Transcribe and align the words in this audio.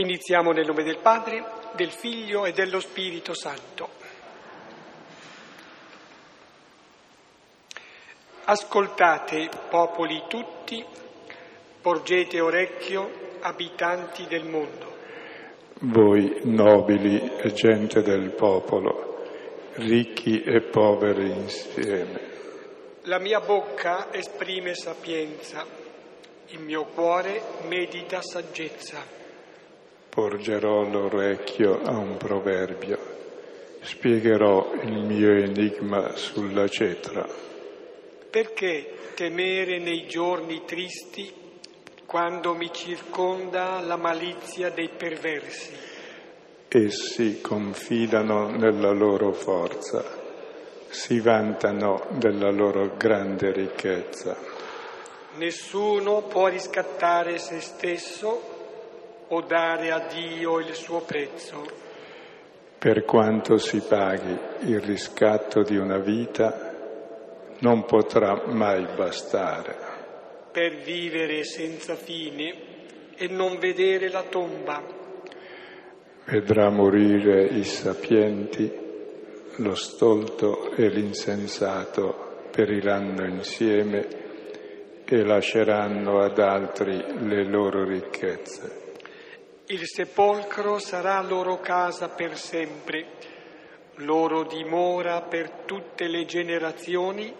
Iniziamo 0.00 0.52
nel 0.52 0.64
nome 0.64 0.82
del 0.82 0.96
Padre, 0.96 1.44
del 1.76 1.90
Figlio 1.90 2.46
e 2.46 2.52
dello 2.52 2.80
Spirito 2.80 3.34
Santo. 3.34 3.90
Ascoltate, 8.44 9.50
popoli 9.68 10.22
tutti, 10.26 10.82
porgete 11.82 12.40
orecchio, 12.40 13.36
abitanti 13.40 14.24
del 14.26 14.46
mondo. 14.46 14.96
Voi 15.80 16.40
nobili 16.44 17.36
e 17.36 17.52
gente 17.52 18.00
del 18.00 18.30
popolo, 18.30 19.26
ricchi 19.74 20.42
e 20.42 20.62
poveri 20.62 21.30
insieme. 21.30 22.20
La 23.02 23.18
mia 23.18 23.40
bocca 23.40 24.10
esprime 24.10 24.74
sapienza, 24.74 25.66
il 26.46 26.60
mio 26.60 26.86
cuore 26.86 27.42
medita 27.68 28.22
saggezza. 28.22 29.19
Porgerò 30.10 30.82
l'orecchio 30.82 31.82
a 31.84 31.96
un 31.96 32.16
proverbio, 32.16 32.98
spiegherò 33.80 34.72
il 34.82 35.04
mio 35.04 35.30
enigma 35.30 36.16
sulla 36.16 36.66
cetra. 36.66 37.24
Perché 38.28 38.92
temere 39.14 39.78
nei 39.78 40.08
giorni 40.08 40.62
tristi 40.66 41.32
quando 42.06 42.54
mi 42.54 42.72
circonda 42.72 43.78
la 43.78 43.96
malizia 43.96 44.70
dei 44.70 44.88
perversi? 44.88 45.72
Essi 46.66 47.40
confidano 47.40 48.50
nella 48.50 48.90
loro 48.90 49.32
forza, 49.32 50.04
si 50.88 51.20
vantano 51.20 52.08
della 52.18 52.50
loro 52.50 52.96
grande 52.96 53.52
ricchezza. 53.52 54.36
Nessuno 55.36 56.22
può 56.22 56.48
riscattare 56.48 57.38
se 57.38 57.60
stesso 57.60 58.58
o 59.32 59.40
dare 59.42 59.90
a 59.90 60.06
Dio 60.12 60.58
il 60.58 60.74
suo 60.74 61.00
prezzo. 61.00 61.64
Per 62.78 63.04
quanto 63.04 63.58
si 63.58 63.80
paghi 63.86 64.36
il 64.70 64.80
riscatto 64.80 65.62
di 65.62 65.76
una 65.76 65.98
vita, 65.98 66.74
non 67.60 67.84
potrà 67.84 68.46
mai 68.46 68.86
bastare. 68.96 69.76
Per 70.50 70.76
vivere 70.76 71.44
senza 71.44 71.94
fine 71.94 73.14
e 73.14 73.28
non 73.28 73.58
vedere 73.58 74.08
la 74.08 74.22
tomba. 74.22 74.82
Vedrà 76.24 76.70
morire 76.70 77.44
i 77.44 77.64
sapienti, 77.64 78.72
lo 79.56 79.74
stolto 79.74 80.72
e 80.72 80.88
l'insensato 80.88 82.48
periranno 82.50 83.26
insieme 83.26 84.08
e 85.04 85.24
lasceranno 85.24 86.20
ad 86.20 86.38
altri 86.38 86.96
le 87.26 87.44
loro 87.44 87.84
ricchezze. 87.84 88.89
Il 89.72 89.86
sepolcro 89.86 90.80
sarà 90.80 91.22
loro 91.22 91.60
casa 91.60 92.08
per 92.08 92.36
sempre, 92.36 93.06
loro 93.98 94.42
dimora 94.42 95.22
per 95.22 95.62
tutte 95.64 96.08
le 96.08 96.24
generazioni, 96.24 97.32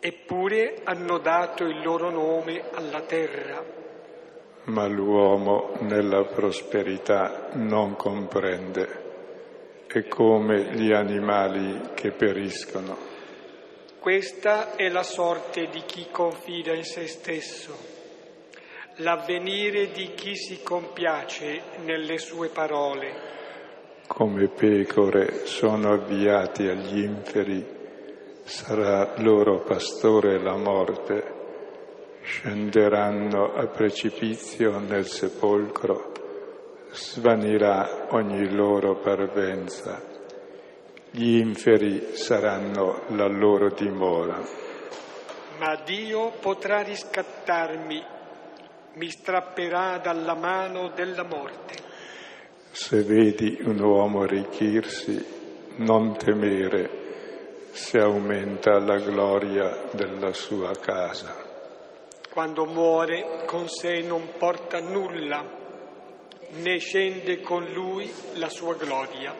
eppure 0.00 0.80
hanno 0.82 1.18
dato 1.18 1.62
il 1.62 1.82
loro 1.84 2.10
nome 2.10 2.64
alla 2.72 3.02
terra. 3.02 3.64
Ma 4.64 4.88
l'uomo 4.88 5.74
nella 5.82 6.24
prosperità 6.24 7.50
non 7.52 7.94
comprende, 7.94 9.84
è 9.86 10.08
come 10.08 10.74
gli 10.74 10.90
animali 10.90 11.92
che 11.94 12.10
periscono. 12.10 12.96
Questa 14.00 14.74
è 14.74 14.88
la 14.88 15.04
sorte 15.04 15.68
di 15.68 15.84
chi 15.86 16.08
confida 16.10 16.74
in 16.74 16.82
se 16.82 17.06
stesso 17.06 17.95
l'avvenire 19.00 19.90
di 19.90 20.14
chi 20.14 20.34
si 20.36 20.62
compiace 20.62 21.60
nelle 21.84 22.18
sue 22.18 22.48
parole. 22.48 23.34
Come 24.06 24.48
pecore 24.48 25.44
sono 25.44 25.92
avviati 25.92 26.66
agli 26.66 27.02
inferi, 27.02 27.64
sarà 28.44 29.14
loro 29.18 29.60
pastore 29.60 30.40
la 30.40 30.56
morte, 30.56 31.34
scenderanno 32.22 33.52
a 33.52 33.66
precipizio 33.66 34.78
nel 34.78 35.04
sepolcro, 35.04 36.12
svanirà 36.92 38.06
ogni 38.12 38.50
loro 38.50 38.96
parvenza, 38.96 40.00
gli 41.10 41.36
inferi 41.36 42.14
saranno 42.14 43.02
la 43.08 43.26
loro 43.26 43.70
dimora. 43.70 44.40
Ma 45.58 45.82
Dio 45.84 46.32
potrà 46.40 46.82
riscattarmi 46.82 48.14
mi 48.96 49.10
strapperà 49.10 49.98
dalla 49.98 50.34
mano 50.34 50.90
della 50.94 51.24
morte. 51.24 51.74
Se 52.70 53.02
vedi 53.02 53.58
un 53.62 53.78
uomo 53.78 54.22
arricchirsi, 54.22 55.24
non 55.76 56.16
temere 56.16 57.04
se 57.72 57.98
aumenta 57.98 58.78
la 58.78 58.96
gloria 58.96 59.84
della 59.92 60.32
sua 60.32 60.70
casa. 60.80 61.44
Quando 62.32 62.64
muore 62.64 63.44
con 63.46 63.68
sé 63.68 64.00
non 64.00 64.32
porta 64.38 64.80
nulla, 64.80 65.44
né 66.62 66.78
scende 66.78 67.40
con 67.40 67.64
lui 67.72 68.10
la 68.34 68.48
sua 68.48 68.74
gloria. 68.76 69.34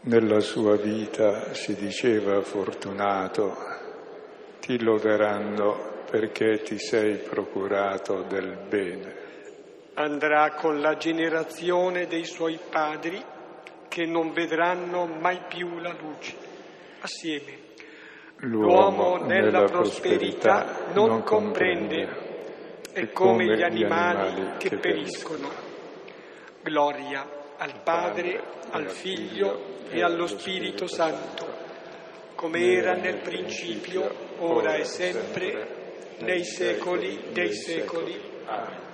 Nella 0.00 0.40
sua 0.40 0.76
vita 0.76 1.52
si 1.52 1.74
diceva 1.74 2.40
fortunato, 2.40 3.54
ti 4.60 4.82
loderanno 4.82 5.95
perché 6.08 6.62
ti 6.62 6.78
sei 6.78 7.16
procurato 7.16 8.22
del 8.22 8.56
bene. 8.68 9.24
Andrà 9.94 10.52
con 10.52 10.80
la 10.80 10.96
generazione 10.96 12.06
dei 12.06 12.24
suoi 12.24 12.58
padri 12.70 13.22
che 13.88 14.04
non 14.04 14.32
vedranno 14.32 15.06
mai 15.06 15.40
più 15.48 15.78
la 15.78 15.94
luce. 15.98 16.34
Assieme. 17.00 17.64
L'uomo, 18.40 19.16
nella, 19.16 19.64
prosperità, 19.64 20.90
non 20.92 21.22
comprende, 21.22 22.80
è 22.92 23.10
come 23.12 23.46
gli 23.46 23.62
animali 23.62 24.56
che 24.58 24.76
periscono. 24.76 25.48
Gloria 26.62 27.26
al 27.56 27.80
Padre, 27.82 28.42
al 28.70 28.90
Figlio 28.90 29.84
e 29.88 30.02
allo 30.02 30.26
Spirito 30.26 30.86
Santo, 30.86 31.46
come 32.34 32.72
era 32.72 32.92
nel 32.92 33.20
principio, 33.22 34.34
ora 34.38 34.74
e 34.74 34.84
sempre, 34.84 35.85
nei 36.18 36.44
secoli 36.44 37.32
dei 37.32 37.52
secoli. 37.52 38.20
Amen. 38.46 38.84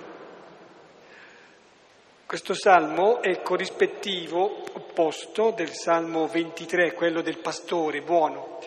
Questo 2.25 2.55
salmo 2.55 3.21
è 3.21 3.43
corrispettivo 3.43 4.63
opposto 4.73 5.51
del 5.51 5.69
salmo 5.69 6.27
23, 6.27 6.93
quello 6.93 7.21
del 7.21 7.37
pastore 7.37 8.01
buono, 8.01 8.57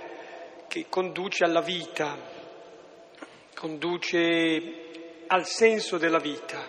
che 0.69 0.87
conduce 0.89 1.43
alla 1.43 1.63
vita, 1.63 2.17
conduce 3.55 4.63
al 5.27 5.47
senso 5.47 5.99
della 5.99 6.21
vita. 6.21 6.65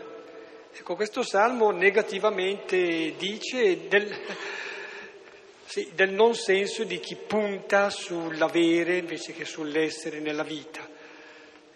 Ecco, 0.73 0.95
questo 0.95 1.21
salmo 1.21 1.69
negativamente 1.69 3.13
dice 3.15 3.87
del, 3.87 4.11
sì, 5.65 5.91
del 5.93 6.13
non 6.13 6.33
senso 6.33 6.83
di 6.83 6.99
chi 6.99 7.15
punta 7.15 7.91
sull'avere 7.91 8.97
invece 8.97 9.33
che 9.33 9.45
sull'essere 9.45 10.19
nella 10.19 10.43
vita 10.43 10.86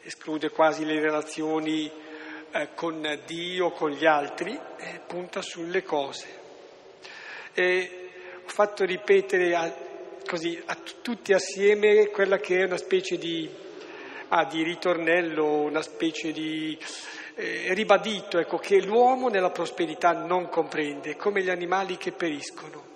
esclude 0.03 0.50
quasi 0.50 0.85
le 0.85 1.00
relazioni 1.00 1.89
eh, 2.51 2.69
con 2.73 3.19
Dio, 3.25 3.72
con 3.72 3.91
gli 3.91 4.06
altri, 4.06 4.57
eh, 4.78 5.01
punta 5.06 5.41
sulle 5.41 5.84
cose. 5.84 6.39
E 7.53 8.09
ho 8.44 8.50
fatto 8.50 8.84
ripetere 8.84 9.56
a, 9.56 9.73
così, 10.25 10.62
a 10.66 10.75
t- 10.75 11.01
tutti 11.01 11.34
assieme 11.34 12.07
quella 12.07 12.38
che 12.38 12.62
è 12.62 12.66
una 12.66 12.78
specie 12.78 13.17
di, 13.17 13.50
ah, 14.29 14.45
di 14.45 14.63
ritornello, 14.63 15.62
una 15.62 15.81
specie 15.81 16.31
di 16.31 16.78
eh, 17.35 17.73
ribadito, 17.73 18.39
ecco, 18.39 18.57
che 18.57 18.81
l'uomo 18.81 19.29
nella 19.29 19.51
prosperità 19.51 20.12
non 20.12 20.50
comprende, 20.50 21.15
come 21.15 21.44
gli 21.44 21.50
animali 21.50 21.98
che 21.98 22.12
periscono. 22.12 22.89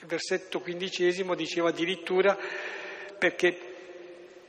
Il 0.00 0.06
versetto 0.06 0.60
quindicesimo 0.60 1.34
diceva 1.34 1.70
addirittura 1.70 2.36
perché 3.18 3.65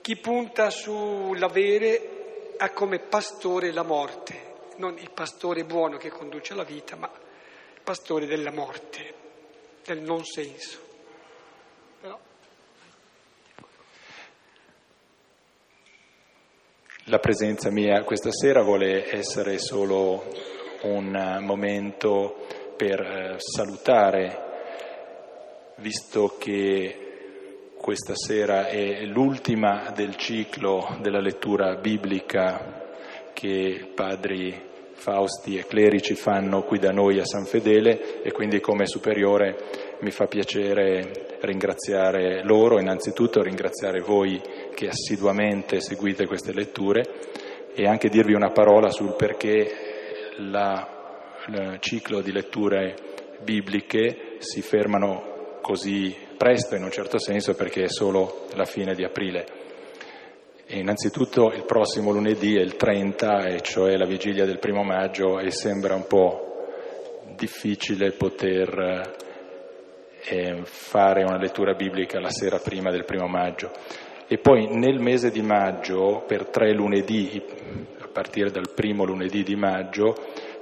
chi 0.07 0.15
punta 0.15 0.69
sull'avere 0.69 2.53
ha 2.55 2.69
come 2.69 2.97
pastore 2.99 3.73
la 3.73 3.83
morte, 3.83 4.53
non 4.77 4.97
il 4.97 5.11
pastore 5.11 5.65
buono 5.65 5.97
che 5.97 6.07
conduce 6.07 6.53
alla 6.53 6.63
vita, 6.63 6.95
ma 6.95 7.11
il 7.11 7.81
pastore 7.83 8.25
della 8.25 8.53
morte, 8.53 9.13
del 9.83 9.99
non 9.99 10.23
senso. 10.23 10.79
Però... 11.99 12.17
La 17.07 17.19
presenza 17.19 17.69
mia 17.69 18.01
questa 18.03 18.31
sera 18.31 18.61
vuole 18.61 19.13
essere 19.13 19.59
solo 19.59 20.23
un 20.83 21.39
momento 21.41 22.47
per 22.77 23.01
eh, 23.01 23.35
salutare, 23.39 24.39
visto 25.75 26.37
che 26.37 27.06
questa 27.87 28.15
sera 28.17 28.67
è 28.67 29.05
l'ultima 29.05 29.93
del 29.95 30.17
ciclo 30.17 30.97
della 30.99 31.21
lettura 31.21 31.75
biblica 31.75 32.83
che 33.31 33.89
padri 33.95 34.61
Fausti 34.91 35.55
e 35.55 35.65
clerici 35.65 36.13
fanno 36.13 36.63
qui 36.63 36.79
da 36.79 36.91
noi 36.91 37.17
a 37.19 37.23
San 37.23 37.45
Fedele 37.45 38.23
e 38.23 38.33
quindi 38.33 38.59
come 38.59 38.87
superiore 38.87 39.95
mi 40.01 40.11
fa 40.11 40.25
piacere 40.25 41.37
ringraziare 41.39 42.43
loro, 42.43 42.77
innanzitutto 42.77 43.41
ringraziare 43.41 44.01
voi 44.01 44.41
che 44.75 44.89
assiduamente 44.89 45.79
seguite 45.79 46.27
queste 46.27 46.51
letture 46.51 47.05
e 47.73 47.87
anche 47.87 48.09
dirvi 48.09 48.33
una 48.33 48.51
parola 48.51 48.89
sul 48.89 49.15
perché 49.15 50.33
la, 50.39 51.25
il 51.47 51.77
ciclo 51.79 52.19
di 52.19 52.33
letture 52.33 52.95
bibliche 53.45 54.35
si 54.39 54.61
fermano 54.61 55.59
così 55.61 56.26
presto 56.37 56.75
in 56.75 56.83
un 56.83 56.91
certo 56.91 57.19
senso 57.19 57.55
perché 57.55 57.83
è 57.83 57.89
solo 57.89 58.45
la 58.53 58.65
fine 58.65 58.93
di 58.93 59.03
aprile. 59.03 59.45
E 60.65 60.79
innanzitutto 60.79 61.51
il 61.53 61.63
prossimo 61.63 62.11
lunedì 62.11 62.55
è 62.57 62.61
il 62.61 62.75
30, 62.75 63.45
e 63.45 63.61
cioè 63.61 63.95
la 63.95 64.05
vigilia 64.05 64.45
del 64.45 64.59
primo 64.59 64.83
maggio, 64.83 65.39
e 65.39 65.49
sembra 65.49 65.95
un 65.95 66.05
po' 66.07 66.47
difficile 67.35 68.11
poter 68.11 69.15
eh, 70.25 70.59
fare 70.63 71.23
una 71.23 71.37
lettura 71.37 71.73
biblica 71.73 72.19
la 72.19 72.29
sera 72.29 72.59
prima 72.59 72.91
del 72.91 73.05
primo 73.05 73.27
maggio. 73.27 73.71
E 74.27 74.39
poi 74.39 74.67
nel 74.75 74.99
mese 74.99 75.31
di 75.31 75.41
maggio, 75.41 76.25
per 76.27 76.47
tre 76.47 76.73
lunedì, 76.73 77.41
a 77.99 78.07
partire 78.11 78.51
dal 78.51 78.71
primo 78.75 79.05
lunedì 79.05 79.43
di 79.43 79.55
maggio, 79.55 80.15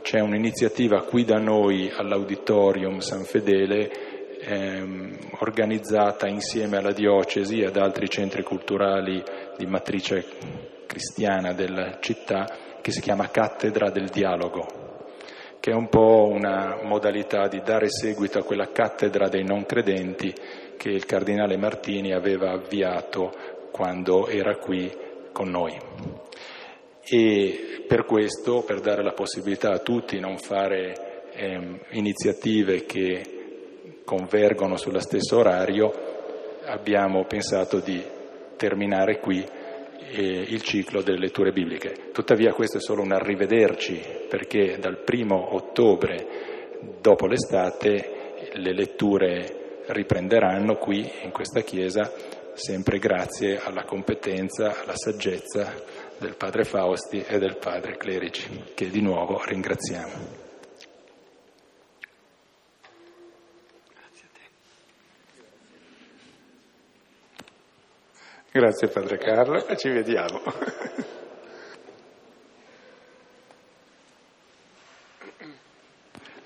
c'è 0.04 0.19
un'iniziativa 0.19 1.01
qui 1.01 1.25
da 1.25 1.39
noi 1.39 1.92
all'Auditorium 1.92 3.00
San 3.00 3.24
Fedele 3.24 4.04
ehm, 4.45 5.18
organizzata 5.39 6.27
insieme 6.27 6.77
alla 6.77 6.92
diocesi 6.94 7.59
e 7.59 7.65
ad 7.65 7.77
altri 7.77 8.07
centri 8.07 8.44
culturali 8.44 9.24
di 9.57 9.65
matrice 9.65 10.24
cristiana 10.86 11.53
della 11.53 11.97
città 12.00 12.45
che 12.81 12.92
si 12.92 13.01
chiama 13.01 13.30
Cattedra 13.30 13.89
del 13.89 14.09
Dialogo, 14.09 14.68
che 15.59 15.71
è 15.71 15.74
un 15.74 15.89
po' 15.89 16.30
una 16.31 16.81
modalità 16.83 17.47
di 17.47 17.62
dare 17.62 17.89
seguito 17.89 18.38
a 18.38 18.44
quella 18.44 18.71
cattedra 18.71 19.27
dei 19.27 19.44
non 19.44 19.65
credenti 19.65 20.31
che 20.77 20.89
il 20.89 21.06
cardinale 21.06 21.57
Martini 21.57 22.13
aveva 22.13 22.51
avviato 22.51 23.33
quando 23.71 24.27
era 24.27 24.56
qui 24.57 24.95
con 25.31 25.50
noi. 25.50 25.75
E 27.07 27.83
per 27.88 28.06
questo, 28.06 28.63
per 28.63 28.81
dare 28.81 29.03
la 29.03 29.13
possibilità 29.13 29.71
a 29.71 29.80
tutti 29.80 30.15
di 30.15 30.21
non 30.21 30.38
fare 30.38 31.30
eh, 31.33 31.80
iniziative 31.91 32.86
che 32.86 33.34
convergono 34.05 34.77
sullo 34.77 34.99
stesso 34.99 35.37
orario, 35.37 35.91
abbiamo 36.65 37.25
pensato 37.25 37.79
di 37.79 38.01
terminare 38.55 39.19
qui 39.19 39.43
eh, 40.11 40.45
il 40.47 40.61
ciclo 40.61 41.01
delle 41.01 41.19
letture 41.19 41.51
bibliche. 41.51 42.11
Tuttavia 42.13 42.53
questo 42.53 42.77
è 42.77 42.81
solo 42.81 43.01
un 43.01 43.11
arrivederci, 43.11 43.99
perché 44.29 44.77
dal 44.79 44.99
primo 45.03 45.55
ottobre, 45.55 46.79
dopo 47.01 47.25
l'estate, 47.25 48.49
le 48.53 48.73
letture 48.73 49.81
riprenderanno 49.87 50.77
qui 50.77 51.09
in 51.23 51.31
questa 51.31 51.61
chiesa 51.61 52.11
sempre 52.53 52.99
grazie 52.99 53.59
alla 53.61 53.83
competenza, 53.83 54.81
alla 54.81 54.95
saggezza 54.95 55.73
del 56.17 56.35
padre 56.37 56.63
Fausti 56.63 57.23
e 57.27 57.37
del 57.37 57.57
padre 57.57 57.97
Clerici, 57.97 58.47
che 58.73 58.89
di 58.89 59.01
nuovo 59.01 59.41
ringraziamo. 59.43 60.44
Grazie 68.55 68.87
padre 68.87 69.17
Carlo 69.17 69.67
e 69.67 69.75
ci 69.75 69.89
vediamo. 69.89 70.41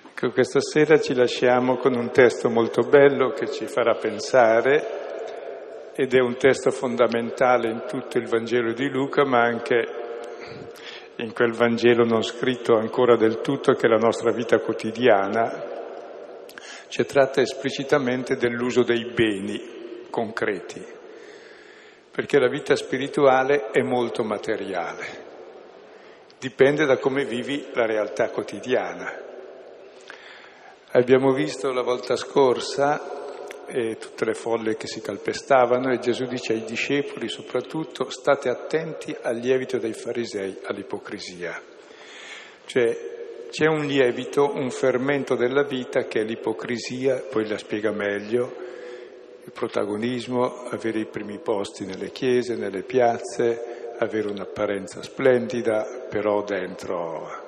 Ecco, 0.07 0.31
questa 0.31 0.59
sera 0.59 1.00
ci 1.00 1.13
lasciamo 1.13 1.77
con 1.77 1.94
un 1.94 2.09
testo 2.09 2.50
molto 2.50 2.81
bello 2.81 3.29
che 3.33 3.51
ci 3.51 3.67
farà 3.67 3.94
pensare 3.94 5.94
ed 5.94 6.15
è 6.15 6.19
un 6.19 6.35
testo 6.35 6.71
fondamentale 6.71 7.69
in 7.69 7.83
tutto 7.88 8.17
il 8.17 8.27
Vangelo 8.27 8.73
di 8.73 8.89
Luca, 8.89 9.23
ma 9.23 9.44
anche 9.44 9.85
in 11.17 11.31
quel 11.31 11.53
Vangelo 11.53 12.06
non 12.06 12.23
scritto 12.23 12.75
ancora 12.75 13.17
del 13.17 13.39
tutto 13.41 13.73
che 13.73 13.85
è 13.85 13.88
la 13.88 13.97
nostra 13.97 14.31
vita 14.31 14.57
quotidiana, 14.57 15.63
ci 16.88 17.06
tratta 17.06 17.39
esplicitamente 17.39 18.35
dell'uso 18.35 18.81
dei 18.81 19.11
beni 19.13 20.07
concreti, 20.09 20.97
perché 22.11 22.39
la 22.39 22.50
vita 22.50 22.75
spirituale 22.75 23.69
è 23.71 23.81
molto 23.81 24.23
materiale, 24.23 25.06
dipende 26.39 26.85
da 26.85 26.97
come 26.97 27.25
vivi 27.25 27.67
la 27.73 27.85
realtà 27.85 28.29
quotidiana. 28.29 29.27
Abbiamo 30.91 31.33
visto 31.33 31.71
la 31.71 31.83
volta 31.83 32.15
scorsa 32.15 33.17
e 33.67 33.97
tutte 33.97 34.25
le 34.25 34.33
folle 34.33 34.75
che 34.75 34.88
si 34.88 35.01
calpestavano 35.01 35.91
e 35.94 36.00
Gesù 36.00 36.25
dice 36.25 36.53
ai 36.53 36.63
discepoli 36.63 37.29
soprattutto 37.29 38.09
state 38.09 38.50
attenti 38.50 39.15
al 39.21 39.38
lievito 39.38 39.77
dei 39.77 39.94
farisei, 39.94 40.57
all'ipocrisia. 40.63 41.61
Cioè 42.65 42.97
c'è 43.51 43.67
un 43.67 43.85
lievito, 43.85 44.51
un 44.53 44.71
fermento 44.71 45.35
della 45.35 45.63
vita 45.63 46.06
che 46.06 46.21
è 46.21 46.23
l'ipocrisia, 46.23 47.23
poi 47.29 47.47
la 47.47 47.57
spiega 47.57 47.91
meglio, 47.91 48.69
il 49.44 49.51
protagonismo, 49.51 50.65
avere 50.69 51.00
i 51.00 51.06
primi 51.06 51.39
posti 51.39 51.86
nelle 51.86 52.12
chiese, 52.12 52.56
nelle 52.56 52.83
piazze, 52.83 53.94
avere 53.97 54.30
un'apparenza 54.30 55.01
splendida, 55.01 56.06
però 56.09 56.44
dentro 56.44 57.47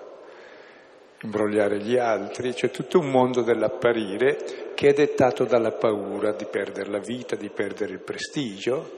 imbrogliare 1.24 1.80
gli 1.80 1.98
altri, 1.98 2.54
c'è 2.54 2.72
tutto 2.72 3.00
un 3.00 3.10
mondo 3.10 3.42
dell'apparire 3.42 4.72
che 4.74 4.90
è 4.90 4.94
dettato 4.94 5.46
dalla 5.46 5.72
paura 5.72 6.32
di 6.32 6.46
perdere 6.46 6.90
la 6.90 7.00
vita, 7.00 7.36
di 7.36 7.50
perdere 7.50 7.94
il 7.94 8.00
prestigio. 8.00 8.92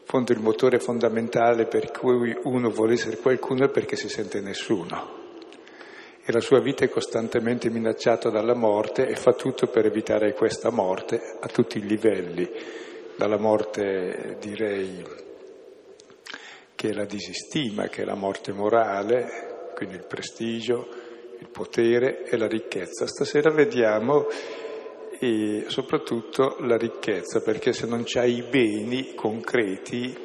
In 0.00 0.06
fondo 0.06 0.32
il 0.32 0.40
motore 0.40 0.78
fondamentale 0.78 1.66
per 1.66 1.90
cui 1.90 2.36
uno 2.44 2.70
vuole 2.70 2.94
essere 2.94 3.18
qualcuno 3.18 3.66
è 3.66 3.68
perché 3.68 3.96
si 3.96 4.08
sente 4.08 4.40
nessuno. 4.40 5.19
E 6.30 6.32
la 6.32 6.38
sua 6.38 6.60
vita 6.60 6.84
è 6.84 6.88
costantemente 6.88 7.70
minacciata 7.70 8.30
dalla 8.30 8.54
morte 8.54 9.04
e 9.04 9.16
fa 9.16 9.32
tutto 9.32 9.66
per 9.66 9.86
evitare 9.86 10.32
questa 10.32 10.70
morte 10.70 11.20
a 11.40 11.48
tutti 11.48 11.78
i 11.78 11.84
livelli, 11.84 12.48
dalla 13.16 13.36
morte 13.36 14.36
direi 14.38 15.04
che 16.76 16.88
è 16.88 16.92
la 16.92 17.04
disistima, 17.04 17.88
che 17.88 18.02
è 18.02 18.04
la 18.04 18.14
morte 18.14 18.52
morale, 18.52 19.72
quindi 19.74 19.96
il 19.96 20.06
prestigio, 20.06 20.86
il 21.40 21.48
potere 21.50 22.22
e 22.22 22.36
la 22.36 22.46
ricchezza. 22.46 23.08
Stasera 23.08 23.50
vediamo 23.50 24.28
e 25.18 25.64
soprattutto 25.66 26.58
la 26.60 26.76
ricchezza, 26.76 27.40
perché 27.40 27.72
se 27.72 27.88
non 27.88 28.04
c'hai 28.06 28.36
i 28.36 28.46
beni 28.48 29.16
concreti 29.16 30.16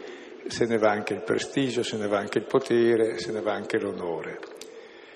se 0.45 0.65
ne 0.65 0.77
va 0.77 0.91
anche 0.91 1.15
il 1.15 1.23
prestigio, 1.23 1.81
se 1.81 1.97
ne 1.97 2.07
va 2.07 2.19
anche 2.19 2.37
il 2.37 2.45
potere, 2.45 3.17
se 3.17 3.31
ne 3.31 3.41
va 3.41 3.53
anche 3.53 3.79
l'onore. 3.79 4.54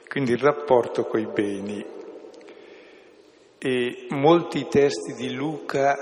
Quindi 0.09 0.31
il 0.31 0.39
rapporto 0.39 1.05
coi 1.05 1.27
beni. 1.27 1.85
E 3.59 4.07
molti 4.09 4.67
testi 4.67 5.13
di 5.13 5.33
Luca 5.33 5.95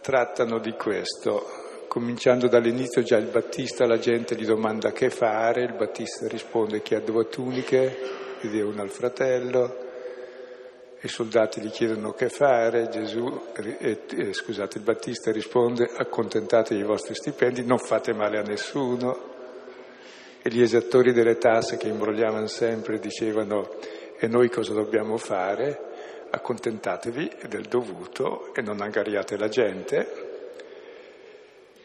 trattano 0.00 0.60
di 0.60 0.72
questo, 0.74 1.44
cominciando 1.88 2.46
dall'inizio 2.46 3.02
già 3.02 3.16
il 3.16 3.26
Battista, 3.26 3.88
la 3.88 3.98
gente 3.98 4.36
gli 4.36 4.46
domanda 4.46 4.92
che 4.92 5.10
fare, 5.10 5.64
il 5.64 5.74
Battista 5.74 6.28
risponde 6.28 6.80
chi 6.80 6.94
ha 6.94 7.00
due 7.00 7.26
tuniche, 7.28 7.98
chiede 8.38 8.62
una 8.62 8.82
al 8.82 8.90
fratello, 8.90 9.76
i 11.00 11.08
soldati 11.08 11.60
gli 11.60 11.70
chiedono 11.70 12.12
che 12.12 12.28
fare, 12.28 12.88
Gesù, 12.88 13.48
eh, 13.56 14.32
scusate, 14.32 14.78
il 14.78 14.84
Battista 14.84 15.32
risponde 15.32 15.90
accontentatevi 15.92 16.78
dei 16.78 16.88
vostri 16.88 17.16
stipendi, 17.16 17.64
non 17.64 17.78
fate 17.78 18.12
male 18.12 18.38
a 18.38 18.42
nessuno. 18.42 19.37
E 20.40 20.50
gli 20.50 20.62
esattori 20.62 21.12
delle 21.12 21.36
tasse 21.36 21.76
che 21.76 21.88
imbrogliavano 21.88 22.46
sempre 22.46 22.98
dicevano 22.98 23.76
e 24.18 24.26
noi 24.28 24.48
cosa 24.48 24.72
dobbiamo 24.72 25.16
fare? 25.16 26.26
Accontentatevi 26.30 27.30
del 27.48 27.66
dovuto 27.66 28.54
e 28.54 28.62
non 28.62 28.80
angariate 28.80 29.36
la 29.36 29.48
gente. 29.48 30.26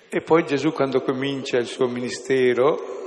E 0.09 0.21
poi 0.21 0.45
Gesù 0.45 0.71
quando 0.73 1.01
comincia 1.01 1.57
il 1.57 1.65
suo 1.65 1.87
ministero 1.87 3.01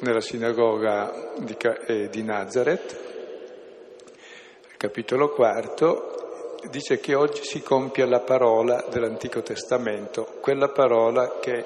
nella 0.00 0.20
sinagoga 0.20 1.32
di, 1.38 1.56
eh, 1.86 2.08
di 2.08 2.22
Nazareth, 2.22 3.06
capitolo 4.76 5.30
quarto, 5.30 6.56
dice 6.70 7.00
che 7.00 7.14
oggi 7.14 7.42
si 7.42 7.62
compie 7.62 8.06
la 8.06 8.20
parola 8.20 8.86
dell'Antico 8.90 9.42
Testamento, 9.42 10.36
quella 10.40 10.68
parola 10.68 11.38
che 11.40 11.64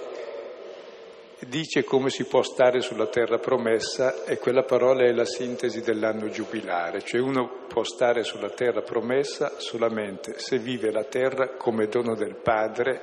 dice 1.48 1.84
come 1.84 2.10
si 2.10 2.24
può 2.24 2.42
stare 2.42 2.80
sulla 2.80 3.08
terra 3.08 3.38
promessa 3.38 4.24
e 4.24 4.38
quella 4.38 4.62
parola 4.62 5.04
è 5.04 5.12
la 5.12 5.24
sintesi 5.24 5.80
dell'anno 5.80 6.28
giubilare, 6.28 7.02
cioè 7.02 7.20
uno 7.20 7.64
può 7.68 7.82
stare 7.82 8.22
sulla 8.22 8.50
terra 8.50 8.82
promessa 8.82 9.58
solamente 9.58 10.38
se 10.38 10.58
vive 10.58 10.90
la 10.90 11.04
terra 11.04 11.56
come 11.56 11.86
dono 11.86 12.14
del 12.14 12.36
Padre 12.36 13.00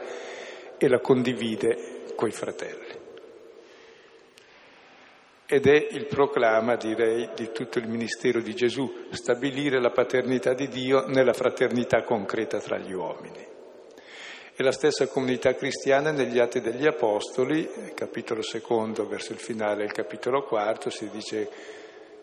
e 0.78 0.88
la 0.88 1.00
condivide 1.00 2.04
coi 2.16 2.32
fratelli. 2.32 3.08
ed 5.52 5.66
è 5.66 5.88
il 5.94 6.06
proclama, 6.06 6.76
direi, 6.76 7.32
di 7.36 7.52
tutto 7.52 7.80
il 7.80 7.88
ministero 7.88 8.40
di 8.40 8.54
Gesù, 8.54 9.08
stabilire 9.10 9.82
la 9.82 9.90
paternità 9.90 10.54
di 10.54 10.68
Dio 10.68 11.08
nella 11.08 11.34
fraternità 11.34 12.04
concreta 12.04 12.60
tra 12.60 12.78
gli 12.78 12.94
uomini. 12.94 13.49
E 14.60 14.64
la 14.64 14.74
stessa 14.74 15.08
comunità 15.08 15.54
cristiana 15.54 16.12
negli 16.12 16.38
Atti 16.38 16.60
degli 16.60 16.86
Apostoli, 16.86 17.94
capitolo 17.94 18.42
secondo, 18.42 19.08
verso 19.08 19.32
il 19.32 19.40
finale 19.40 19.84
del 19.84 19.94
capitolo 19.94 20.44
quarto, 20.44 20.90
si 20.90 21.10
dice 21.10 21.50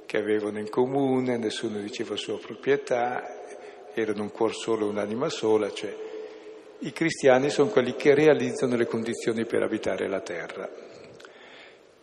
che 0.04 0.18
avevano 0.18 0.58
in 0.58 0.68
comune, 0.68 1.38
nessuno 1.38 1.78
diceva 1.78 2.14
sua 2.14 2.36
proprietà, 2.36 3.22
erano 3.94 4.20
un 4.20 4.32
cuor 4.32 4.54
solo, 4.54 4.86
un'anima 4.86 5.30
sola, 5.30 5.72
cioè 5.72 5.96
i 6.80 6.92
cristiani 6.92 7.48
sono 7.48 7.70
quelli 7.70 7.96
che 7.96 8.14
realizzano 8.14 8.76
le 8.76 8.84
condizioni 8.84 9.46
per 9.46 9.62
abitare 9.62 10.06
la 10.06 10.20
terra. 10.20 10.68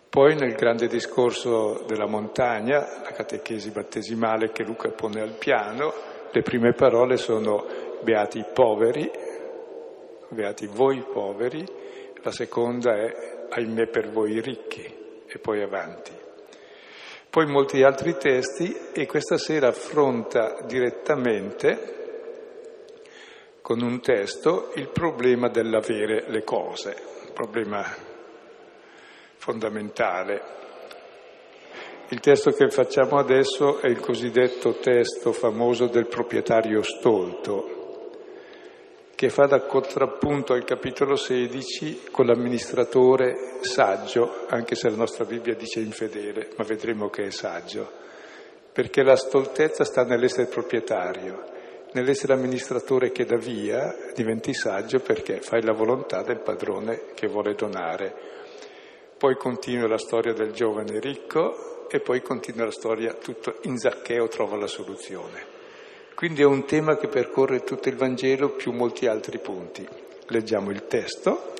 Poi 0.10 0.34
nel 0.34 0.56
grande 0.56 0.88
discorso 0.88 1.84
della 1.86 2.08
montagna, 2.08 2.80
la 3.04 3.12
catechesi 3.12 3.70
battesimale 3.70 4.50
che 4.50 4.64
Luca 4.64 4.90
pone 4.90 5.22
al 5.22 5.38
piano, 5.38 5.94
le 6.32 6.42
prime 6.42 6.74
parole 6.74 7.18
sono 7.18 7.68
beati 8.02 8.40
i 8.40 8.46
poveri, 8.52 9.33
beati 10.34 10.68
voi 10.68 11.02
poveri, 11.02 11.66
la 12.22 12.32
seconda 12.32 12.96
è 12.96 13.46
ahimè 13.50 13.88
per 13.88 14.10
voi 14.10 14.40
ricchi 14.42 14.84
e 15.26 15.40
poi 15.40 15.62
avanti. 15.62 16.12
Poi 17.30 17.48
molti 17.48 17.82
altri 17.82 18.16
testi 18.18 18.76
e 18.94 19.06
questa 19.08 19.38
sera 19.38 19.70
affronta 19.70 20.62
direttamente 20.66 22.02
con 23.62 23.82
un 23.82 24.02
testo 24.02 24.72
il 24.76 24.90
problema 24.90 25.48
dell'avere 25.48 26.26
le 26.28 26.44
cose, 26.44 26.96
un 27.26 27.34
problema 27.34 27.84
fondamentale. 29.38 30.42
Il 32.10 32.20
testo 32.20 32.52
che 32.52 32.70
facciamo 32.70 33.18
adesso 33.18 33.80
è 33.80 33.88
il 33.88 34.00
cosiddetto 34.00 34.74
testo 34.76 35.32
famoso 35.32 35.88
del 35.88 36.08
proprietario 36.08 36.84
stolto, 36.84 37.83
che 39.24 39.30
fa 39.30 39.46
da 39.46 39.62
contrappunto 39.62 40.52
al 40.52 40.66
capitolo 40.66 41.16
16 41.16 42.08
con 42.12 42.26
l'amministratore 42.26 43.60
saggio, 43.62 44.46
anche 44.50 44.76
se 44.76 44.90
la 44.90 44.98
nostra 44.98 45.24
Bibbia 45.24 45.56
dice 45.56 45.80
infedele, 45.80 46.50
ma 46.58 46.66
vedremo 46.66 47.08
che 47.08 47.28
è 47.28 47.30
saggio, 47.30 47.90
perché 48.74 49.02
la 49.02 49.16
stoltezza 49.16 49.86
sta 49.86 50.04
nell'essere 50.04 50.48
proprietario, 50.48 51.42
nell'essere 51.94 52.34
amministratore 52.34 53.14
che 53.14 53.24
dà 53.24 53.38
via, 53.38 53.96
diventi 54.14 54.54
saggio 54.54 55.00
perché 55.00 55.40
fai 55.40 55.64
la 55.64 55.72
volontà 55.72 56.22
del 56.22 56.42
padrone 56.42 57.14
che 57.14 57.28
vuole 57.28 57.56
donare. 57.56 58.14
Poi 59.18 59.38
continua 59.38 59.88
la 59.88 59.98
storia 59.98 60.34
del 60.34 60.52
giovane 60.52 61.00
ricco 61.00 61.88
e 61.88 62.02
poi 62.02 62.22
continua 62.22 62.66
la 62.66 62.72
storia, 62.72 63.14
tutto 63.14 63.60
in 63.62 63.78
Zaccheo 63.78 64.28
trova 64.28 64.58
la 64.58 64.68
soluzione. 64.68 65.63
Quindi 66.16 66.42
è 66.42 66.46
un 66.46 66.66
tema 66.66 66.98
che 66.98 67.08
percorre 67.08 67.64
tutto 67.64 67.90
il 67.90 67.96
Vangelo 67.96 68.52
più 68.52 68.72
molti 68.72 69.08
altri 69.08 69.40
punti. 69.40 69.88
Leggiamo 70.28 70.72
il 70.72 70.88
testo. 70.88 71.54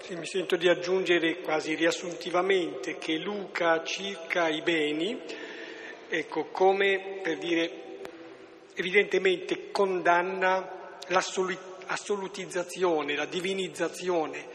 Sì, 0.00 0.14
mi 0.14 0.26
sento 0.26 0.56
di 0.56 0.68
aggiungere 0.68 1.40
quasi 1.40 1.74
riassuntivamente 1.74 2.98
che 2.98 3.18
Luca 3.18 3.84
circa 3.84 4.48
i 4.48 4.62
beni, 4.62 5.20
ecco, 6.08 6.46
come 6.46 7.20
per 7.22 7.38
dire, 7.38 7.70
evidentemente 8.74 9.70
condanna 9.70 10.98
l'assolutizzazione, 11.08 13.14
la 13.14 13.26
divinizzazione 13.26 14.46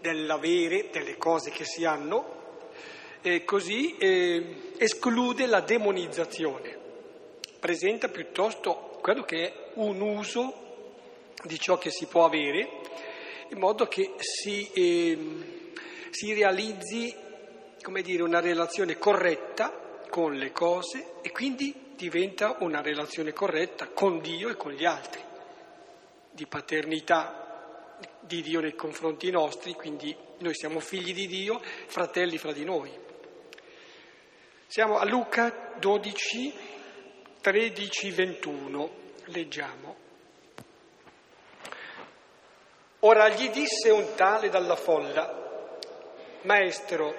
dell'avere, 0.00 0.90
delle 0.92 1.16
cose 1.16 1.50
che 1.50 1.64
si 1.64 1.84
hanno, 1.84 2.42
e 3.22 3.44
così 3.44 3.96
eh, 3.96 4.72
esclude 4.76 5.46
la 5.46 5.60
demonizzazione, 5.60 6.82
presenta 7.64 8.10
piuttosto 8.10 8.98
quello 9.00 9.22
che 9.22 9.46
è 9.46 9.70
un 9.76 9.98
uso 10.02 10.92
di 11.44 11.58
ciò 11.58 11.78
che 11.78 11.90
si 11.90 12.04
può 12.04 12.26
avere, 12.26 12.68
in 13.48 13.58
modo 13.58 13.86
che 13.86 14.16
si, 14.18 14.70
eh, 14.70 15.18
si 16.10 16.34
realizzi 16.34 17.16
dire, 18.02 18.22
una 18.22 18.40
relazione 18.40 18.98
corretta 18.98 20.02
con 20.10 20.34
le 20.34 20.52
cose 20.52 21.14
e 21.22 21.32
quindi 21.32 21.94
diventa 21.96 22.58
una 22.60 22.82
relazione 22.82 23.32
corretta 23.32 23.88
con 23.88 24.20
Dio 24.20 24.50
e 24.50 24.56
con 24.56 24.72
gli 24.72 24.84
altri, 24.84 25.22
di 26.32 26.46
paternità 26.46 27.96
di 28.20 28.42
Dio 28.42 28.60
nei 28.60 28.74
confronti 28.74 29.30
nostri, 29.30 29.72
quindi 29.72 30.14
noi 30.40 30.54
siamo 30.54 30.80
figli 30.80 31.14
di 31.14 31.26
Dio, 31.26 31.62
fratelli 31.86 32.36
fra 32.36 32.52
di 32.52 32.64
noi. 32.64 32.92
Siamo 34.66 34.98
a 34.98 35.06
Luca 35.06 35.72
12, 35.78 36.72
13, 37.44 38.10
21, 38.10 38.90
leggiamo. 39.24 39.96
Ora 43.00 43.28
gli 43.28 43.50
disse 43.50 43.90
un 43.90 44.14
tale 44.14 44.48
dalla 44.48 44.76
folla, 44.76 45.76
Maestro, 46.44 47.14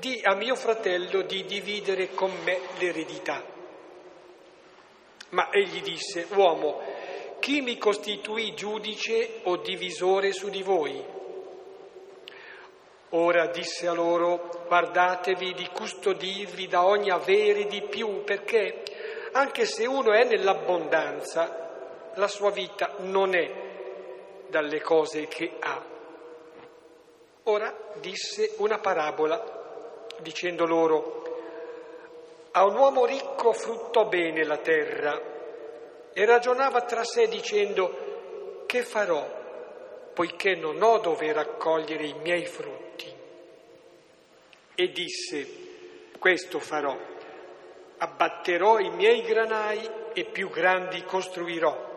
di 0.00 0.20
a 0.24 0.34
mio 0.34 0.56
fratello 0.56 1.22
di 1.22 1.44
dividere 1.44 2.12
con 2.12 2.32
me 2.42 2.58
l'eredità. 2.80 3.40
Ma 5.28 5.48
egli 5.52 5.80
disse, 5.80 6.26
uomo, 6.30 6.80
chi 7.38 7.60
mi 7.60 7.78
costituì 7.78 8.54
giudice 8.54 9.42
o 9.44 9.58
divisore 9.58 10.32
su 10.32 10.48
di 10.48 10.62
voi? 10.64 11.00
Ora 13.10 13.46
disse 13.46 13.86
a 13.86 13.92
loro, 13.92 14.64
guardatevi 14.66 15.54
di 15.54 15.68
custodirvi 15.68 16.66
da 16.66 16.84
ogni 16.84 17.10
avere 17.10 17.66
di 17.66 17.80
più, 17.82 18.24
perché 18.24 18.82
anche 19.32 19.64
se 19.64 19.86
uno 19.86 20.12
è 20.12 20.24
nell'abbondanza, 20.24 22.12
la 22.14 22.28
sua 22.28 22.50
vita 22.50 22.94
non 22.98 23.34
è 23.34 23.50
dalle 24.48 24.80
cose 24.80 25.26
che 25.26 25.56
ha. 25.58 25.82
Ora 27.44 27.74
disse 28.00 28.54
una 28.58 28.78
parabola, 28.78 30.06
dicendo 30.20 30.66
loro, 30.66 31.22
a 32.52 32.64
un 32.64 32.76
uomo 32.76 33.06
ricco 33.06 33.52
fruttò 33.52 34.06
bene 34.06 34.44
la 34.44 34.58
terra 34.58 35.20
e 36.12 36.24
ragionava 36.26 36.82
tra 36.82 37.02
sé 37.02 37.26
dicendo 37.26 38.64
che 38.66 38.82
farò 38.82 39.40
poiché 40.12 40.54
non 40.54 40.82
ho 40.82 40.98
dove 40.98 41.32
raccogliere 41.32 42.06
i 42.06 42.14
miei 42.22 42.44
frutti. 42.44 43.10
E 44.74 44.88
disse, 44.90 45.46
questo 46.18 46.58
farò, 46.58 46.96
abbatterò 48.02 48.80
i 48.80 48.90
miei 48.90 49.22
granai 49.22 49.88
e 50.12 50.24
più 50.24 50.50
grandi 50.50 51.04
costruirò 51.04 51.90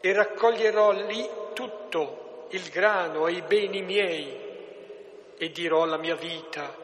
e 0.00 0.12
raccoglierò 0.14 0.92
lì 0.92 1.28
tutto 1.52 2.46
il 2.50 2.66
grano 2.70 3.26
e 3.26 3.32
i 3.32 3.42
beni 3.42 3.82
miei 3.82 4.44
e 5.36 5.50
dirò 5.50 5.82
alla 5.82 5.98
mia 5.98 6.14
vita, 6.14 6.74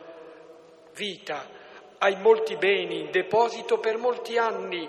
vita, 0.93 1.49
hai 1.97 2.17
molti 2.17 2.57
beni 2.57 3.01
in 3.01 3.11
deposito 3.11 3.79
per 3.79 3.97
molti 3.97 4.37
anni 4.37 4.87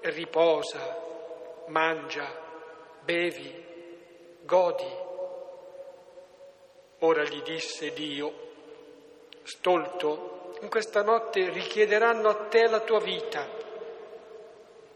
riposa, 0.00 0.96
mangia, 1.66 2.26
bevi, 3.02 3.66
godi. 4.44 5.06
Ora 7.00 7.24
gli 7.24 7.42
disse 7.42 7.92
Dio, 7.92 8.32
stolto, 9.42 10.37
in 10.60 10.68
questa 10.68 11.02
notte 11.02 11.50
richiederanno 11.50 12.28
a 12.28 12.46
te 12.48 12.66
la 12.68 12.80
tua 12.80 13.00
vita. 13.00 13.46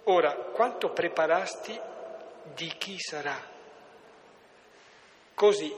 Ora, 0.04 0.34
quanto 0.34 0.90
preparasti, 0.90 1.78
di 2.54 2.72
chi 2.76 2.98
sarà? 2.98 3.38
Così 5.34 5.72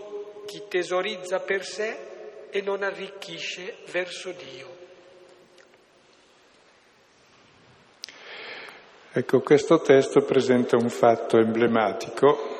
chi 0.46 0.62
tesorizza 0.68 1.40
per 1.40 1.64
sé 1.64 2.48
e 2.50 2.60
non 2.62 2.82
arricchisce 2.82 3.76
verso 3.90 4.32
Dio. 4.32 4.72
Ecco, 9.12 9.40
questo 9.40 9.80
testo 9.80 10.22
presenta 10.22 10.76
un 10.76 10.88
fatto 10.88 11.38
emblematico 11.38 12.52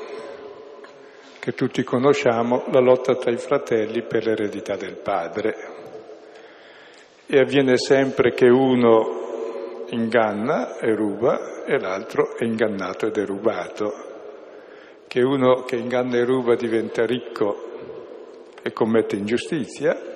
che 1.41 1.53
tutti 1.53 1.83
conosciamo, 1.83 2.65
la 2.71 2.81
lotta 2.81 3.17
tra 3.17 3.31
i 3.31 3.37
fratelli 3.37 4.03
per 4.03 4.25
l'eredità 4.25 4.77
del 4.77 4.97
padre. 4.97 5.84
E 7.27 7.39
avviene 7.39 7.79
sempre 7.79 8.35
che 8.35 8.49
uno 8.49 9.87
inganna 9.91 10.79
e 10.79 10.95
ruba 10.95 11.65
e 11.65 11.79
l'altro 11.79 12.37
è 12.37 12.45
ingannato 12.45 13.07
ed 13.07 13.17
è 13.17 13.25
rubato. 13.25 13.93
Che 15.09 15.23
uno 15.23 15.63
che 15.63 15.77
inganna 15.77 16.17
e 16.17 16.25
ruba 16.25 16.55
diventa 16.55 17.07
ricco 17.07 17.73
e 18.63 18.73
commette 18.73 19.17
ingiustizia 19.17 20.13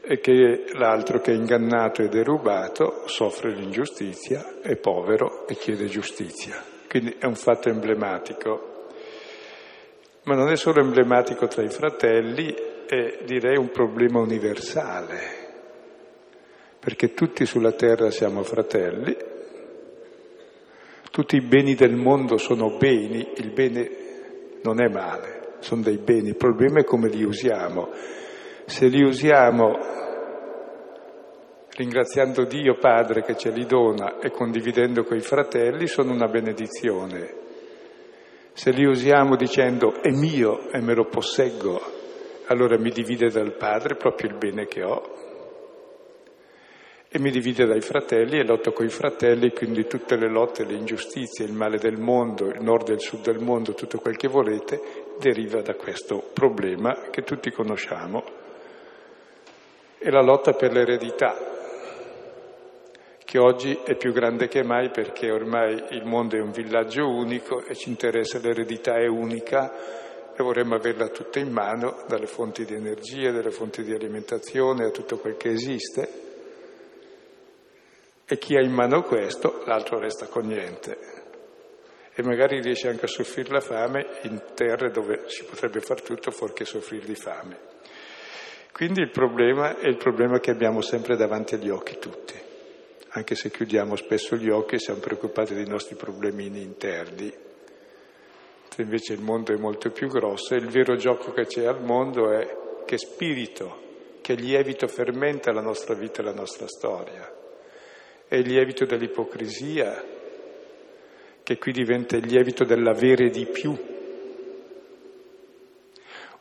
e 0.00 0.20
che 0.20 0.64
l'altro 0.74 1.20
che 1.20 1.32
è 1.32 1.34
ingannato 1.34 2.02
ed 2.02 2.14
è 2.14 2.22
rubato 2.22 3.02
soffre 3.06 3.50
l'ingiustizia, 3.50 4.60
è 4.62 4.76
povero 4.76 5.46
e 5.46 5.54
chiede 5.54 5.86
giustizia. 5.86 6.62
Quindi 6.88 7.16
è 7.18 7.26
un 7.26 7.34
fatto 7.34 7.68
emblematico. 7.68 8.88
Ma 10.24 10.34
non 10.34 10.50
è 10.50 10.56
solo 10.56 10.80
emblematico 10.80 11.46
tra 11.46 11.62
i 11.62 11.68
fratelli, 11.68 12.54
è 12.86 13.18
direi 13.24 13.56
un 13.56 13.70
problema 13.70 14.20
universale. 14.20 15.45
Perché 16.86 17.14
tutti 17.14 17.44
sulla 17.46 17.72
terra 17.72 18.12
siamo 18.12 18.44
fratelli, 18.44 19.16
tutti 21.10 21.34
i 21.34 21.40
beni 21.40 21.74
del 21.74 21.96
mondo 21.96 22.36
sono 22.36 22.76
beni, 22.78 23.32
il 23.38 23.50
bene 23.50 23.90
non 24.62 24.80
è 24.80 24.86
male, 24.86 25.56
sono 25.58 25.82
dei 25.82 25.98
beni, 25.98 26.28
il 26.28 26.36
problema 26.36 26.78
è 26.78 26.84
come 26.84 27.08
li 27.08 27.24
usiamo. 27.24 27.90
Se 28.66 28.86
li 28.86 29.02
usiamo 29.02 29.76
ringraziando 31.70 32.44
Dio 32.44 32.78
Padre 32.78 33.22
che 33.22 33.36
ce 33.36 33.50
li 33.50 33.66
dona 33.66 34.20
e 34.20 34.30
condividendo 34.30 35.02
con 35.02 35.16
i 35.16 35.22
fratelli, 35.22 35.88
sono 35.88 36.12
una 36.12 36.28
benedizione. 36.28 37.34
Se 38.52 38.70
li 38.70 38.86
usiamo 38.86 39.34
dicendo 39.34 40.00
è 40.00 40.12
mio 40.12 40.70
e 40.70 40.80
me 40.80 40.94
lo 40.94 41.06
posseggo, 41.06 41.80
allora 42.46 42.78
mi 42.78 42.90
divide 42.90 43.28
dal 43.28 43.56
Padre 43.56 43.96
proprio 43.96 44.30
il 44.30 44.36
bene 44.36 44.66
che 44.66 44.84
ho 44.84 45.25
e 47.08 47.18
mi 47.18 47.30
divide 47.30 47.66
dai 47.66 47.80
fratelli 47.80 48.38
e 48.38 48.44
lotto 48.44 48.72
con 48.72 48.84
i 48.84 48.90
fratelli, 48.90 49.52
quindi 49.52 49.86
tutte 49.86 50.16
le 50.16 50.28
lotte, 50.28 50.64
le 50.64 50.74
ingiustizie, 50.74 51.44
il 51.44 51.52
male 51.52 51.78
del 51.78 51.98
mondo, 51.98 52.46
il 52.46 52.60
nord 52.60 52.90
e 52.90 52.94
il 52.94 53.00
sud 53.00 53.22
del 53.22 53.38
mondo, 53.38 53.74
tutto 53.74 53.98
quel 53.98 54.16
che 54.16 54.28
volete, 54.28 54.80
deriva 55.18 55.62
da 55.62 55.74
questo 55.74 56.30
problema 56.32 57.08
che 57.10 57.22
tutti 57.22 57.50
conosciamo. 57.50 58.24
E 59.98 60.10
la 60.10 60.20
lotta 60.20 60.52
per 60.52 60.72
l'eredità, 60.72 61.54
che 63.24 63.38
oggi 63.38 63.78
è 63.84 63.96
più 63.96 64.12
grande 64.12 64.46
che 64.46 64.62
mai 64.62 64.90
perché 64.90 65.30
ormai 65.30 65.82
il 65.90 66.04
mondo 66.04 66.36
è 66.36 66.40
un 66.40 66.52
villaggio 66.52 67.08
unico 67.08 67.64
e 67.64 67.74
ci 67.74 67.88
interessa 67.88 68.38
l'eredità 68.38 68.96
è 68.96 69.06
unica 69.06 69.72
e 70.36 70.42
vorremmo 70.42 70.74
averla 70.74 71.08
tutta 71.08 71.38
in 71.38 71.50
mano, 71.50 72.04
dalle 72.06 72.26
fonti 72.26 72.64
di 72.64 72.74
energia, 72.74 73.32
dalle 73.32 73.50
fonti 73.50 73.82
di 73.82 73.94
alimentazione 73.94 74.84
a 74.84 74.90
tutto 74.90 75.18
quel 75.18 75.36
che 75.36 75.48
esiste. 75.48 76.25
E 78.26 78.38
chi 78.38 78.56
ha 78.56 78.60
in 78.60 78.72
mano 78.72 79.02
questo, 79.02 79.62
l'altro 79.66 79.98
resta 79.98 80.26
con 80.26 80.46
niente. 80.46 80.98
E 82.12 82.22
magari 82.22 82.60
riesce 82.60 82.88
anche 82.88 83.04
a 83.04 83.08
soffrire 83.08 83.50
la 83.50 83.60
fame 83.60 84.06
in 84.22 84.42
terre 84.54 84.90
dove 84.90 85.24
si 85.26 85.44
potrebbe 85.44 85.80
far 85.80 86.02
tutto 86.02 86.30
fuorché 86.30 86.64
soffrire 86.64 87.06
di 87.06 87.14
fame. 87.14 87.58
Quindi 88.72 89.00
il 89.00 89.10
problema 89.10 89.78
è 89.78 89.86
il 89.86 89.96
problema 89.96 90.40
che 90.40 90.50
abbiamo 90.50 90.80
sempre 90.80 91.16
davanti 91.16 91.54
agli 91.54 91.70
occhi 91.70 91.98
tutti 91.98 92.46
anche 93.16 93.34
se 93.34 93.50
chiudiamo 93.50 93.96
spesso 93.96 94.36
gli 94.36 94.50
occhi 94.50 94.74
e 94.74 94.78
siamo 94.78 95.00
preoccupati 95.00 95.54
dei 95.54 95.66
nostri 95.66 95.96
problemini 95.96 96.60
interni. 96.60 97.32
Se 98.68 98.82
invece 98.82 99.14
il 99.14 99.22
mondo 99.22 99.54
è 99.54 99.56
molto 99.56 99.90
più 99.90 100.08
grosso 100.08 100.54
e 100.54 100.58
il 100.58 100.68
vero 100.68 100.96
gioco 100.96 101.32
che 101.32 101.46
c'è 101.46 101.64
al 101.64 101.82
mondo 101.82 102.30
è 102.30 102.46
che 102.84 102.98
spirito, 102.98 104.18
che 104.20 104.34
lievito 104.34 104.86
fermenta 104.86 105.50
la 105.50 105.62
nostra 105.62 105.94
vita 105.94 106.20
e 106.20 106.24
la 106.24 106.34
nostra 106.34 106.66
storia. 106.68 107.35
È 108.28 108.34
il 108.34 108.48
lievito 108.48 108.84
dell'ipocrisia, 108.84 110.04
che 111.42 111.58
qui 111.58 111.72
diventa 111.72 112.16
il 112.16 112.26
lievito 112.26 112.64
dell'avere 112.64 113.30
di 113.30 113.46
più, 113.46 113.70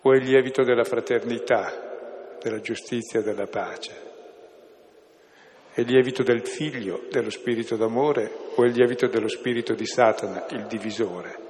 o 0.02 0.14
è 0.14 0.16
il 0.18 0.24
lievito 0.24 0.64
della 0.64 0.84
fraternità, 0.84 2.38
della 2.42 2.60
giustizia 2.60 3.22
della 3.22 3.48
pace. 3.48 4.14
È 5.72 5.82
il 5.82 5.88
lievito 5.88 6.24
del 6.24 6.48
figlio, 6.48 7.06
dello 7.10 7.30
spirito 7.30 7.76
d'amore 7.76 8.32
o 8.56 8.64
è 8.64 8.68
il 8.68 8.74
lievito 8.74 9.08
dello 9.08 9.28
spirito 9.28 9.74
di 9.74 9.86
Satana, 9.86 10.46
il 10.52 10.66
divisore? 10.68 11.44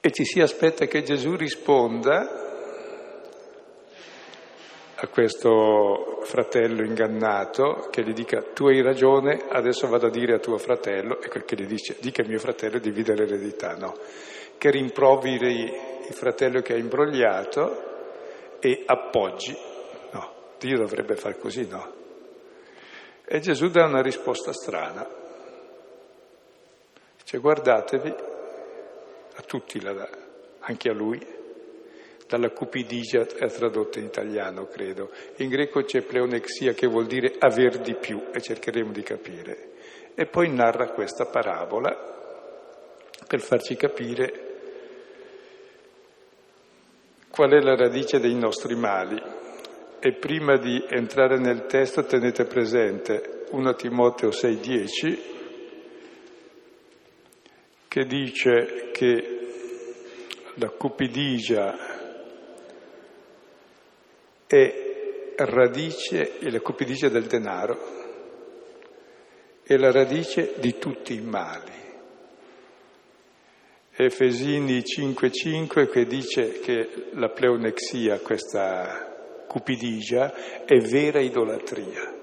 E 0.00 0.10
ci 0.10 0.24
si 0.24 0.40
aspetta 0.40 0.86
che 0.86 1.02
Gesù 1.02 1.36
risponda 1.36 2.41
a 5.02 5.08
questo 5.08 6.20
fratello 6.22 6.84
ingannato 6.84 7.88
che 7.90 8.02
gli 8.02 8.12
dica 8.12 8.42
tu 8.54 8.66
hai 8.66 8.80
ragione, 8.80 9.46
adesso 9.48 9.88
vado 9.88 10.06
a 10.06 10.10
dire 10.10 10.34
a 10.34 10.38
tuo 10.38 10.58
fratello, 10.58 11.20
e 11.20 11.28
quel 11.28 11.44
che 11.44 11.56
gli 11.56 11.66
dice, 11.66 11.96
dica 12.00 12.22
a 12.22 12.26
mio 12.26 12.38
fratello 12.38 12.78
di 12.78 12.90
divide 12.90 13.14
l'eredità, 13.14 13.74
no? 13.74 13.94
Che 14.56 14.70
rimproveri 14.70 15.64
il 16.06 16.14
fratello 16.14 16.60
che 16.60 16.74
ha 16.74 16.78
imbrogliato 16.78 17.90
e 18.60 18.84
appoggi 18.86 19.70
Dio 20.62 20.78
dovrebbe 20.78 21.16
far 21.16 21.38
così, 21.38 21.66
no? 21.66 21.92
E 23.24 23.40
Gesù 23.40 23.68
dà 23.68 23.84
una 23.86 24.00
risposta 24.00 24.52
strana. 24.52 25.04
Dice 27.18 27.38
guardatevi, 27.38 28.14
a 29.34 29.42
tutti 29.42 29.80
la 29.80 29.92
dà, 29.92 30.08
anche 30.60 30.88
a 30.88 30.92
lui, 30.92 31.18
dalla 32.32 32.48
cupidigia 32.48 33.26
è 33.26 33.46
tradotta 33.50 33.98
in 33.98 34.06
italiano, 34.06 34.64
credo. 34.64 35.10
In 35.36 35.50
greco 35.50 35.82
c'è 35.82 36.00
pleonexia 36.00 36.72
che 36.72 36.86
vuol 36.86 37.04
dire 37.04 37.34
aver 37.38 37.80
di 37.80 37.94
più 37.94 38.28
e 38.32 38.40
cercheremo 38.40 38.90
di 38.90 39.02
capire. 39.02 39.72
E 40.14 40.24
poi 40.24 40.50
narra 40.50 40.92
questa 40.92 41.26
parabola 41.26 41.94
per 43.26 43.40
farci 43.40 43.76
capire 43.76 44.50
qual 47.28 47.50
è 47.50 47.60
la 47.60 47.76
radice 47.76 48.18
dei 48.18 48.34
nostri 48.34 48.76
mali. 48.76 49.20
E 50.00 50.12
prima 50.14 50.56
di 50.56 50.82
entrare 50.88 51.38
nel 51.38 51.66
testo 51.66 52.02
tenete 52.04 52.46
presente 52.46 53.44
1 53.50 53.74
Timoteo 53.74 54.30
6,10 54.30 55.18
che 57.88 58.06
dice 58.06 58.88
che 58.90 59.32
la 60.54 60.70
cupidigia 60.70 61.91
è 64.56 65.34
radice, 65.36 66.38
è 66.38 66.50
la 66.50 66.60
cupidigia 66.60 67.08
del 67.08 67.24
denaro, 67.24 67.78
è 69.62 69.76
la 69.76 69.90
radice 69.90 70.54
di 70.56 70.76
tutti 70.78 71.14
i 71.14 71.20
mali. 71.20 71.80
Efesini 73.94 74.78
5,5 74.80 75.88
che 75.88 76.04
dice 76.06 76.60
che 76.60 76.88
la 77.12 77.28
pleonexia, 77.28 78.20
questa 78.20 79.44
cupidigia 79.46 80.64
è 80.64 80.78
vera 80.78 81.20
idolatria. 81.20 82.20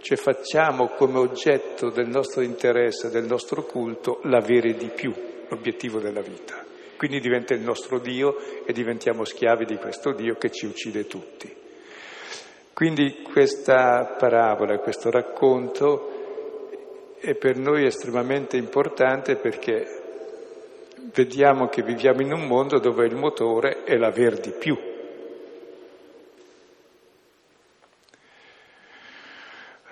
Cioè 0.00 0.16
facciamo 0.16 0.88
come 0.88 1.18
oggetto 1.18 1.90
del 1.90 2.08
nostro 2.08 2.40
interesse, 2.40 3.10
del 3.10 3.26
nostro 3.26 3.64
culto, 3.64 4.20
l'avere 4.24 4.74
di 4.74 4.88
più, 4.88 5.12
l'obiettivo 5.48 6.00
della 6.00 6.22
vita. 6.22 6.64
Quindi 6.96 7.20
diventa 7.20 7.54
il 7.54 7.60
nostro 7.60 7.98
Dio 7.98 8.64
e 8.64 8.72
diventiamo 8.72 9.24
schiavi 9.24 9.64
di 9.64 9.76
questo 9.76 10.12
Dio 10.12 10.36
che 10.36 10.50
ci 10.50 10.66
uccide 10.66 11.06
tutti. 11.06 11.59
Quindi 12.80 13.20
questa 13.20 14.16
parabola, 14.18 14.78
questo 14.78 15.10
racconto 15.10 17.12
è 17.20 17.34
per 17.34 17.58
noi 17.58 17.84
estremamente 17.84 18.56
importante 18.56 19.36
perché 19.36 19.84
vediamo 21.12 21.68
che 21.68 21.82
viviamo 21.82 22.22
in 22.22 22.32
un 22.32 22.46
mondo 22.46 22.78
dove 22.78 23.04
il 23.04 23.16
motore 23.16 23.84
è 23.84 23.98
l'aver 23.98 24.40
di 24.40 24.52
più, 24.52 24.78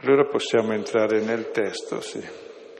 Allora 0.01 0.24
possiamo 0.24 0.72
entrare 0.72 1.20
nel 1.20 1.51
testo, 1.51 2.01
sì. 2.01 2.27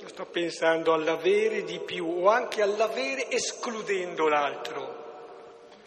Sto 0.07 0.25
pensando 0.25 0.95
all'avere 0.95 1.65
di 1.65 1.83
più 1.85 2.07
o 2.07 2.31
anche 2.31 2.63
all'avere 2.63 3.31
escludendo 3.31 4.27
l'altro. 4.27 4.98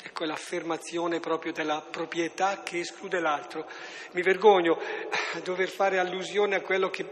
Ecco 0.03 0.25
l'affermazione 0.25 1.19
proprio 1.19 1.51
della 1.51 1.81
proprietà 1.81 2.63
che 2.63 2.79
esclude 2.79 3.19
l'altro. 3.19 3.69
Mi 4.11 4.21
vergogno 4.21 4.79
a 5.33 5.39
dover 5.39 5.69
fare 5.69 5.99
allusione 5.99 6.55
a 6.55 6.61
quello 6.61 6.89
che 6.89 7.05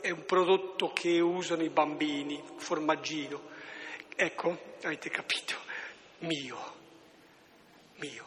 è 0.00 0.10
un 0.10 0.24
prodotto 0.24 0.92
che 0.92 1.20
usano 1.20 1.62
i 1.62 1.68
bambini, 1.68 2.42
formaggino. 2.56 3.48
Ecco, 4.14 4.58
avete 4.82 5.10
capito, 5.10 5.54
mio, 6.20 6.58
mio. 7.96 8.24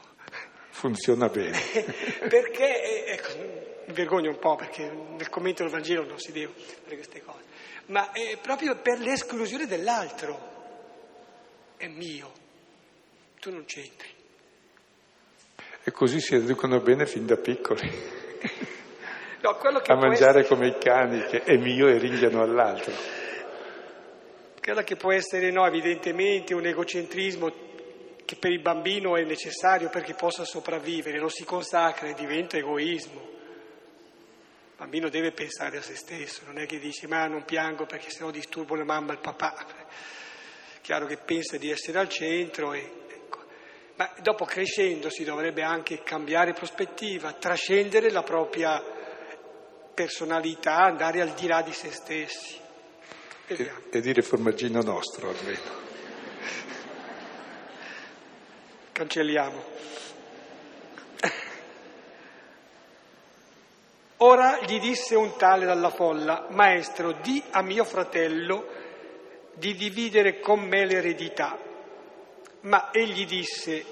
Funziona 0.70 1.30
bene. 1.30 1.58
Perché, 2.28 3.06
ecco, 3.06 3.84
mi 3.86 3.94
vergogno 3.94 4.30
un 4.30 4.40
po' 4.40 4.56
perché 4.56 4.90
nel 4.90 5.30
commento 5.30 5.64
del 5.64 5.72
Vangelo 5.72 6.06
non 6.06 6.20
si 6.20 6.32
deve 6.32 6.54
fare 6.54 6.96
queste 6.96 7.22
cose, 7.22 7.44
ma 7.88 8.12
è 8.12 8.38
proprio 8.42 8.76
per 8.78 9.00
l'esclusione 9.00 9.66
dell'altro. 9.66 10.52
È 11.76 11.88
mio, 11.88 12.32
tu 13.44 13.52
non 13.52 13.66
c'entri. 13.66 14.08
E 15.84 15.92
così 15.92 16.22
si 16.22 16.36
educano 16.36 16.80
bene 16.80 17.06
fin 17.06 17.26
da 17.26 17.36
piccoli. 17.36 17.92
No, 19.42 19.50
a 19.50 19.96
mangiare 19.96 20.40
essere... 20.40 20.48
come 20.48 20.68
i 20.68 20.78
cani 20.78 21.22
che 21.24 21.44
è 21.44 21.58
mio 21.58 21.90
e 21.90 21.98
ringhiano 21.98 22.42
all'altro. 22.42 22.94
Quello 24.62 24.82
che 24.84 24.96
può 24.96 25.12
essere, 25.12 25.52
no, 25.52 25.66
evidentemente 25.66 26.54
un 26.54 26.66
egocentrismo 26.66 27.52
che 28.24 28.38
per 28.38 28.52
il 28.52 28.62
bambino 28.62 29.18
è 29.18 29.26
necessario 29.26 29.90
perché 29.90 30.14
possa 30.14 30.46
sopravvivere, 30.46 31.20
lo 31.20 31.28
si 31.28 31.44
consacra 31.44 32.08
e 32.08 32.14
diventa 32.14 32.56
egoismo. 32.56 33.20
Il 33.20 34.78
bambino 34.78 35.10
deve 35.10 35.34
pensare 35.34 35.80
a 35.80 35.82
se 35.82 35.96
stesso, 35.96 36.44
non 36.46 36.60
è 36.60 36.66
che 36.66 36.80
dice 36.80 37.08
ma 37.08 37.28
non 37.28 37.44
piango 37.44 37.86
perché 37.86 38.10
sennò 38.10 38.32
disturbo 38.32 38.76
la 38.76 38.86
mamma 38.86 39.12
e 39.12 39.16
il 39.16 39.20
papà. 39.20 39.66
Chiaro 40.80 41.06
che 41.08 41.18
pensa 41.18 41.58
di 41.58 41.70
essere 41.70 42.00
al 42.00 42.08
centro 42.08 42.72
e. 42.72 43.02
Ma 44.04 44.12
dopo 44.22 44.44
crescendo 44.44 45.10
si 45.10 45.24
dovrebbe 45.24 45.62
anche 45.62 46.04
cambiare 46.04 46.52
prospettiva, 46.52 47.32
trascendere 47.32 48.12
la 48.12 48.22
propria 48.22 48.84
personalità, 49.94 50.76
andare 50.80 51.22
al 51.22 51.30
di 51.30 51.48
là 51.48 51.62
di 51.62 51.72
se 51.72 51.90
stessi. 51.90 52.60
E, 53.48 53.72
e 53.90 54.02
dire 54.02 54.22
formaggino 54.22 54.82
nostro 54.82 55.30
almeno. 55.30 55.82
Cancelliamo. 58.92 59.64
Ora 64.18 64.60
gli 64.66 64.82
disse 64.82 65.16
un 65.16 65.38
tale 65.38 65.64
dalla 65.64 65.92
folla, 65.92 66.48
Maestro, 66.50 67.14
di 67.22 67.42
a 67.52 67.62
mio 67.62 67.86
fratello 67.86 68.68
di 69.54 69.74
dividere 69.76 70.42
con 70.42 70.60
me 70.60 70.86
l'eredità. 70.86 71.72
Ma 72.64 72.92
egli 72.92 73.26
disse, 73.26 73.84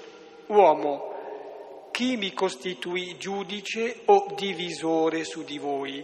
Uomo, 0.46 1.88
chi 1.90 2.16
mi 2.16 2.32
costituì 2.32 3.16
giudice 3.18 4.00
o 4.06 4.32
divisore 4.36 5.24
su 5.24 5.44
di 5.44 5.58
voi? 5.58 6.02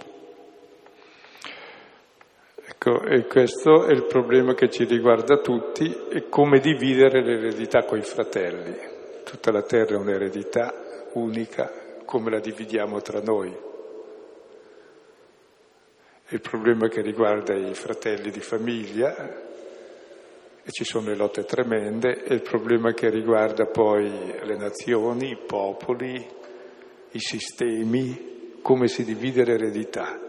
Ecco, 2.70 3.02
e 3.02 3.26
questo 3.26 3.86
è 3.86 3.92
il 3.92 4.04
problema 4.04 4.54
che 4.54 4.70
ci 4.70 4.84
riguarda 4.84 5.38
tutti, 5.38 5.90
è 6.10 6.28
come 6.28 6.60
dividere 6.60 7.22
l'eredità 7.22 7.84
con 7.84 7.98
i 7.98 8.02
fratelli. 8.02 8.76
Tutta 9.24 9.50
la 9.50 9.62
terra 9.62 9.94
è 9.94 9.98
un'eredità 9.98 11.08
unica, 11.14 11.72
come 12.04 12.30
la 12.30 12.40
dividiamo 12.40 13.00
tra 13.00 13.20
noi? 13.20 13.66
il 16.30 16.40
problema 16.42 16.88
che 16.88 17.00
riguarda 17.00 17.54
i 17.54 17.72
fratelli 17.74 18.30
di 18.30 18.40
famiglia, 18.40 19.47
e 20.68 20.70
ci 20.70 20.84
sono 20.84 21.08
le 21.08 21.16
lotte 21.16 21.44
tremende, 21.44 22.24
e 22.24 22.34
il 22.34 22.42
problema 22.42 22.92
che 22.92 23.08
riguarda 23.08 23.64
poi 23.64 24.06
le 24.42 24.56
nazioni, 24.58 25.30
i 25.30 25.38
popoli, 25.46 26.14
i 27.12 27.18
sistemi, 27.18 28.58
come 28.60 28.86
si 28.86 29.02
divide 29.02 29.46
l'eredità. 29.46 30.20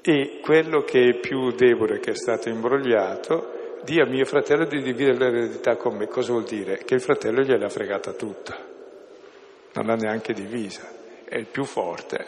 E 0.00 0.38
quello 0.40 0.82
che 0.82 1.08
è 1.08 1.18
più 1.18 1.50
debole, 1.50 1.98
che 1.98 2.12
è 2.12 2.14
stato 2.14 2.48
imbrogliato, 2.48 3.80
di 3.82 3.98
a 3.98 4.06
mio 4.06 4.24
fratello 4.24 4.66
di 4.66 4.80
dividere 4.80 5.18
l'eredità 5.18 5.74
con 5.74 5.96
me. 5.96 6.06
Cosa 6.06 6.30
vuol 6.30 6.44
dire? 6.44 6.84
Che 6.84 6.94
il 6.94 7.00
fratello 7.00 7.42
gliel'ha 7.42 7.68
fregata 7.68 8.12
tutta, 8.12 8.56
non 9.72 9.86
l'ha 9.86 9.96
neanche 9.96 10.32
divisa, 10.32 10.88
è 11.24 11.36
il 11.36 11.46
più 11.46 11.64
forte. 11.64 12.24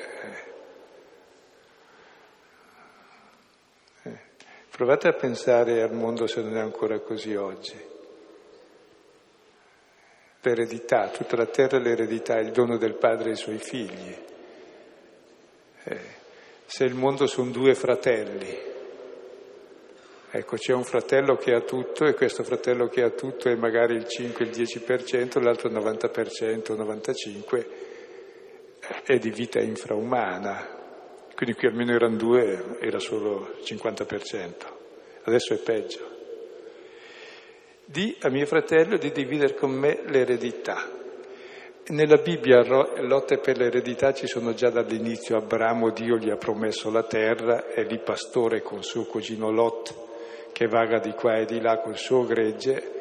Provate 4.77 5.09
a 5.09 5.15
pensare 5.15 5.81
al 5.81 5.95
mondo 5.95 6.27
se 6.27 6.43
non 6.43 6.55
è 6.55 6.61
ancora 6.61 7.01
così 7.01 7.35
oggi. 7.35 7.83
L'eredità, 10.43 11.09
tutta 11.09 11.35
la 11.35 11.47
terra 11.47 11.79
è 11.79 11.81
l'eredità, 11.81 12.39
il 12.39 12.51
dono 12.51 12.77
del 12.77 12.93
padre 12.93 13.31
ai 13.31 13.37
suoi 13.37 13.57
figli. 13.57 14.15
Eh, 15.83 16.01
se 16.67 16.85
il 16.85 16.93
mondo 16.93 17.27
sono 17.27 17.53
due 17.53 17.75
fratelli, 17.75 18.55
ecco 20.31 20.57
c'è 20.57 20.75
un 20.75 20.85
fratello 20.85 21.37
che 21.37 21.55
ha 21.55 21.63
tutto 21.63 22.05
e 22.05 22.13
questo 22.13 22.45
fratello 22.45 22.89
che 22.89 23.03
ha 23.03 23.09
tutto 23.09 23.49
è 23.49 23.55
magari 23.55 23.95
il 23.95 24.07
5, 24.07 24.45
il 24.45 24.51
10%, 24.51 25.43
l'altro 25.43 25.71
il 25.71 25.75
90%, 25.75 26.73
il 26.75 26.79
95% 26.79 27.67
è 29.05 29.17
di 29.17 29.31
vita 29.31 29.59
infraumana, 29.59 30.76
quindi 31.37 31.55
qui 31.55 31.69
almeno 31.69 31.93
erano 31.93 32.17
due, 32.17 32.79
era 32.81 32.99
solo 32.99 33.57
il 33.59 33.63
50%, 33.63 34.53
adesso 35.25 35.53
è 35.53 35.59
peggio. 35.59 36.15
Di 37.85 38.17
a 38.23 38.31
mio 38.31 38.47
fratello 38.47 38.97
di 38.97 39.13
dividere 39.13 39.55
con 39.55 39.71
me 39.71 40.01
l'eredità. 40.07 40.91
Nella 41.89 42.17
Bibbia 42.17 42.65
lotte 43.03 43.39
per 43.39 43.59
l'eredità 43.59 44.15
ci 44.15 44.27
sono 44.27 44.55
già 44.55 44.71
dall'inizio. 44.71 45.37
Abramo, 45.37 45.91
Dio 45.91 46.17
gli 46.17 46.31
ha 46.31 46.37
promesso 46.37 46.91
la 46.91 47.05
terra, 47.05 47.67
è 47.67 47.85
lì 47.85 47.99
pastore 47.99 48.63
con 48.63 48.83
suo 48.83 49.05
cugino 49.05 49.51
Lot, 49.51 49.95
che 50.53 50.67
vaga 50.67 50.99
di 50.99 51.13
qua 51.13 51.37
e 51.37 51.45
di 51.45 51.61
là 51.61 51.79
col 51.81 51.99
suo 51.99 52.25
gregge, 52.25 52.95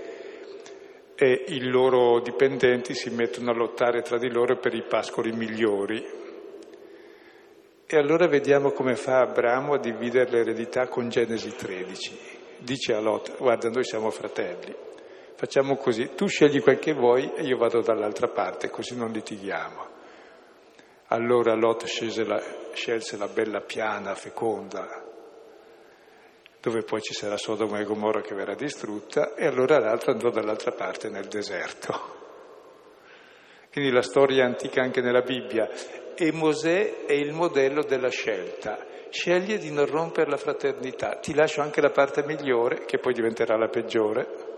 e 1.16 1.46
i 1.48 1.62
loro 1.62 2.20
dipendenti 2.20 2.94
si 2.94 3.10
mettono 3.12 3.52
a 3.52 3.56
lottare 3.56 4.02
tra 4.02 4.18
di 4.18 4.30
loro 4.30 4.58
per 4.58 4.74
i 4.74 4.84
pascoli 4.84 5.32
migliori, 5.32 6.25
e 7.88 7.98
allora 7.98 8.28
vediamo 8.28 8.72
come 8.72 8.96
fa 8.96 9.20
Abramo 9.20 9.74
a 9.74 9.80
dividere 9.80 10.32
l'eredità 10.32 10.88
con 10.88 11.10
Genesi 11.10 11.56
13. 11.56 12.20
Dice 12.58 12.94
a 12.94 13.00
Lot, 13.00 13.38
guarda, 13.38 13.70
noi 13.70 13.84
siamo 13.84 14.10
fratelli, 14.10 14.76
facciamo 15.36 15.76
così, 15.76 16.16
tu 16.16 16.26
scegli 16.26 16.62
quel 16.62 16.80
che 16.80 16.94
vuoi 16.94 17.32
e 17.36 17.44
io 17.44 17.58
vado 17.58 17.82
dall'altra 17.82 18.28
parte, 18.28 18.72
così 18.72 18.98
non 18.98 19.12
litighiamo. 19.12 19.94
Allora 21.10 21.54
Lot 21.54 21.86
la, 22.26 22.42
scelse 22.74 23.18
la 23.18 23.28
bella 23.28 23.62
piana, 23.62 24.16
feconda, 24.16 25.04
dove 26.60 26.82
poi 26.82 27.02
ci 27.02 27.14
sarà 27.14 27.38
Sodoma 27.38 27.80
e 27.80 27.84
Gomorra 27.84 28.22
che 28.22 28.34
verrà 28.34 28.56
distrutta, 28.56 29.36
e 29.36 29.46
allora 29.46 29.78
l'altro 29.78 30.12
andò 30.12 30.32
dall'altra 30.32 30.72
parte 30.72 31.10
nel 31.10 31.28
deserto. 31.28 32.14
Quindi 33.72 33.92
la 33.92 34.02
storia 34.02 34.46
antica 34.46 34.82
anche 34.82 35.02
nella 35.02 35.22
Bibbia 35.22 35.70
e 36.16 36.32
Mosè 36.32 37.06
è 37.06 37.14
il 37.14 37.34
modello 37.34 37.84
della 37.84 38.10
scelta. 38.10 38.86
Sceglie 39.10 39.58
di 39.58 39.72
non 39.72 39.86
rompere 39.86 40.30
la 40.30 40.38
fraternità, 40.38 41.18
ti 41.18 41.34
lascio 41.34 41.62
anche 41.62 41.82
la 41.82 41.92
parte 41.92 42.24
migliore, 42.26 42.86
che 42.86 42.98
poi 42.98 43.14
diventerà 43.14 43.58
la 43.58 43.68
peggiore. 43.68 44.54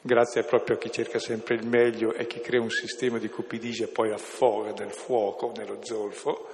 Grazie 0.00 0.44
proprio 0.44 0.76
a 0.76 0.78
chi 0.78 0.90
cerca 0.90 1.18
sempre 1.18 1.54
il 1.54 1.66
meglio 1.66 2.12
e 2.12 2.26
chi 2.26 2.40
crea 2.40 2.60
un 2.60 2.70
sistema 2.70 3.18
di 3.18 3.28
cupidigia 3.28 3.84
e 3.84 3.88
poi 3.88 4.12
affoga 4.12 4.72
nel 4.78 4.92
fuoco, 4.92 5.52
nello 5.56 5.78
zolfo. 5.82 6.48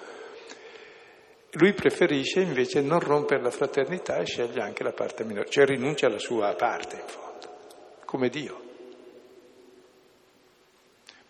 Lui 1.53 1.73
preferisce 1.73 2.41
invece 2.41 2.81
non 2.81 3.01
rompere 3.01 3.43
la 3.43 3.51
fraternità 3.51 4.17
e 4.17 4.25
sceglie 4.25 4.61
anche 4.61 4.83
la 4.83 4.93
parte 4.93 5.25
minore, 5.25 5.49
cioè 5.49 5.65
rinuncia 5.67 6.07
alla 6.07 6.19
sua 6.19 6.53
parte 6.55 6.97
in 6.97 7.07
fondo, 7.07 7.57
come 8.05 8.29
Dio. 8.29 8.64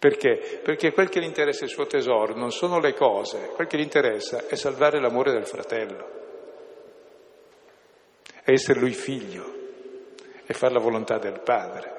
Perché? 0.05 0.61
Perché 0.63 0.93
quel 0.93 1.09
che 1.09 1.19
gli 1.19 1.25
interessa 1.25 1.65
il 1.65 1.71
suo 1.71 1.87
tesoro, 1.87 2.35
non 2.35 2.53
sono 2.53 2.79
le 2.79 2.93
cose, 2.93 3.53
quel 3.55 3.67
che 3.67 3.79
gli 3.79 3.85
interessa 3.85 4.47
è 4.47 4.55
salvare 4.55 5.01
l'amore 5.01 5.33
del 5.33 5.47
fratello, 5.47 6.09
è 8.43 8.51
essere 8.51 8.81
lui 8.81 8.93
figlio 8.93 9.51
e 10.45 10.53
fare 10.53 10.75
la 10.75 10.81
volontà 10.81 11.17
del 11.17 11.41
padre. 11.41 11.93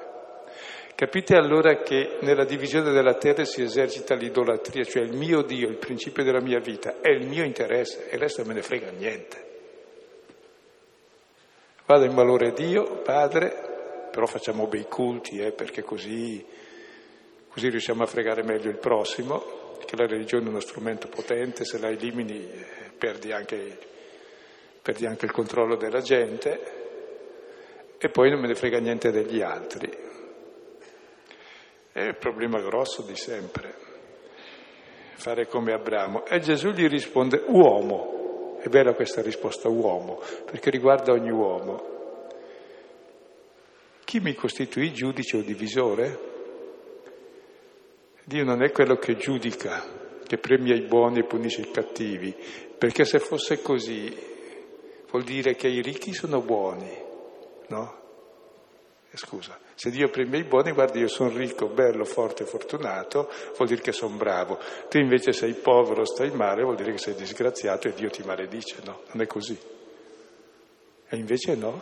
Capite 0.94 1.34
allora 1.34 1.82
che 1.82 2.18
nella 2.20 2.44
divisione 2.44 2.92
della 2.92 3.14
terra 3.14 3.44
si 3.44 3.62
esercita 3.62 4.14
l'idolatria, 4.14 4.84
cioè 4.84 5.02
il 5.02 5.16
mio 5.16 5.42
Dio, 5.42 5.66
il 5.66 5.78
principio 5.78 6.22
della 6.22 6.40
mia 6.40 6.60
vita, 6.60 7.00
è 7.00 7.08
il 7.08 7.26
mio 7.26 7.42
interesse 7.42 8.08
e 8.08 8.14
il 8.14 8.20
resto 8.20 8.44
me 8.44 8.54
ne 8.54 8.62
frega 8.62 8.90
niente. 8.90 9.46
Vado 11.86 12.04
in 12.04 12.14
valore 12.14 12.52
Dio, 12.52 13.00
Padre, 13.02 14.08
però 14.12 14.26
facciamo 14.26 14.68
bei 14.68 14.84
culti, 14.84 15.40
eh, 15.40 15.50
perché 15.50 15.82
così 15.82 16.64
Così 17.56 17.70
riusciamo 17.70 18.02
a 18.02 18.06
fregare 18.06 18.42
meglio 18.42 18.68
il 18.68 18.76
prossimo, 18.76 19.78
che 19.86 19.96
la 19.96 20.06
religione 20.06 20.44
è 20.44 20.48
uno 20.50 20.60
strumento 20.60 21.08
potente, 21.08 21.64
se 21.64 21.78
la 21.78 21.88
elimini 21.88 22.34
eh, 22.34 22.90
perdi 22.98 23.32
anche, 23.32 23.78
perdi 24.82 25.06
anche 25.06 25.24
il 25.24 25.32
controllo 25.32 25.74
della 25.74 26.02
gente 26.02 26.60
e 27.96 28.10
poi 28.10 28.28
non 28.28 28.40
me 28.40 28.48
ne 28.48 28.54
frega 28.54 28.78
niente 28.78 29.10
degli 29.10 29.40
altri. 29.40 29.90
È 31.92 32.00
il 32.02 32.16
problema 32.18 32.60
grosso 32.60 33.00
di 33.00 33.16
sempre, 33.16 33.74
fare 35.14 35.46
come 35.46 35.72
Abramo. 35.72 36.26
E 36.26 36.40
Gesù 36.40 36.72
gli 36.72 36.86
risponde 36.86 37.42
uomo. 37.46 38.58
È 38.60 38.68
bella 38.68 38.92
questa 38.92 39.22
risposta 39.22 39.70
uomo, 39.70 40.20
perché 40.44 40.68
riguarda 40.68 41.12
ogni 41.12 41.30
uomo. 41.30 41.94
Chi 44.04 44.20
mi 44.20 44.34
costituì 44.34 44.92
giudice 44.92 45.38
o 45.38 45.40
divisore? 45.40 46.25
Dio 48.28 48.42
non 48.42 48.60
è 48.64 48.72
quello 48.72 48.96
che 48.96 49.14
giudica, 49.14 49.84
che 50.26 50.38
premia 50.38 50.74
i 50.74 50.80
buoni 50.80 51.20
e 51.20 51.26
punisce 51.26 51.60
i 51.60 51.70
cattivi, 51.70 52.34
perché 52.76 53.04
se 53.04 53.20
fosse 53.20 53.62
così 53.62 54.12
vuol 55.08 55.22
dire 55.22 55.54
che 55.54 55.68
i 55.68 55.80
ricchi 55.80 56.12
sono 56.12 56.40
buoni, 56.40 56.90
no? 57.68 58.00
Eh, 59.08 59.16
scusa, 59.16 59.56
se 59.76 59.90
Dio 59.90 60.08
premia 60.08 60.40
i 60.40 60.42
buoni, 60.42 60.72
guarda 60.72 60.98
io 60.98 61.06
sono 61.06 61.28
ricco, 61.36 61.68
bello, 61.68 62.04
forte, 62.04 62.44
fortunato, 62.44 63.30
vuol 63.54 63.68
dire 63.68 63.80
che 63.80 63.92
sono 63.92 64.16
bravo. 64.16 64.58
Tu 64.88 64.98
invece 64.98 65.30
sei 65.30 65.54
povero, 65.54 66.04
stai 66.04 66.32
male, 66.32 66.64
vuol 66.64 66.74
dire 66.74 66.90
che 66.90 66.98
sei 66.98 67.14
disgraziato 67.14 67.86
e 67.86 67.92
Dio 67.92 68.10
ti 68.10 68.24
maledice, 68.24 68.78
no? 68.84 69.02
Non 69.12 69.22
è 69.22 69.26
così. 69.28 69.56
E 71.08 71.16
invece 71.16 71.54
no. 71.54 71.80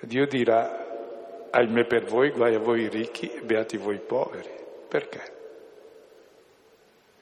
Dio 0.00 0.26
dirà, 0.26 1.48
ahimè 1.52 1.86
per 1.86 2.04
voi, 2.06 2.32
guai 2.32 2.56
a 2.56 2.58
voi 2.58 2.88
ricchi, 2.88 3.30
beati 3.44 3.76
voi 3.76 4.00
poveri. 4.00 4.66
Perché? 4.88 5.36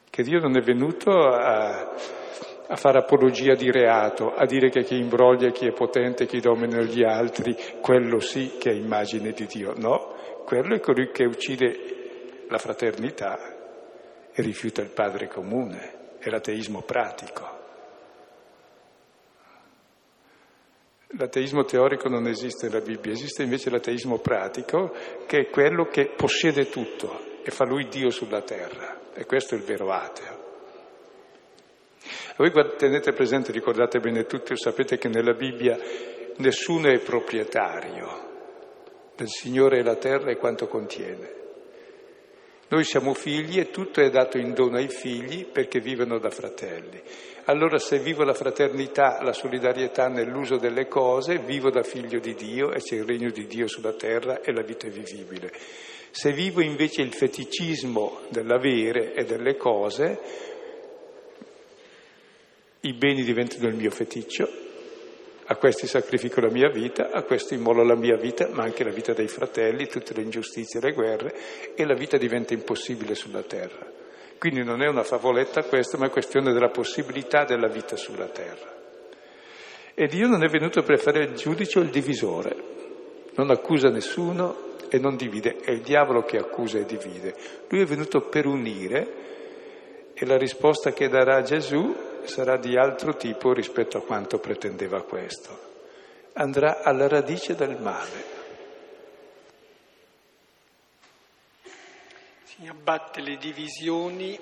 Che 0.08 0.22
Dio 0.22 0.38
non 0.38 0.56
è 0.56 0.60
venuto 0.60 1.10
a, 1.10 1.92
a 2.68 2.76
fare 2.76 2.98
apologia 2.98 3.54
di 3.54 3.70
reato, 3.70 4.32
a 4.32 4.46
dire 4.46 4.70
che 4.70 4.82
chi 4.82 4.96
imbroglia, 4.96 5.50
chi 5.50 5.66
è 5.66 5.72
potente, 5.72 6.26
chi 6.26 6.40
domina 6.40 6.80
gli 6.82 7.02
altri, 7.02 7.56
quello 7.80 8.20
sì 8.20 8.56
che 8.58 8.70
è 8.70 8.74
immagine 8.74 9.32
di 9.32 9.46
Dio. 9.46 9.74
No, 9.76 10.14
quello 10.44 10.76
è 10.76 10.80
colui 10.80 11.10
che 11.10 11.24
uccide 11.24 12.44
la 12.48 12.58
fraternità 12.58 14.30
e 14.32 14.42
rifiuta 14.42 14.80
il 14.80 14.90
Padre 14.90 15.26
comune, 15.26 16.16
è 16.18 16.30
l'ateismo 16.30 16.82
pratico. 16.82 17.54
L'ateismo 21.18 21.64
teorico 21.64 22.08
non 22.08 22.26
esiste 22.26 22.68
nella 22.68 22.80
Bibbia, 22.80 23.12
esiste 23.12 23.42
invece 23.42 23.70
l'ateismo 23.70 24.18
pratico, 24.18 24.94
che 25.26 25.40
è 25.40 25.50
quello 25.50 25.86
che 25.86 26.12
possiede 26.14 26.68
tutto 26.68 27.34
e 27.46 27.52
fa 27.52 27.64
lui 27.64 27.86
Dio 27.86 28.10
sulla 28.10 28.42
terra. 28.42 29.12
E 29.14 29.24
questo 29.24 29.54
è 29.54 29.58
il 29.58 29.62
vero 29.62 29.92
ateo. 29.92 30.44
Voi 32.38 32.50
tenete 32.76 33.12
presente, 33.12 33.52
ricordate 33.52 34.00
bene 34.00 34.26
tutti, 34.26 34.56
sapete 34.56 34.98
che 34.98 35.06
nella 35.06 35.32
Bibbia 35.32 35.78
nessuno 36.38 36.88
è 36.88 36.98
proprietario 36.98 38.24
del 39.14 39.28
Signore 39.28 39.78
e 39.78 39.84
la 39.84 39.94
terra 39.94 40.32
e 40.32 40.36
quanto 40.38 40.66
contiene. 40.66 41.34
Noi 42.68 42.82
siamo 42.82 43.14
figli 43.14 43.60
e 43.60 43.70
tutto 43.70 44.00
è 44.00 44.10
dato 44.10 44.38
in 44.38 44.52
dono 44.52 44.78
ai 44.78 44.88
figli 44.88 45.46
perché 45.46 45.78
vivono 45.78 46.18
da 46.18 46.30
fratelli. 46.30 47.00
Allora 47.44 47.78
se 47.78 48.00
vivo 48.00 48.24
la 48.24 48.34
fraternità, 48.34 49.22
la 49.22 49.32
solidarietà 49.32 50.08
nell'uso 50.08 50.56
delle 50.56 50.88
cose, 50.88 51.38
vivo 51.38 51.70
da 51.70 51.84
figlio 51.84 52.18
di 52.18 52.34
Dio 52.34 52.72
e 52.72 52.80
c'è 52.80 52.96
il 52.96 53.04
regno 53.04 53.30
di 53.30 53.46
Dio 53.46 53.68
sulla 53.68 53.92
terra 53.92 54.40
e 54.40 54.52
la 54.52 54.62
vita 54.62 54.88
è 54.88 54.90
vivibile. 54.90 55.52
Se 56.16 56.32
vivo 56.32 56.62
invece 56.62 57.02
il 57.02 57.12
feticismo 57.12 58.20
dell'avere 58.30 59.12
e 59.12 59.26
delle 59.26 59.54
cose, 59.54 60.18
i 62.80 62.94
beni 62.94 63.22
diventano 63.22 63.68
il 63.68 63.74
mio 63.74 63.90
feticcio, 63.90 64.48
a 65.44 65.56
questi 65.56 65.86
sacrifico 65.86 66.40
la 66.40 66.50
mia 66.50 66.70
vita, 66.70 67.10
a 67.10 67.22
questi 67.22 67.52
immolo 67.52 67.84
la 67.84 67.96
mia 67.96 68.16
vita, 68.16 68.48
ma 68.50 68.62
anche 68.62 68.82
la 68.82 68.92
vita 68.92 69.12
dei 69.12 69.28
fratelli, 69.28 69.88
tutte 69.88 70.14
le 70.14 70.22
ingiustizie 70.22 70.80
le 70.80 70.92
guerre, 70.92 71.34
e 71.74 71.84
la 71.84 71.94
vita 71.94 72.16
diventa 72.16 72.54
impossibile 72.54 73.14
sulla 73.14 73.42
terra. 73.42 73.86
Quindi 74.38 74.64
non 74.64 74.80
è 74.82 74.88
una 74.88 75.02
favoletta 75.02 75.64
questa, 75.64 75.98
ma 75.98 76.06
è 76.06 76.10
questione 76.10 76.54
della 76.54 76.70
possibilità 76.70 77.44
della 77.44 77.68
vita 77.68 77.94
sulla 77.96 78.28
terra. 78.28 78.74
E 79.92 80.06
Dio 80.06 80.28
non 80.28 80.42
è 80.42 80.48
venuto 80.48 80.80
per 80.80 80.98
fare 80.98 81.24
il 81.24 81.34
giudice 81.34 81.78
o 81.78 81.82
il 81.82 81.90
divisore, 81.90 82.56
non 83.34 83.50
accusa 83.50 83.90
nessuno 83.90 84.65
e 84.96 84.98
non 84.98 85.16
divide, 85.16 85.58
è 85.58 85.70
il 85.70 85.82
diavolo 85.82 86.22
che 86.22 86.38
accusa 86.38 86.78
e 86.78 86.84
divide. 86.84 87.34
Lui 87.68 87.82
è 87.82 87.84
venuto 87.84 88.22
per 88.22 88.46
unire 88.46 89.24
e 90.14 90.24
la 90.24 90.36
risposta 90.36 90.92
che 90.92 91.08
darà 91.08 91.42
Gesù 91.42 91.94
sarà 92.24 92.56
di 92.56 92.76
altro 92.76 93.16
tipo 93.16 93.52
rispetto 93.52 93.98
a 93.98 94.02
quanto 94.02 94.38
pretendeva 94.38 95.02
questo. 95.02 95.64
Andrà 96.32 96.82
alla 96.82 97.08
radice 97.08 97.54
del 97.54 97.78
male. 97.80 98.34
Si 102.44 102.66
abbatte 102.66 103.20
le 103.20 103.36
divisioni 103.36 104.38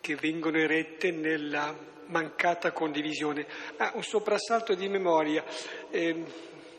che 0.00 0.14
vengono 0.16 0.58
erette 0.58 1.10
nella 1.10 1.74
mancata 2.06 2.72
condivisione. 2.72 3.46
Ah, 3.76 3.92
un 3.94 4.02
soprassalto 4.02 4.74
di 4.74 4.88
memoria. 4.88 5.44
Eh, 5.90 6.24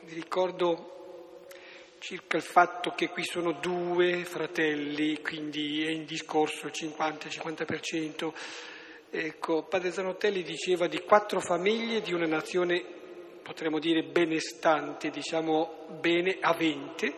ricordo 0.06 0.97
circa 2.00 2.38
il 2.38 2.44
fatto 2.44 2.92
che 2.92 3.10
qui 3.10 3.24
sono 3.24 3.54
due 3.54 4.24
fratelli, 4.24 5.22
quindi 5.22 5.84
è 5.86 5.90
in 5.90 6.06
discorso 6.06 6.68
il 6.68 6.74
50-50%. 6.76 8.34
Ecco, 9.10 9.64
Padre 9.64 9.92
Zanotelli 9.92 10.44
diceva 10.44 10.88
di 10.88 11.00
quattro 11.02 11.40
famiglie 11.40 12.02
di 12.02 12.14
una 12.14 12.28
nazione, 12.28 12.84
potremmo 13.42 13.80
dire 13.80 14.04
benestante, 14.04 15.10
diciamo 15.10 15.86
bene 16.00 16.38
avente, 16.42 17.14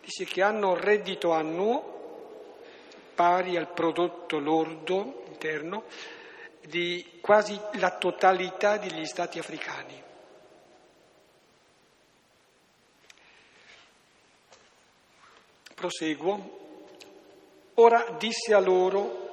dice 0.00 0.24
che 0.24 0.42
hanno 0.42 0.70
un 0.70 0.80
reddito 0.80 1.32
annuo 1.32 1.92
pari 3.14 3.56
al 3.56 3.72
prodotto 3.72 4.38
lordo 4.38 5.24
interno 5.28 5.84
di 6.66 7.18
quasi 7.20 7.58
la 7.74 7.96
totalità 7.96 8.76
degli 8.78 9.04
stati 9.04 9.38
africani. 9.38 10.02
Proseguo. 15.84 16.62
Ora 17.74 18.16
disse 18.18 18.54
a 18.54 18.58
loro 18.58 19.28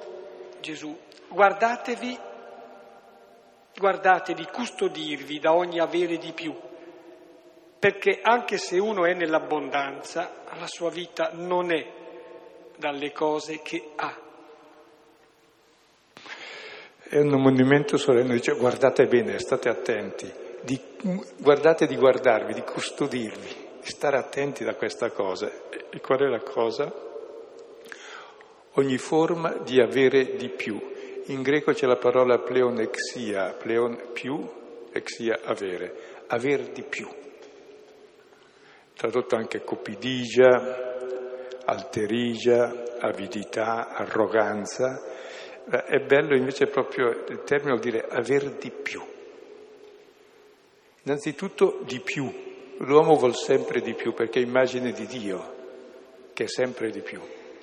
Gesù, 0.60 0.94
guardatevi, 1.28 2.18
guardate 3.74 4.34
di 4.34 4.44
custodirvi 4.52 5.38
da 5.38 5.54
ogni 5.54 5.80
avere 5.80 6.18
di 6.18 6.32
più, 6.32 6.54
perché 7.78 8.20
anche 8.20 8.58
se 8.58 8.78
uno 8.78 9.06
è 9.06 9.14
nell'abbondanza, 9.14 10.42
la 10.58 10.66
sua 10.66 10.90
vita 10.90 11.30
non 11.32 11.72
è 11.72 11.90
dalle 12.76 13.12
cose 13.12 13.62
che 13.62 13.92
ha. 13.96 14.14
È 17.08 17.18
un 17.18 17.40
monumento 17.40 17.96
solenne, 17.96 18.34
dice 18.34 18.52
guardate 18.56 19.06
bene, 19.06 19.38
state 19.38 19.70
attenti, 19.70 20.30
di, 20.60 20.78
guardate 21.38 21.86
di 21.86 21.96
guardarvi, 21.96 22.52
di 22.52 22.62
custodirvi, 22.62 23.48
di 23.48 23.61
stare 23.90 24.16
attenti 24.16 24.64
da 24.64 24.74
questa 24.74 25.10
cosa. 25.10 25.50
E 25.90 26.00
qual 26.00 26.20
è 26.20 26.26
la 26.26 26.40
cosa? 26.42 26.92
Ogni 28.74 28.98
forma 28.98 29.56
di 29.58 29.80
avere 29.80 30.36
di 30.36 30.48
più. 30.48 30.80
In 31.26 31.42
greco 31.42 31.72
c'è 31.72 31.86
la 31.86 31.96
parola 31.96 32.38
pleonexia, 32.38 33.52
pleon 33.54 34.10
più, 34.12 34.48
exia 34.92 35.40
avere, 35.44 36.24
aver 36.28 36.68
di 36.70 36.82
più. 36.82 37.08
Tradotto 38.94 39.36
anche 39.36 39.62
copidigia, 39.62 40.92
alterigia, 41.64 42.98
avidità, 42.98 43.88
arroganza. 43.88 45.00
È 45.64 45.98
bello 46.00 46.34
invece 46.34 46.66
proprio 46.66 47.10
il 47.28 47.42
termine 47.44 47.76
vuol 47.76 47.80
dire 47.80 48.06
aver 48.08 48.54
di 48.56 48.70
più. 48.70 49.02
Innanzitutto 51.04 51.80
di 51.84 52.00
più. 52.00 52.51
L'uomo 52.78 53.14
vuol 53.14 53.36
sempre 53.36 53.80
di 53.80 53.94
più 53.94 54.12
perché 54.12 54.40
è 54.40 54.42
immagine 54.42 54.92
di 54.92 55.06
Dio, 55.06 55.54
che 56.32 56.44
è 56.44 56.48
sempre 56.48 56.90
di 56.90 57.00
più, 57.00 57.20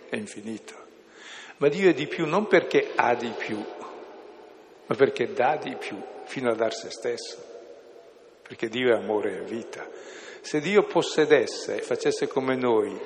è 0.09 0.15
infinito. 0.15 0.75
Ma 1.57 1.67
Dio 1.67 1.89
è 1.89 1.93
di 1.93 2.07
più 2.07 2.25
non 2.25 2.47
perché 2.47 2.91
ha 2.95 3.15
di 3.15 3.33
più, 3.37 3.57
ma 4.85 4.95
perché 4.95 5.33
dà 5.33 5.57
di 5.57 5.75
più 5.75 6.01
fino 6.23 6.51
a 6.51 6.55
dar 6.55 6.73
se 6.73 6.89
stesso. 6.89 7.47
Perché 8.41 8.69
Dio 8.69 8.93
è 8.93 8.97
amore 8.97 9.37
e 9.37 9.41
vita. 9.43 9.87
Se 10.41 10.59
Dio 10.59 10.83
possedesse 10.83 11.81
facesse 11.81 12.27
come 12.27 12.55
noi 12.55 12.97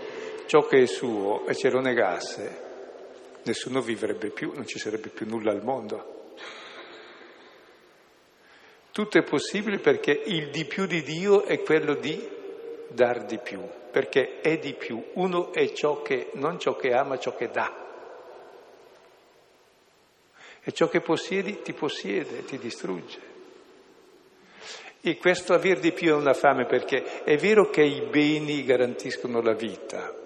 ciò 0.45 0.65
che 0.67 0.83
è 0.83 0.85
suo 0.85 1.45
e 1.47 1.55
ce 1.55 1.69
lo 1.69 1.79
negasse, 1.79 2.61
nessuno 3.43 3.81
vivrebbe 3.81 4.29
più, 4.29 4.53
non 4.53 4.67
ci 4.67 4.77
sarebbe 4.77 5.09
più 5.09 5.25
nulla 5.27 5.51
al 5.51 5.63
mondo. 5.63 6.12
Tutto 8.93 9.17
è 9.17 9.23
possibile 9.23 9.79
perché 9.79 10.11
il 10.11 10.51
di 10.51 10.65
più 10.65 10.85
di 10.85 11.01
Dio 11.01 11.45
è 11.45 11.63
quello 11.63 11.95
di 11.95 12.29
dar 12.89 13.25
di 13.25 13.39
più, 13.39 13.59
perché 13.89 14.39
è 14.39 14.59
di 14.59 14.75
più. 14.75 15.03
Uno 15.13 15.51
è 15.51 15.73
ciò 15.73 16.03
che, 16.03 16.29
non 16.33 16.59
ciò 16.59 16.75
che 16.75 16.93
ama, 16.93 17.17
ciò 17.17 17.35
che 17.35 17.49
dà. 17.49 17.75
E 20.61 20.71
ciò 20.73 20.89
che 20.89 21.01
possiedi 21.01 21.63
ti 21.63 21.73
possiede, 21.73 22.45
ti 22.45 22.59
distrugge. 22.59 23.19
E 25.01 25.17
questo 25.17 25.55
aver 25.55 25.79
di 25.79 25.91
più 25.91 26.09
è 26.09 26.13
una 26.13 26.35
fame 26.35 26.67
perché 26.67 27.23
è 27.23 27.35
vero 27.37 27.71
che 27.71 27.81
i 27.81 28.01
beni 28.01 28.63
garantiscono 28.63 29.41
la 29.41 29.55
vita, 29.55 30.22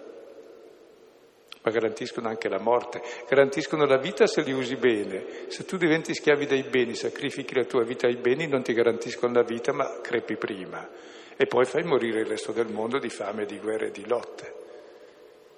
ma 1.67 1.69
garantiscono 1.69 2.29
anche 2.29 2.47
la 2.47 2.59
morte, 2.59 3.01
garantiscono 3.27 3.85
la 3.85 3.97
vita 3.97 4.25
se 4.25 4.41
li 4.41 4.53
usi 4.53 4.77
bene. 4.77 5.25
Se 5.47 5.65
tu 5.65 5.75
diventi 5.75 6.13
schiavi 6.13 6.45
dei 6.45 6.63
beni, 6.63 6.95
sacrifichi 6.95 7.53
la 7.53 7.65
tua 7.65 7.83
vita 7.83 8.07
ai 8.07 8.15
beni, 8.15 8.47
non 8.47 8.63
ti 8.63 8.71
garantiscono 8.71 9.33
la 9.33 9.43
vita, 9.43 9.73
ma 9.73 9.99
crepi 10.01 10.37
prima. 10.37 10.87
E 11.35 11.45
poi 11.45 11.65
fai 11.65 11.83
morire 11.83 12.21
il 12.21 12.25
resto 12.25 12.53
del 12.53 12.71
mondo 12.71 12.99
di 12.99 13.09
fame, 13.09 13.45
di 13.45 13.59
guerre 13.59 13.87
e 13.87 13.91
di 13.91 14.07
lotte. 14.07 14.53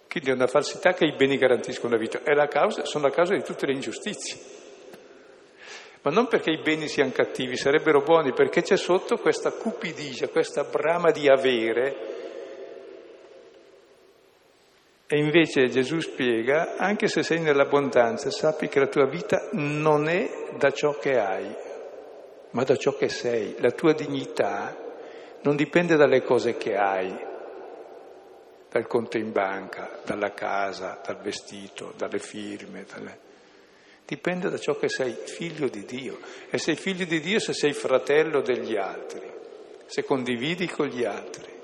Quindi 0.09 0.31
è 0.31 0.33
una 0.33 0.47
falsità 0.47 0.93
che 0.93 1.05
i 1.05 1.15
beni 1.15 1.37
garantiscono 1.37 1.93
la 1.93 1.99
vita, 1.99 2.19
la 2.33 2.47
causa, 2.47 2.83
sono 2.85 3.05
la 3.05 3.13
causa 3.13 3.35
di 3.35 3.43
tutte 3.43 3.67
le 3.67 3.73
ingiustizie. 3.73 4.39
Ma 6.01 6.09
non 6.09 6.27
perché 6.27 6.49
i 6.49 6.61
beni 6.63 6.87
siano 6.87 7.11
cattivi, 7.11 7.55
sarebbero 7.55 8.01
buoni, 8.01 8.33
perché 8.33 8.63
c'è 8.63 8.77
sotto 8.77 9.17
questa 9.17 9.51
cupidigia, 9.51 10.29
questa 10.29 10.63
brama 10.63 11.11
di 11.11 11.29
avere 11.29 12.18
e 15.11 15.17
invece 15.17 15.69
Gesù 15.69 15.99
spiega, 16.01 16.75
anche 16.77 17.07
se 17.07 17.23
sei 17.23 17.39
nell'abbondanza, 17.39 18.29
sappi 18.29 18.67
che 18.67 18.77
la 18.77 18.85
tua 18.85 19.07
vita 19.07 19.49
non 19.53 20.07
è 20.07 20.51
da 20.55 20.69
ciò 20.69 20.99
che 20.99 21.17
hai, 21.17 21.51
ma 22.51 22.63
da 22.63 22.75
ciò 22.75 22.95
che 22.95 23.09
sei. 23.09 23.55
La 23.57 23.71
tua 23.71 23.93
dignità 23.93 24.77
non 25.41 25.55
dipende 25.55 25.95
dalle 25.95 26.21
cose 26.21 26.57
che 26.57 26.75
hai, 26.75 27.11
dal 28.69 28.85
conto 28.85 29.17
in 29.17 29.31
banca, 29.31 29.99
dalla 30.05 30.31
casa, 30.31 31.01
dal 31.03 31.19
vestito, 31.21 31.91
dalle 31.97 32.19
firme. 32.19 32.85
Dalle... 32.87 33.19
Dipende 34.05 34.51
da 34.51 34.59
ciò 34.59 34.77
che 34.77 34.89
sei 34.89 35.17
figlio 35.25 35.69
di 35.69 35.85
Dio. 35.85 36.19
E 36.51 36.59
sei 36.59 36.75
figlio 36.75 37.05
di 37.05 37.19
Dio 37.19 37.39
se 37.39 37.53
sei 37.53 37.73
fratello 37.73 38.41
degli 38.41 38.77
altri, 38.77 39.27
se 39.87 40.03
condividi 40.03 40.67
con 40.67 40.85
gli 40.85 41.03
altri. 41.03 41.58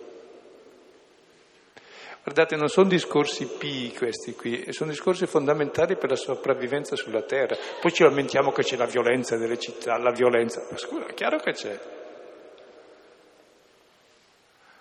Guardate, 2.26 2.56
non 2.56 2.70
sono 2.70 2.90
discorsi 2.90 3.46
pii 3.46 3.94
questi 3.94 4.34
qui, 4.34 4.74
sono 4.74 4.90
discorsi 4.90 5.28
fondamentali 5.28 5.96
per 5.96 6.10
la 6.10 6.16
sopravvivenza 6.16 6.96
sulla 6.96 7.22
terra. 7.22 7.56
Poi 7.80 7.94
ci 7.94 8.02
lamentiamo 8.02 8.52
che 8.52 8.64
c'è 8.64 8.78
la 8.78 8.88
violenza 8.88 9.38
delle 9.38 9.60
città, 9.60 9.96
la 10.00 10.10
violenza. 10.10 10.66
Ma 10.72 10.76
scusa, 10.76 11.06
è 11.06 11.14
chiaro 11.14 11.38
che 11.38 11.52
c'è. 11.52 11.80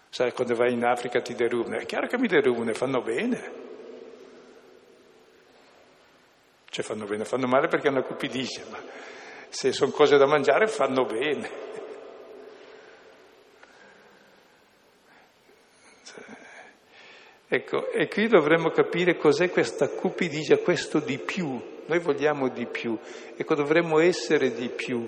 Sai, 0.09 0.33
quando 0.33 0.55
vai 0.55 0.73
in 0.73 0.87
Africa 0.87 1.21
ti 1.21 1.35
derubano, 1.35 1.77
è 1.77 1.85
chiaro 1.85 2.07
che 2.07 2.17
mi 2.17 2.29
derubano, 2.29 2.73
fanno 2.73 3.03
bene. 3.03 3.53
Cioè 6.71 6.83
fanno 6.83 7.05
bene, 7.05 7.27
fanno 7.27 7.47
male 7.47 7.69
perché 7.69 7.89
hanno 7.89 8.05
cupidigia, 8.05 8.63
ma 8.71 8.79
se 9.51 9.71
sono 9.71 9.91
cose 9.91 10.17
da 10.17 10.25
mangiare 10.25 10.67
fanno 10.67 11.05
bene. 11.05 11.74
Ecco, 17.47 17.91
e 17.91 18.09
qui 18.09 18.27
dovremmo 18.27 18.71
capire 18.71 19.17
cos'è 19.17 19.51
questa 19.51 19.89
cupidigia, 19.89 20.59
questo 20.59 20.99
di 20.99 21.19
più. 21.19 21.61
Noi 21.87 21.99
vogliamo 21.99 22.49
di 22.49 22.67
più. 22.67 22.99
Ecco, 23.37 23.55
dovremmo 23.55 24.01
essere 24.01 24.53
di 24.53 24.71
più, 24.71 25.07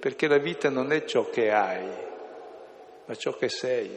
perché 0.00 0.26
la 0.26 0.38
vita 0.38 0.70
non 0.70 0.92
è 0.92 1.04
ciò 1.04 1.28
che 1.28 1.50
hai, 1.50 1.86
ma 3.04 3.14
ciò 3.14 3.32
che 3.32 3.48
sei. 3.48 3.90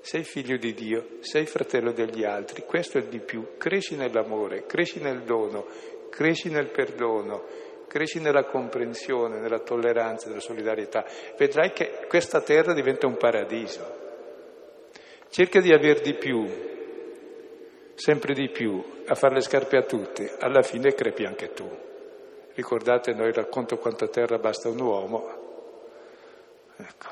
Sei 0.00 0.22
figlio 0.22 0.56
di 0.56 0.74
Dio, 0.74 1.16
sei 1.20 1.44
fratello 1.44 1.92
degli 1.92 2.24
altri, 2.24 2.62
questo 2.62 2.98
è 2.98 3.00
il 3.00 3.08
di 3.08 3.20
più. 3.20 3.56
Cresci 3.58 3.96
nell'amore, 3.96 4.64
cresci 4.64 5.00
nel 5.00 5.22
dono, 5.22 5.66
cresci 6.10 6.50
nel 6.50 6.70
perdono, 6.70 7.44
cresci 7.88 8.20
nella 8.20 8.44
comprensione, 8.44 9.40
nella 9.40 9.58
tolleranza, 9.58 10.28
nella 10.28 10.40
solidarietà. 10.40 11.04
Vedrai 11.36 11.72
che 11.72 12.06
questa 12.06 12.40
terra 12.42 12.74
diventa 12.74 13.06
un 13.06 13.16
paradiso. 13.16 13.96
Cerca 15.30 15.60
di 15.60 15.72
aver 15.72 16.00
di 16.00 16.14
più, 16.14 16.46
sempre 17.98 18.32
di 18.32 18.48
più, 18.48 19.02
a 19.06 19.14
fare 19.16 19.34
le 19.34 19.40
scarpe 19.40 19.76
a 19.76 19.82
tutti, 19.82 20.30
alla 20.38 20.62
fine 20.62 20.94
crepi 20.94 21.24
anche 21.24 21.52
tu. 21.52 21.68
Ricordate, 22.54 23.12
noi 23.12 23.32
racconto 23.32 23.76
quanta 23.76 24.06
terra 24.06 24.38
basta 24.38 24.68
un 24.68 24.80
uomo. 24.80 25.28
Ecco. 26.76 27.06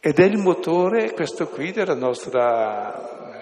Ed 0.00 0.18
è 0.18 0.24
il 0.24 0.38
motore, 0.38 1.12
questo 1.12 1.48
qui, 1.48 1.70
della 1.70 1.94
nostra, 1.94 3.38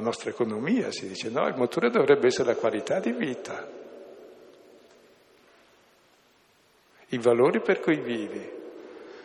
nostra 0.00 0.30
economia, 0.30 0.90
si 0.90 1.08
dice, 1.08 1.28
no? 1.28 1.46
Il 1.48 1.56
motore 1.56 1.90
dovrebbe 1.90 2.28
essere 2.28 2.54
la 2.54 2.56
qualità 2.56 2.98
di 2.98 3.12
vita, 3.12 3.68
i 7.08 7.18
valori 7.18 7.60
per 7.60 7.80
cui 7.80 8.00
vivi. 8.00 8.60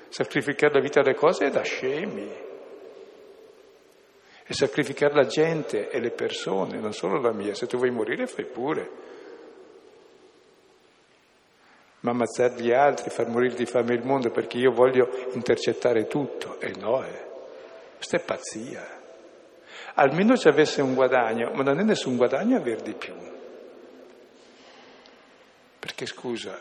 Sacrificare 0.10 0.74
la 0.74 0.82
vita 0.82 1.00
alle 1.00 1.16
cose 1.16 1.46
è 1.46 1.50
da 1.50 1.62
scemi 1.62 2.47
e 4.48 4.54
sacrificare 4.54 5.14
la 5.14 5.26
gente 5.26 5.90
e 5.90 6.00
le 6.00 6.12
persone, 6.12 6.80
non 6.80 6.94
solo 6.94 7.20
la 7.20 7.34
mia. 7.34 7.54
Se 7.54 7.68
tu 7.68 7.78
vuoi 7.78 7.92
morire 7.92 8.28
fai 8.28 8.46
pure. 8.46 8.90
Ma 12.00 12.12
ammazzare 12.12 12.62
gli 12.62 12.72
altri, 12.72 13.10
far 13.10 13.28
morire 13.28 13.56
di 13.56 13.66
fame 13.66 13.94
il 13.94 14.06
mondo 14.06 14.32
perché 14.32 14.58
io 14.58 14.72
voglio 14.72 15.10
intercettare 15.34 16.08
tutto, 16.08 16.60
e 16.62 16.72
no, 16.80 17.04
eh. 17.04 17.26
questa 17.96 18.18
è 18.18 18.22
pazzia. 18.22 18.96
Almeno 19.96 20.38
ci 20.38 20.48
avesse 20.48 20.82
un 20.82 20.94
guadagno, 20.94 21.52
ma 21.54 21.64
non 21.64 21.80
è 21.80 21.84
nessun 21.84 22.16
guadagno 22.16 22.56
aver 22.56 22.82
di 22.82 22.94
più. 22.94 23.16
Perché 25.80 26.06
scusa, 26.06 26.58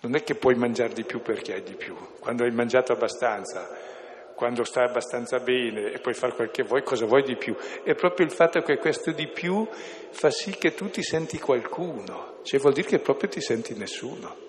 non 0.00 0.14
è 0.14 0.22
che 0.22 0.36
puoi 0.36 0.54
mangiare 0.54 0.94
di 0.94 1.04
più 1.04 1.20
perché 1.20 1.54
hai 1.54 1.62
di 1.62 1.74
più. 1.74 1.94
Quando 2.20 2.44
hai 2.44 2.52
mangiato 2.52 2.92
abbastanza, 2.92 3.96
quando 4.38 4.62
stai 4.62 4.86
abbastanza 4.86 5.40
bene 5.40 5.90
e 5.90 5.98
puoi 5.98 6.14
fare 6.14 6.32
quel 6.32 6.52
che 6.52 6.62
vuoi, 6.62 6.84
cosa 6.84 7.06
vuoi 7.06 7.24
di 7.24 7.34
più? 7.34 7.56
È 7.82 7.92
proprio 7.96 8.24
il 8.24 8.30
fatto 8.30 8.60
che 8.60 8.76
questo 8.76 9.10
di 9.10 9.26
più 9.26 9.66
fa 10.10 10.30
sì 10.30 10.52
che 10.52 10.74
tu 10.74 10.88
ti 10.90 11.02
senti 11.02 11.40
qualcuno, 11.40 12.36
cioè 12.44 12.60
vuol 12.60 12.72
dire 12.72 12.86
che 12.86 13.00
proprio 13.00 13.28
ti 13.28 13.40
senti 13.40 13.74
nessuno. 13.74 14.46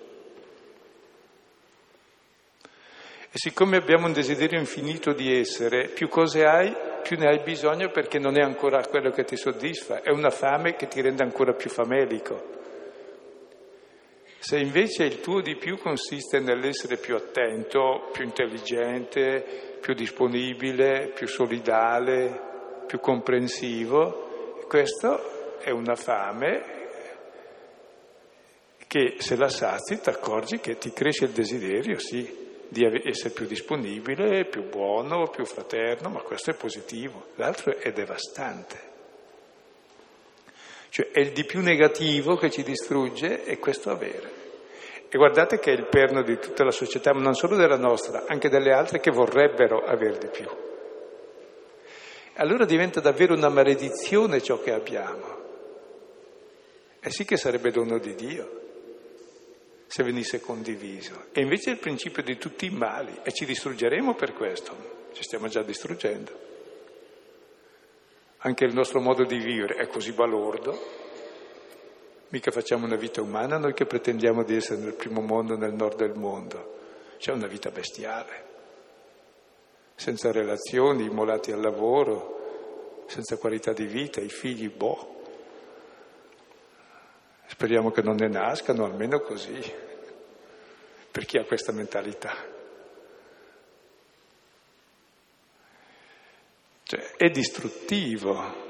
E 3.32 3.34
siccome 3.34 3.78
abbiamo 3.78 4.06
un 4.06 4.12
desiderio 4.12 4.60
infinito 4.60 5.12
di 5.12 5.36
essere, 5.36 5.88
più 5.88 6.06
cose 6.06 6.44
hai, 6.44 6.72
più 7.02 7.18
ne 7.18 7.26
hai 7.26 7.40
bisogno 7.42 7.90
perché 7.90 8.20
non 8.20 8.38
è 8.38 8.42
ancora 8.42 8.86
quello 8.86 9.10
che 9.10 9.24
ti 9.24 9.36
soddisfa, 9.36 10.02
è 10.02 10.10
una 10.10 10.30
fame 10.30 10.76
che 10.76 10.86
ti 10.86 11.00
rende 11.00 11.24
ancora 11.24 11.52
più 11.52 11.68
famelico. 11.68 12.58
Se 14.38 14.56
invece 14.56 15.04
il 15.04 15.20
tuo 15.20 15.42
di 15.42 15.56
più 15.56 15.76
consiste 15.78 16.38
nell'essere 16.38 16.96
più 16.96 17.14
attento, 17.14 18.08
più 18.10 18.24
intelligente, 18.24 19.69
più 19.80 19.94
disponibile, 19.94 21.10
più 21.14 21.26
solidale, 21.26 22.84
più 22.86 23.00
comprensivo. 23.00 24.64
Questo 24.68 25.58
è 25.58 25.70
una 25.70 25.96
fame 25.96 26.78
che 28.86 29.16
se 29.18 29.36
la 29.36 29.48
sazi 29.48 30.00
ti 30.00 30.08
accorgi 30.08 30.58
che 30.58 30.76
ti 30.76 30.92
cresce 30.92 31.26
il 31.26 31.30
desiderio, 31.30 31.98
sì, 31.98 32.48
di 32.68 32.84
essere 33.04 33.34
più 33.34 33.46
disponibile, 33.46 34.46
più 34.46 34.68
buono, 34.68 35.28
più 35.28 35.44
fraterno, 35.44 36.08
ma 36.08 36.20
questo 36.20 36.50
è 36.50 36.54
positivo, 36.54 37.26
l'altro 37.36 37.76
è 37.76 37.92
devastante. 37.92 38.88
Cioè 40.88 41.10
è 41.12 41.20
il 41.20 41.32
di 41.32 41.44
più 41.44 41.60
negativo 41.60 42.36
che 42.36 42.50
ci 42.50 42.62
distrugge 42.62 43.44
e 43.44 43.58
questo 43.58 43.90
avere. 43.90 44.39
E 45.12 45.18
guardate 45.18 45.58
che 45.58 45.72
è 45.72 45.76
il 45.76 45.88
perno 45.88 46.22
di 46.22 46.38
tutta 46.38 46.62
la 46.62 46.70
società, 46.70 47.12
ma 47.12 47.20
non 47.20 47.34
solo 47.34 47.56
della 47.56 47.76
nostra, 47.76 48.26
anche 48.28 48.48
delle 48.48 48.72
altre 48.72 49.00
che 49.00 49.10
vorrebbero 49.10 49.84
avere 49.84 50.18
di 50.18 50.28
più. 50.28 50.46
Allora 52.34 52.64
diventa 52.64 53.00
davvero 53.00 53.34
una 53.34 53.48
maledizione 53.48 54.40
ciò 54.40 54.60
che 54.60 54.72
abbiamo. 54.72 55.38
E 57.00 57.10
sì 57.10 57.24
che 57.24 57.36
sarebbe 57.36 57.72
dono 57.72 57.98
di 57.98 58.14
Dio 58.14 58.60
se 59.88 60.04
venisse 60.04 60.40
condiviso. 60.40 61.24
E 61.32 61.40
invece 61.40 61.70
è 61.70 61.72
il 61.72 61.80
principio 61.80 62.22
di 62.22 62.38
tutti 62.38 62.66
i 62.66 62.70
mali 62.70 63.18
e 63.24 63.32
ci 63.32 63.44
distruggeremo 63.44 64.14
per 64.14 64.32
questo. 64.32 65.08
Ci 65.12 65.24
stiamo 65.24 65.48
già 65.48 65.62
distruggendo. 65.62 66.30
Anche 68.38 68.64
il 68.64 68.74
nostro 68.74 69.00
modo 69.00 69.24
di 69.24 69.38
vivere 69.38 69.74
è 69.74 69.88
così 69.88 70.12
balordo 70.12 71.09
Mica 72.30 72.52
facciamo 72.52 72.86
una 72.86 72.96
vita 72.96 73.20
umana 73.20 73.58
noi 73.58 73.74
che 73.74 73.86
pretendiamo 73.86 74.44
di 74.44 74.54
essere 74.54 74.80
nel 74.80 74.94
primo 74.94 75.20
mondo, 75.20 75.56
nel 75.56 75.74
nord 75.74 75.96
del 75.96 76.14
mondo. 76.14 76.78
C'è 77.18 77.32
una 77.32 77.48
vita 77.48 77.70
bestiale, 77.70 78.44
senza 79.96 80.30
relazioni, 80.30 81.06
immolati 81.06 81.50
al 81.50 81.60
lavoro, 81.60 83.04
senza 83.06 83.36
qualità 83.36 83.72
di 83.72 83.84
vita, 83.84 84.20
i 84.20 84.28
figli, 84.28 84.70
boh. 84.70 85.18
Speriamo 87.46 87.90
che 87.90 88.02
non 88.02 88.14
ne 88.14 88.28
nascano, 88.28 88.84
almeno 88.84 89.18
così, 89.20 89.60
per 91.10 91.24
chi 91.24 91.36
ha 91.36 91.44
questa 91.44 91.72
mentalità. 91.72 92.32
Cioè, 96.84 97.16
è 97.16 97.28
distruttivo 97.28 98.69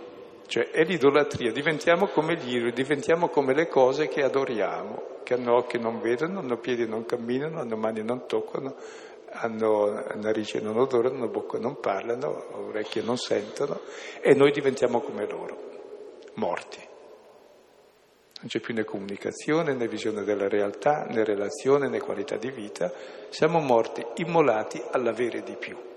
cioè 0.51 0.71
è 0.71 0.83
l'idolatria, 0.83 1.53
diventiamo 1.53 2.09
come 2.09 2.35
gli 2.35 2.57
idoli, 2.57 2.73
diventiamo 2.73 3.29
come 3.29 3.55
le 3.55 3.69
cose 3.69 4.09
che 4.09 4.25
adoriamo, 4.25 5.21
che 5.23 5.35
hanno 5.35 5.55
occhi 5.55 5.77
e 5.77 5.79
non 5.79 6.01
vedono, 6.01 6.41
hanno 6.41 6.57
piedi 6.57 6.83
e 6.83 6.87
non 6.87 7.07
camminano, 7.07 7.61
hanno 7.61 7.77
mani 7.77 8.01
e 8.01 8.03
non 8.03 8.27
toccano, 8.27 8.75
hanno 9.31 10.05
narici 10.17 10.57
e 10.57 10.61
non 10.61 10.77
odorano, 10.77 11.15
hanno 11.15 11.29
bocca 11.29 11.57
e 11.57 11.61
non 11.61 11.79
parlano, 11.79 12.67
orecchie 12.67 13.01
e 13.01 13.05
non 13.05 13.17
sentono, 13.17 13.79
e 14.21 14.35
noi 14.35 14.51
diventiamo 14.51 15.01
come 15.01 15.25
loro, 15.25 15.57
morti. 16.35 16.81
Non 18.41 18.49
c'è 18.49 18.59
più 18.59 18.75
né 18.75 18.83
comunicazione, 18.83 19.73
né 19.73 19.87
visione 19.87 20.25
della 20.25 20.49
realtà, 20.49 21.07
né 21.09 21.23
relazione, 21.23 21.89
né 21.89 22.01
qualità 22.01 22.37
di 22.37 22.51
vita. 22.51 22.93
Siamo 23.29 23.61
morti, 23.61 24.05
immolati 24.17 24.83
all'avere 24.91 25.45
di 25.45 25.55
più. 25.55 25.90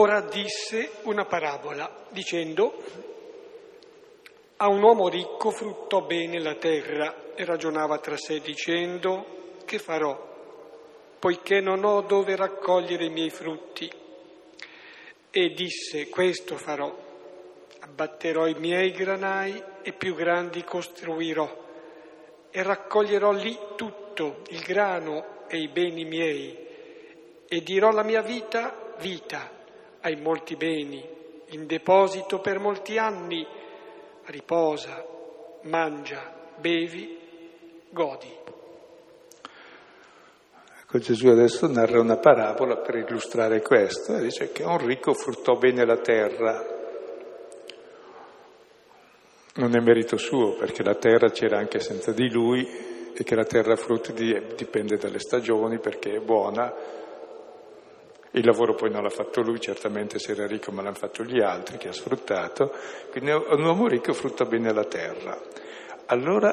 Ora 0.00 0.20
disse 0.20 0.90
una 1.02 1.24
parabola, 1.24 2.04
dicendo, 2.10 2.72
a 4.58 4.68
un 4.68 4.80
uomo 4.80 5.08
ricco 5.08 5.50
fruttò 5.50 6.02
bene 6.02 6.40
la 6.40 6.54
terra 6.54 7.34
e 7.34 7.44
ragionava 7.44 7.98
tra 7.98 8.16
sé 8.16 8.38
dicendo, 8.38 9.56
che 9.64 9.80
farò, 9.80 10.16
poiché 11.18 11.58
non 11.58 11.82
ho 11.82 12.02
dove 12.02 12.36
raccogliere 12.36 13.06
i 13.06 13.10
miei 13.10 13.30
frutti? 13.30 13.90
E 15.32 15.48
disse, 15.48 16.08
questo 16.08 16.56
farò, 16.56 16.96
abbatterò 17.80 18.46
i 18.46 18.54
miei 18.54 18.92
granai 18.92 19.60
e 19.82 19.92
più 19.94 20.14
grandi 20.14 20.62
costruirò 20.62 21.66
e 22.52 22.62
raccoglierò 22.62 23.32
lì 23.32 23.58
tutto, 23.74 24.42
il 24.50 24.60
grano 24.60 25.48
e 25.48 25.58
i 25.58 25.66
beni 25.66 26.04
miei, 26.04 26.56
e 27.48 27.60
dirò 27.62 27.90
la 27.90 28.04
mia 28.04 28.22
vita, 28.22 28.94
vita 29.00 29.56
hai 30.00 30.16
molti 30.16 30.56
beni 30.56 31.16
in 31.50 31.66
deposito 31.66 32.40
per 32.40 32.58
molti 32.58 32.98
anni, 32.98 33.46
riposa, 34.26 35.04
mangia, 35.62 36.52
bevi, 36.56 37.18
godi. 37.90 38.36
Ecco, 40.82 40.98
Gesù 40.98 41.28
adesso 41.28 41.66
narra 41.66 42.00
una 42.00 42.16
parabola 42.16 42.76
per 42.78 42.96
illustrare 42.96 43.60
questo 43.60 44.18
dice 44.18 44.52
che 44.52 44.62
un 44.62 44.78
ricco 44.78 45.12
fruttò 45.12 45.56
bene 45.56 45.84
la 45.84 45.98
terra. 45.98 46.76
Non 49.56 49.76
è 49.76 49.80
merito 49.80 50.16
suo, 50.16 50.54
perché 50.54 50.82
la 50.82 50.94
terra 50.94 51.30
c'era 51.30 51.58
anche 51.58 51.80
senza 51.80 52.12
di 52.12 52.30
lui 52.30 52.66
e 53.12 53.24
che 53.24 53.34
la 53.34 53.44
terra 53.44 53.74
frutti 53.74 54.12
dipende 54.14 54.96
dalle 54.96 55.18
stagioni 55.18 55.78
perché 55.78 56.14
è 56.14 56.20
buona. 56.20 56.72
Il 58.32 58.44
lavoro 58.44 58.74
poi 58.74 58.90
non 58.90 59.02
l'ha 59.02 59.08
fatto 59.08 59.40
lui, 59.40 59.58
certamente 59.58 60.18
se 60.18 60.32
era 60.32 60.46
ricco, 60.46 60.70
ma 60.70 60.82
l'hanno 60.82 60.94
fatto 60.94 61.22
gli 61.22 61.40
altri 61.40 61.78
che 61.78 61.88
ha 61.88 61.92
sfruttato. 61.92 62.72
Quindi 63.10 63.30
un 63.30 63.64
uomo 63.64 63.88
ricco 63.88 64.12
frutta 64.12 64.44
bene 64.44 64.72
la 64.72 64.84
terra. 64.84 65.40
Allora, 66.06 66.52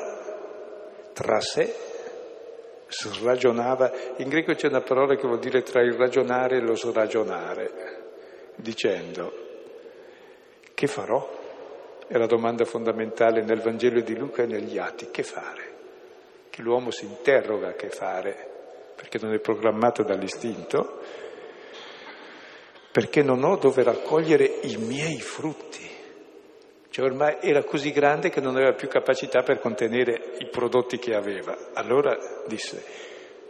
tra 1.14 1.40
sé 1.40 1.74
ragionava, 3.24 3.92
in 4.18 4.30
greco 4.30 4.54
c'è 4.54 4.68
una 4.68 4.82
parola 4.82 5.16
che 5.16 5.28
vuol 5.28 5.40
dire 5.40 5.64
tra 5.64 5.82
il 5.82 5.94
ragionare 5.94 6.58
e 6.58 6.62
lo 6.62 6.76
sragionare, 6.76 7.72
dicendo 8.56 9.44
che 10.74 10.88
farò? 10.88 11.44
È 12.08 12.18
la 12.18 12.28
domanda 12.28 12.66
fondamentale 12.66 13.42
nel 13.42 13.62
Vangelo 13.62 14.02
di 14.02 14.16
Luca 14.18 14.44
e 14.44 14.46
negli 14.46 14.78
Atti, 14.78 15.10
che 15.10 15.24
fare? 15.24 15.74
Che 16.50 16.62
l'uomo 16.62 16.92
si 16.92 17.06
interroga 17.06 17.74
che 17.74 17.90
fare, 17.90 18.94
perché 18.96 19.18
non 19.22 19.34
è 19.34 19.40
programmato 19.40 20.04
dall'istinto, 20.04 21.00
perché 22.96 23.22
non 23.22 23.44
ho 23.44 23.58
dove 23.58 23.84
raccogliere 23.84 24.46
i 24.62 24.78
miei 24.78 25.20
frutti. 25.20 25.86
Cioè 26.90 27.04
ormai 27.04 27.40
era 27.42 27.62
così 27.66 27.92
grande 27.92 28.30
che 28.30 28.40
non 28.40 28.56
aveva 28.56 28.72
più 28.72 28.88
capacità 28.88 29.44
per 29.44 29.60
contenere 29.60 30.38
i 30.40 30.48
prodotti 30.48 30.98
che 30.98 31.14
aveva. 31.14 31.72
Allora 31.74 32.18
disse, 32.48 32.82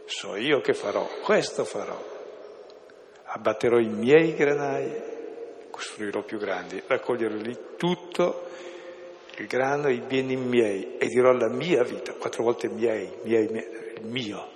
so 0.06 0.36
io 0.36 0.62
che 0.62 0.74
farò, 0.74 1.08
questo 1.22 1.64
farò. 1.64 1.96
Abbatterò 3.26 3.78
i 3.78 3.88
miei 3.88 4.34
granai, 4.34 4.92
costruirò 5.70 6.24
più 6.24 6.40
grandi, 6.40 6.82
raccoglierò 6.84 7.36
lì 7.36 7.56
tutto 7.78 8.48
il 9.38 9.46
grano 9.46 9.90
e 9.90 9.94
i 9.94 10.02
beni 10.02 10.38
miei 10.38 10.98
e 10.98 11.06
dirò 11.06 11.32
la 11.34 11.50
mia 11.50 11.84
vita, 11.84 12.14
quattro 12.14 12.42
volte 12.42 12.68
miei, 12.68 13.12
miei, 13.22 13.48
miei 13.50 13.68
il 13.98 14.08
mio. 14.08 14.55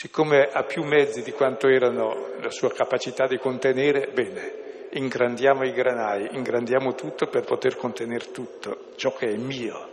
Siccome 0.00 0.48
ha 0.52 0.62
più 0.62 0.84
mezzi 0.84 1.22
di 1.22 1.32
quanto 1.32 1.66
erano 1.66 2.28
la 2.40 2.50
sua 2.50 2.70
capacità 2.70 3.26
di 3.26 3.36
contenere, 3.36 4.12
bene, 4.12 4.86
ingrandiamo 4.92 5.64
i 5.64 5.72
granai, 5.72 6.36
ingrandiamo 6.36 6.94
tutto 6.94 7.26
per 7.26 7.42
poter 7.44 7.74
contenere 7.74 8.30
tutto, 8.30 8.92
ciò 8.94 9.12
che 9.16 9.26
è 9.26 9.36
mio. 9.36 9.88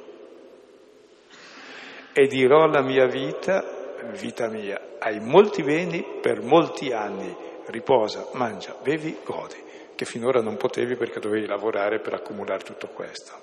E 2.13 2.27
dirò 2.27 2.67
la 2.67 2.83
mia 2.83 3.07
vita, 3.07 3.97
vita 4.11 4.47
mia, 4.47 4.79
hai 4.99 5.19
molti 5.19 5.63
beni 5.63 6.05
per 6.21 6.39
molti 6.43 6.91
anni, 6.91 7.35
riposa, 7.65 8.27
mangia, 8.33 8.77
bevi, 8.83 9.17
godi, 9.23 9.57
che 9.95 10.05
finora 10.05 10.39
non 10.39 10.55
potevi 10.55 10.97
perché 10.97 11.19
dovevi 11.19 11.47
lavorare 11.47 11.99
per 11.99 12.13
accumulare 12.13 12.63
tutto 12.63 12.89
questo. 12.89 13.33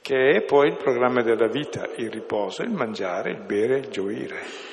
Che 0.00 0.30
è 0.36 0.40
poi 0.40 0.68
il 0.68 0.78
programma 0.78 1.20
della 1.20 1.48
vita, 1.48 1.86
il 1.96 2.10
riposo, 2.10 2.62
il 2.62 2.70
mangiare, 2.70 3.32
il 3.32 3.42
bere, 3.42 3.76
il 3.76 3.88
gioire 3.88 4.72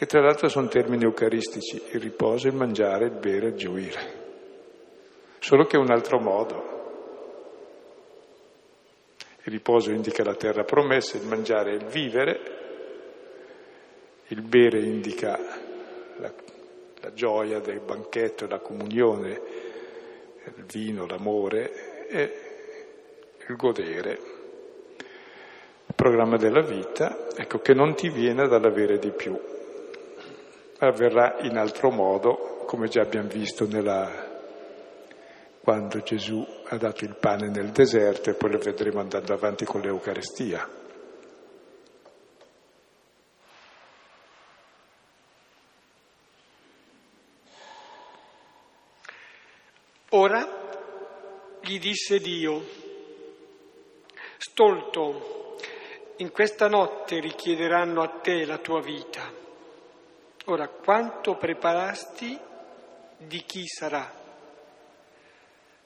che 0.00 0.06
tra 0.06 0.22
l'altro 0.22 0.48
sono 0.48 0.66
termini 0.66 1.04
eucaristici, 1.04 1.78
il 1.90 2.00
riposo, 2.00 2.48
il 2.48 2.54
mangiare, 2.54 3.04
il 3.04 3.18
bere, 3.18 3.48
il 3.48 3.54
gioire, 3.54 4.00
solo 5.40 5.66
che 5.66 5.76
è 5.76 5.78
un 5.78 5.90
altro 5.90 6.18
modo. 6.18 6.78
Il 9.42 9.52
riposo 9.52 9.90
indica 9.90 10.24
la 10.24 10.36
terra 10.36 10.64
promessa, 10.64 11.18
il 11.18 11.26
mangiare 11.26 11.72
è 11.72 11.74
il 11.74 11.84
vivere, 11.84 12.40
il 14.28 14.40
bere 14.40 14.80
indica 14.80 15.38
la, 16.16 16.32
la 17.02 17.12
gioia 17.12 17.60
del 17.60 17.80
banchetto, 17.80 18.46
la 18.46 18.60
comunione, 18.60 19.40
il 20.44 20.64
vino, 20.64 21.04
l'amore 21.04 22.06
e 22.08 22.34
il 23.46 23.54
godere. 23.54 24.18
Il 25.88 25.94
programma 25.94 26.38
della 26.38 26.62
vita, 26.62 27.28
ecco, 27.36 27.58
che 27.58 27.74
non 27.74 27.94
ti 27.94 28.08
viene 28.08 28.48
dall'avere 28.48 28.98
di 28.98 29.10
più, 29.10 29.58
avverrà 30.88 31.38
in 31.40 31.56
altro 31.56 31.90
modo, 31.90 32.64
come 32.66 32.88
già 32.88 33.02
abbiamo 33.02 33.28
visto 33.28 33.66
nella... 33.66 34.28
quando 35.62 36.00
Gesù 36.00 36.46
ha 36.64 36.76
dato 36.76 37.04
il 37.04 37.16
pane 37.16 37.48
nel 37.48 37.70
deserto 37.70 38.30
e 38.30 38.34
poi 38.34 38.52
lo 38.52 38.58
vedremo 38.58 39.00
andando 39.00 39.32
avanti 39.32 39.64
con 39.64 39.80
l'Eucarestia. 39.80 40.78
Ora 50.12 50.44
gli 51.60 51.78
disse 51.78 52.18
Dio, 52.18 52.64
stolto, 54.38 55.56
in 56.16 56.32
questa 56.32 56.66
notte 56.66 57.20
richiederanno 57.20 58.02
a 58.02 58.08
te 58.20 58.44
la 58.44 58.58
tua 58.58 58.80
vita 58.80 59.39
Ora, 60.50 60.66
quanto 60.66 61.36
preparasti 61.36 62.36
di 63.18 63.44
chi 63.46 63.68
sarà? 63.68 64.12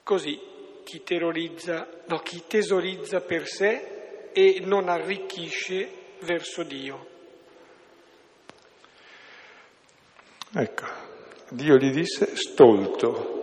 Così 0.01 0.41
chi 0.83 1.03
terrorizza, 1.03 1.87
no, 2.07 2.17
chi 2.17 2.45
tesorizza 2.47 3.21
per 3.21 3.45
sé 3.47 4.31
e 4.33 4.61
non 4.63 4.89
arricchisce 4.89 5.87
verso 6.21 6.63
Dio. 6.63 7.07
Ecco, 10.51 10.85
Dio 11.49 11.75
gli 11.77 11.91
disse 11.91 12.35
stolto, 12.35 13.33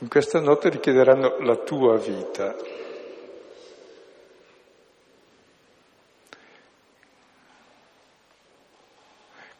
in 0.00 0.08
questa 0.08 0.38
notte 0.38 0.68
richiederanno 0.68 1.38
la 1.38 1.56
tua 1.56 1.96
vita. 1.96 2.54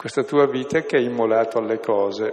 Questa 0.05 0.23
tua 0.23 0.47
vita 0.47 0.83
che 0.83 0.99
hai 0.99 1.05
immolato 1.07 1.57
alle 1.57 1.79
cose. 1.79 2.31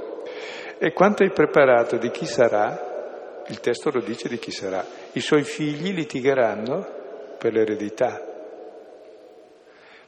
E 0.78 0.91
quanto 0.91 1.24
hai 1.24 1.32
preparato 1.32 1.95
di 1.95 2.11
chi 2.11 2.26
sarà, 2.26 3.43
il 3.47 3.61
testo 3.61 3.89
lo 3.91 4.01
dice 4.01 4.28
di 4.28 4.38
chi 4.39 4.51
sarà, 4.51 4.86
i 5.13 5.22
suoi 5.22 5.43
figli 5.43 5.93
litigheranno 5.93 6.86
per 7.39 7.53
l'eredità. 7.53 8.28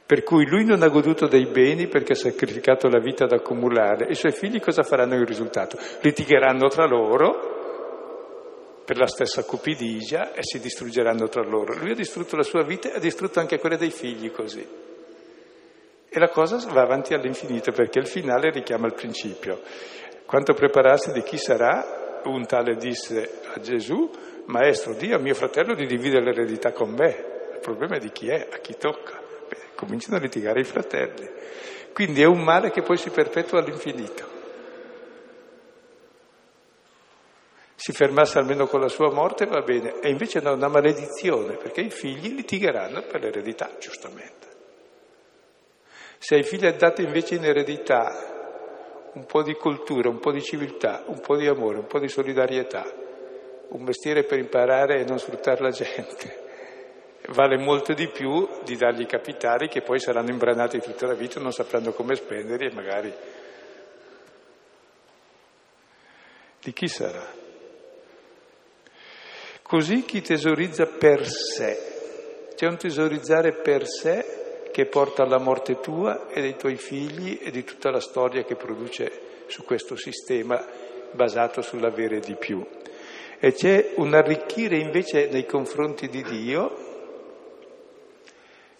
Per 0.04 0.22
cui 0.24 0.46
lui 0.46 0.66
non 0.66 0.82
ha 0.82 0.88
goduto 0.88 1.26
dei 1.26 1.46
beni 1.46 1.86
perché 1.86 2.12
ha 2.12 2.16
sacrificato 2.16 2.86
la 2.90 3.00
vita 3.00 3.24
ad 3.24 3.32
accumulare. 3.32 4.10
I 4.10 4.14
suoi 4.14 4.32
figli 4.32 4.60
cosa 4.60 4.82
faranno 4.82 5.14
il 5.14 5.24
risultato? 5.24 5.78
Litigheranno 6.02 6.68
tra 6.68 6.84
loro 6.86 8.82
per 8.84 8.98
la 8.98 9.06
stessa 9.06 9.42
cupidigia 9.42 10.34
e 10.34 10.40
si 10.42 10.60
distruggeranno 10.60 11.28
tra 11.28 11.42
loro. 11.42 11.74
Lui 11.78 11.92
ha 11.92 11.94
distrutto 11.94 12.36
la 12.36 12.42
sua 12.42 12.62
vita 12.62 12.92
e 12.92 12.96
ha 12.96 13.00
distrutto 13.00 13.40
anche 13.40 13.58
quella 13.58 13.76
dei 13.76 13.90
figli 13.90 14.30
così. 14.30 14.92
E 16.16 16.20
la 16.20 16.28
cosa 16.28 16.64
va 16.72 16.82
avanti 16.82 17.12
all'infinito 17.12 17.72
perché 17.72 17.98
il 17.98 18.06
finale 18.06 18.52
richiama 18.52 18.86
il 18.86 18.94
principio. 18.94 19.62
Quanto 20.24 20.54
prepararsi 20.54 21.10
di 21.10 21.24
chi 21.24 21.36
sarà, 21.36 22.20
un 22.26 22.46
tale 22.46 22.76
disse 22.76 23.40
a 23.52 23.58
Gesù, 23.58 24.08
Maestro, 24.46 24.94
Dio 24.94 25.18
mio 25.18 25.34
fratello 25.34 25.74
di 25.74 25.86
dividere 25.86 26.22
l'eredità 26.22 26.70
con 26.70 26.90
me. 26.90 27.08
Il 27.54 27.58
problema 27.60 27.96
è 27.96 27.98
di 27.98 28.12
chi 28.12 28.28
è, 28.28 28.46
a 28.48 28.58
chi 28.58 28.76
tocca. 28.78 29.20
Beh, 29.48 29.74
cominciano 29.74 30.18
a 30.18 30.20
litigare 30.20 30.60
i 30.60 30.64
fratelli. 30.64 31.28
Quindi 31.92 32.22
è 32.22 32.26
un 32.26 32.44
male 32.44 32.70
che 32.70 32.82
poi 32.82 32.96
si 32.96 33.10
perpetua 33.10 33.58
all'infinito. 33.58 34.24
Si 37.74 37.90
fermasse 37.90 38.38
almeno 38.38 38.68
con 38.68 38.78
la 38.78 38.88
sua 38.88 39.12
morte 39.12 39.46
va 39.46 39.62
bene, 39.62 39.98
e 39.98 40.10
invece 40.10 40.40
è 40.40 40.48
una 40.48 40.68
maledizione, 40.68 41.56
perché 41.56 41.80
i 41.80 41.90
figli 41.90 42.36
litigheranno 42.36 43.02
per 43.02 43.20
l'eredità, 43.20 43.72
giustamente. 43.80 44.53
Se 46.24 46.36
ai 46.36 46.42
figli 46.42 46.64
è 46.64 46.74
dato 46.74 47.02
invece 47.02 47.34
in 47.34 47.44
eredità 47.44 49.10
un 49.12 49.26
po' 49.26 49.42
di 49.42 49.52
cultura, 49.52 50.08
un 50.08 50.20
po' 50.20 50.32
di 50.32 50.40
civiltà, 50.40 51.02
un 51.08 51.20
po' 51.20 51.36
di 51.36 51.46
amore, 51.46 51.80
un 51.80 51.86
po' 51.86 51.98
di 51.98 52.08
solidarietà, 52.08 52.82
un 53.68 53.82
mestiere 53.82 54.24
per 54.24 54.38
imparare 54.38 55.00
e 55.00 55.04
non 55.04 55.18
sfruttare 55.18 55.60
la 55.60 55.68
gente, 55.68 56.44
vale 57.26 57.58
molto 57.58 57.92
di 57.92 58.08
più 58.08 58.48
di 58.62 58.74
dargli 58.74 59.04
capitali 59.04 59.68
che 59.68 59.82
poi 59.82 60.00
saranno 60.00 60.30
imbranati 60.30 60.80
tutta 60.80 61.06
la 61.06 61.12
vita, 61.12 61.40
non 61.40 61.52
sapranno 61.52 61.92
come 61.92 62.14
spenderli 62.14 62.68
e 62.68 62.72
magari... 62.72 63.14
Di 66.58 66.72
chi 66.72 66.88
sarà? 66.88 67.30
Così 69.60 70.06
chi 70.06 70.22
tesorizza 70.22 70.86
per 70.86 71.26
sé, 71.26 72.48
c'è 72.54 72.66
un 72.66 72.78
tesorizzare 72.78 73.52
per 73.60 73.86
sé 73.86 74.43
che 74.74 74.86
porta 74.86 75.22
alla 75.22 75.38
morte 75.38 75.78
tua 75.78 76.26
e 76.26 76.40
dei 76.40 76.56
tuoi 76.56 76.74
figli 76.74 77.38
e 77.40 77.52
di 77.52 77.62
tutta 77.62 77.92
la 77.92 78.00
storia 78.00 78.42
che 78.42 78.56
produce 78.56 79.20
su 79.46 79.62
questo 79.62 79.94
sistema 79.94 80.66
basato 81.12 81.62
sull'avere 81.62 82.18
di 82.18 82.34
più. 82.34 82.66
E 83.38 83.52
c'è 83.52 83.92
un 83.94 84.14
arricchire 84.14 84.76
invece 84.78 85.28
nei 85.28 85.46
confronti 85.46 86.08
di 86.08 86.24
Dio, 86.24 86.76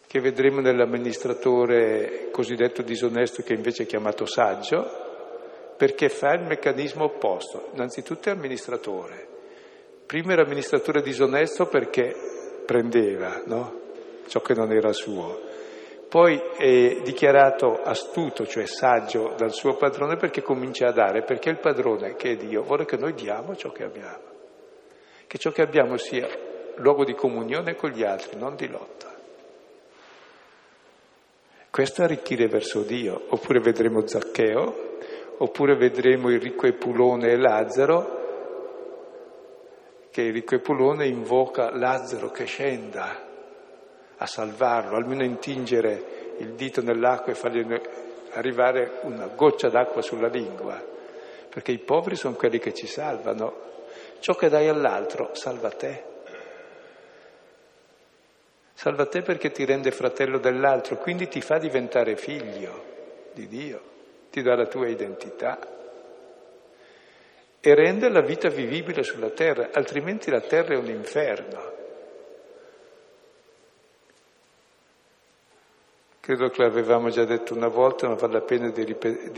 che 0.05 0.19
vedremo 0.19 0.61
nell'amministratore 0.61 2.27
cosiddetto 2.33 2.83
disonesto 2.83 3.45
che 3.45 3.55
invece 3.55 3.85
è 3.85 3.87
chiamato 3.87 4.27
saggio, 4.27 5.75
perché 5.77 6.09
fa 6.09 6.33
il 6.33 6.43
meccanismo 6.43 7.05
opposto. 7.05 7.69
Innanzitutto 7.75 8.31
è 8.31 8.33
amministratore. 8.33 9.29
Prima 10.07 10.33
era 10.33 10.43
amministratore 10.43 11.03
disonesto 11.03 11.67
perché 11.67 12.13
prendeva 12.67 13.43
no? 13.47 13.81
ciò 14.27 14.41
che 14.41 14.55
non 14.55 14.73
era 14.73 14.93
suo. 14.93 15.53
Poi 16.09 16.41
è 16.57 17.01
dichiarato 17.03 17.83
astuto, 17.83 18.47
cioè 18.47 18.67
saggio 18.67 19.35
dal 19.37 19.53
suo 19.53 19.75
padrone 19.77 20.17
perché 20.17 20.43
comincia 20.43 20.89
a 20.89 20.93
dare, 20.93 21.23
perché 21.23 21.51
il 21.51 21.59
padrone, 21.59 22.15
che 22.15 22.33
è 22.33 22.37
Dio, 22.37 22.63
vuole 22.63 22.85
che 22.85 22.97
noi 22.97 23.15
diamo 23.15 23.57
ciò 23.57 23.73
che 23.73 23.85
abbiamo. 23.85 24.33
Che 25.27 25.39
ciò 25.39 25.51
che 25.51 25.63
abbiamo 25.63 25.97
sia 25.97 26.29
luogo 26.77 27.05
di 27.05 27.15
comunione 27.15 27.75
con 27.75 27.91
gli 27.91 28.05
altri, 28.05 28.39
non 28.39 28.55
di 28.55 28.69
lotta. 28.69 29.13
Questo 31.71 32.03
arricchire 32.03 32.47
verso 32.47 32.83
Dio, 32.83 33.21
oppure 33.31 33.59
vedremo 33.59 34.07
Zaccheo, 34.07 34.99
oppure 35.39 35.75
vedremo 35.75 36.31
il 36.31 36.41
ricco 36.41 36.67
Epulone 36.67 37.33
e 37.33 37.37
Lazzaro, 37.37 38.23
che 40.11 40.23
il 40.23 40.33
ricco 40.33 40.55
Epulone 40.55 41.07
invoca 41.07 41.77
Lazzaro 41.77 42.31
che 42.31 42.45
scenda 42.45 43.33
a 44.17 44.27
salvarlo, 44.27 44.97
almeno 44.97 45.25
intingere 45.25 46.35
il 46.39 46.55
dito 46.55 46.83
nell'acqua 46.83 47.33
e 47.33 47.37
fargli 47.37 47.81
arrivare 48.33 48.99
una 49.03 49.27
goccia 49.29 49.69
d'acqua 49.69 50.03
sulla 50.03 50.29
lingua, 50.29 50.83
perché 51.49 51.73
i 51.73 51.79
poveri 51.79 52.17
sono 52.17 52.35
quelli 52.35 52.59
che 52.59 52.75
ci 52.75 52.87
salvano, 52.87 53.65
Ciò 54.25 54.35
che 54.37 54.49
dai 54.49 54.69
all'altro 54.69 55.35
salva 55.35 55.69
te. 55.69 56.03
Salva 58.73 59.05
te 59.05 59.21
perché 59.21 59.51
ti 59.51 59.67
rende 59.67 59.91
fratello 59.91 60.39
dell'altro, 60.39 60.97
quindi 60.97 61.29
ti 61.29 61.43
fa 61.43 61.59
diventare 61.59 62.17
figlio 62.17 63.31
di 63.35 63.47
Dio, 63.47 63.83
ti 64.31 64.41
dà 64.41 64.55
la 64.57 64.65
tua 64.65 64.89
identità 64.89 65.59
e 67.61 67.75
rende 67.75 68.09
la 68.09 68.23
vita 68.23 68.49
vivibile 68.49 69.03
sulla 69.03 69.29
terra, 69.29 69.69
altrimenti 69.73 70.31
la 70.31 70.41
terra 70.41 70.73
è 70.73 70.79
un 70.79 70.89
inferno. 70.89 71.74
Credo 76.25 76.49
che 76.49 76.63
l'avevamo 76.63 77.11
già 77.11 77.27
detto 77.27 77.55
una 77.55 77.69
volta, 77.69 78.09
ma 78.09 78.15
vale 78.15 78.33
la 78.33 78.41
pena 78.41 78.71
di, 78.71 78.83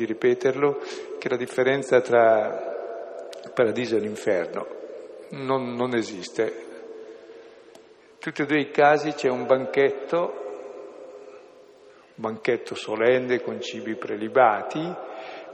ripeterlo, 0.05 0.79
che 1.19 1.29
la 1.29 1.37
differenza 1.37 2.01
tra 2.01 3.27
il 3.43 3.51
paradiso 3.53 3.97
e 3.97 3.99
l'inferno 3.99 4.67
non, 5.31 5.75
non 5.75 5.97
esiste. 5.97 6.43
In 6.45 8.19
tutti 8.21 8.43
e 8.43 8.47
due 8.47 8.61
i 8.61 8.71
casi 8.71 9.15
c'è 9.15 9.29
un 9.29 9.47
banchetto, 9.47 10.21
un 12.15 12.23
banchetto 12.23 12.77
solenne 12.77 13.41
con 13.41 13.61
cibi 13.61 13.97
prelibati, 13.97 14.89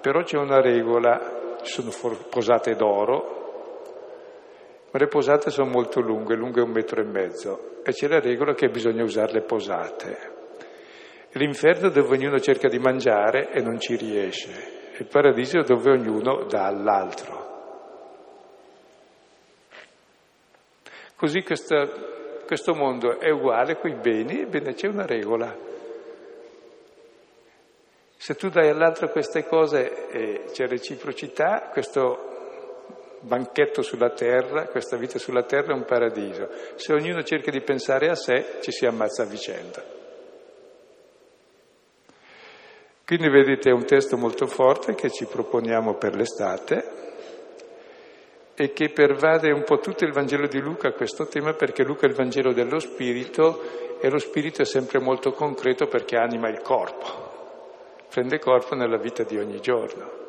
però 0.03 0.23
c'è 0.25 0.37
una 0.37 0.61
regola, 0.61 1.57
sono 1.63 1.93
posate 2.29 2.75
d'oro, 2.75 3.41
ma 4.91 4.99
le 4.99 5.07
posate 5.07 5.49
sono 5.49 5.71
molto 5.71 6.03
lunghe, 6.03 6.35
lunghe 6.35 6.61
un 6.61 6.73
metro 6.73 7.01
e 7.01 7.05
mezzo, 7.05 7.81
e 7.83 7.93
c'è 7.93 8.07
la 8.07 8.21
regola 8.21 8.53
che 8.53 8.69
bisogna 8.69 9.03
usare 9.03 9.33
le 9.33 9.41
posate. 9.41 10.41
L'inferno 11.35 11.89
dove 11.89 12.15
ognuno 12.17 12.39
cerca 12.41 12.69
di 12.69 12.79
mangiare 12.79 13.51
e 13.51 13.63
non 13.63 13.81
ci 13.81 13.97
riesce, 13.97 14.91
il 14.99 15.07
paradiso 15.07 15.63
dove 15.63 15.91
ognuno 15.91 16.45
dà 16.45 16.67
all'altro. 16.67 17.41
Così 21.17 21.43
questa, 21.43 21.87
questo 22.45 22.75
mondo 22.75 23.19
è 23.19 23.31
uguale 23.31 23.79
con 23.79 23.91
i 23.91 23.95
beni, 23.95 24.41
ebbene 24.41 24.75
c'è 24.75 24.89
una 24.89 25.07
regola. 25.07 25.57
Se 28.17 28.35
tu 28.35 28.49
dai 28.51 28.69
all'altro 28.69 29.09
queste 29.09 29.47
cose 29.47 30.09
e 30.09 30.45
c'è 30.53 30.67
reciprocità, 30.67 31.71
questo 31.73 33.17
banchetto 33.21 33.81
sulla 33.81 34.11
terra, 34.11 34.67
questa 34.67 34.97
vita 34.97 35.19
sulla 35.19 35.45
terra 35.45 35.73
è 35.73 35.77
un 35.77 35.85
paradiso. 35.85 36.49
Se 36.75 36.93
ognuno 36.93 37.23
cerca 37.23 37.51
di 37.51 37.63
pensare 37.63 38.11
a 38.11 38.15
sé, 38.15 38.59
ci 38.61 38.71
si 38.71 38.85
ammazza 38.85 39.23
a 39.23 39.27
vicenda. 39.27 40.01
Quindi 43.15 43.29
vedete 43.29 43.69
è 43.69 43.75
un 43.75 43.85
testo 43.85 44.17
molto 44.17 44.47
forte 44.47 44.95
che 44.95 45.11
ci 45.11 45.27
proponiamo 45.27 45.97
per 45.97 46.15
l'estate 46.15 46.85
e 48.55 48.73
che 48.73 48.89
pervade 48.89 49.51
un 49.51 49.65
po' 49.65 49.81
tutto 49.81 50.05
il 50.07 50.13
Vangelo 50.13 50.47
di 50.47 50.59
Luca 50.59 50.93
questo 50.93 51.27
tema 51.27 51.53
perché 51.53 51.85
Luca 51.85 52.07
è 52.07 52.09
il 52.09 52.15
Vangelo 52.15 52.55
dello 52.55 52.79
Spirito 52.79 53.99
e 54.01 54.09
lo 54.09 54.17
Spirito 54.17 54.63
è 54.63 54.65
sempre 54.65 54.99
molto 54.99 55.33
concreto 55.33 55.89
perché 55.89 56.17
anima 56.17 56.49
il 56.49 56.63
corpo, 56.63 58.07
prende 58.09 58.39
corpo 58.39 58.75
nella 58.75 58.97
vita 58.97 59.25
di 59.25 59.37
ogni 59.37 59.61
giorno. 59.61 60.21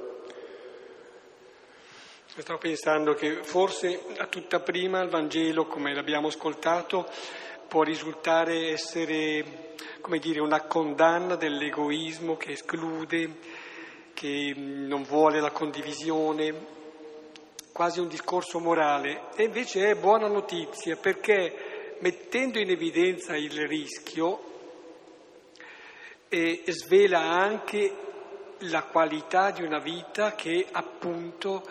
Stavo 2.35 2.59
pensando 2.59 3.13
che 3.13 3.43
forse 3.43 3.97
a 4.17 4.25
tutta 4.25 4.59
prima 4.59 4.99
il 5.01 5.09
Vangelo, 5.09 5.67
come 5.67 5.93
l'abbiamo 5.93 6.27
ascoltato, 6.27 7.07
può 7.73 7.81
risultare 7.81 8.69
essere, 8.69 9.73
come 9.99 10.19
dire, 10.19 10.39
una 10.41 10.61
condanna 10.61 11.35
dell'egoismo 11.35 12.37
che 12.37 12.51
esclude, 12.51 13.37
che 14.13 14.53
non 14.55 15.01
vuole 15.01 15.39
la 15.39 15.49
condivisione, 15.49 16.53
quasi 17.71 17.99
un 17.99 18.07
discorso 18.07 18.59
morale, 18.59 19.29
e 19.35 19.45
invece 19.45 19.89
è 19.89 19.95
buona 19.95 20.27
notizia 20.27 20.97
perché 20.97 21.95
mettendo 22.01 22.59
in 22.59 22.69
evidenza 22.69 23.35
il 23.35 23.65
rischio 23.65 24.39
eh, 26.29 26.61
svela 26.67 27.21
anche 27.21 27.95
la 28.59 28.83
qualità 28.83 29.49
di 29.49 29.63
una 29.63 29.79
vita 29.79 30.35
che 30.35 30.67
appunto 30.71 31.63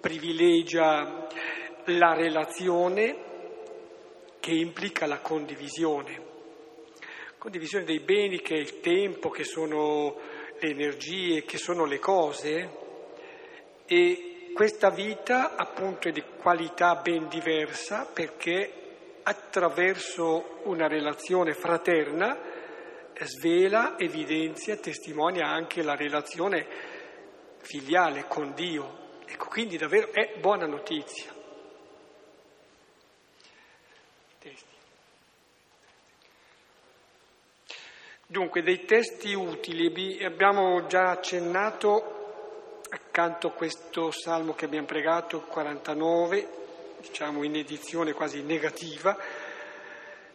privilegia 0.00 1.28
la 1.84 2.12
relazione 2.12 3.33
che 4.44 4.52
implica 4.52 5.06
la 5.06 5.20
condivisione. 5.20 6.20
Condivisione 7.38 7.86
dei 7.86 8.00
beni 8.00 8.42
che 8.42 8.54
è 8.56 8.58
il 8.58 8.80
tempo, 8.80 9.30
che 9.30 9.42
sono 9.42 10.20
le 10.60 10.68
energie, 10.68 11.44
che 11.44 11.56
sono 11.56 11.86
le 11.86 11.98
cose 11.98 12.70
e 13.86 14.50
questa 14.52 14.90
vita 14.90 15.56
appunto 15.56 16.08
è 16.08 16.12
di 16.12 16.22
qualità 16.36 16.96
ben 16.96 17.26
diversa 17.28 18.04
perché 18.04 19.20
attraverso 19.22 20.60
una 20.64 20.88
relazione 20.88 21.54
fraterna 21.54 22.38
svela, 23.22 23.98
evidenzia, 23.98 24.76
testimonia 24.76 25.46
anche 25.46 25.82
la 25.82 25.96
relazione 25.96 26.66
filiale 27.62 28.26
con 28.28 28.52
Dio. 28.52 29.22
Ecco, 29.24 29.46
quindi 29.46 29.78
davvero 29.78 30.12
è 30.12 30.38
buona 30.38 30.66
notizia. 30.66 31.33
Dunque, 38.26 38.62
dei 38.62 38.86
testi 38.86 39.34
utili 39.34 40.24
abbiamo 40.24 40.86
già 40.86 41.10
accennato 41.10 42.78
accanto 42.88 43.48
a 43.48 43.52
questo 43.52 44.10
salmo 44.10 44.54
che 44.54 44.64
abbiamo 44.64 44.86
pregato, 44.86 45.42
49, 45.42 46.48
diciamo 47.00 47.42
in 47.42 47.56
edizione 47.56 48.12
quasi 48.12 48.42
negativa, 48.42 49.16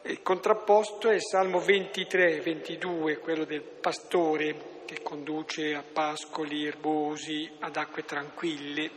il 0.03 0.21
contrapposto 0.21 1.09
è 1.09 1.15
il 1.15 1.23
salmo 1.23 1.59
23, 1.59 2.41
22, 2.41 3.17
quello 3.17 3.45
del 3.45 3.63
pastore 3.63 4.83
che 4.85 5.01
conduce 5.01 5.73
a 5.73 5.83
pascoli 5.83 6.65
erbosi, 6.65 7.49
ad 7.59 7.75
acque 7.75 8.05
tranquille, 8.05 8.89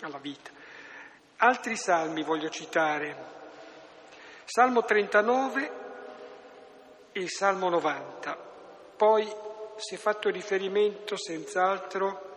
alla 0.00 0.18
vita. 0.18 0.50
Altri 1.38 1.76
salmi 1.76 2.22
voglio 2.22 2.50
citare, 2.50 3.32
Salmo 4.44 4.84
39 4.84 5.62
e 5.62 5.83
il 7.14 7.30
Salmo 7.30 7.68
90. 7.68 8.36
Poi 8.96 9.26
si 9.76 9.94
è 9.94 9.98
fatto 9.98 10.30
riferimento 10.30 11.16
senz'altro 11.16 12.32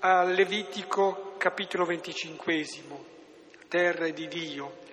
a 0.00 0.22
Levitico 0.24 1.34
capitolo 1.38 1.84
venticinquesimo, 1.84 3.04
terra 3.68 4.08
di 4.08 4.28
Dio. 4.28 4.84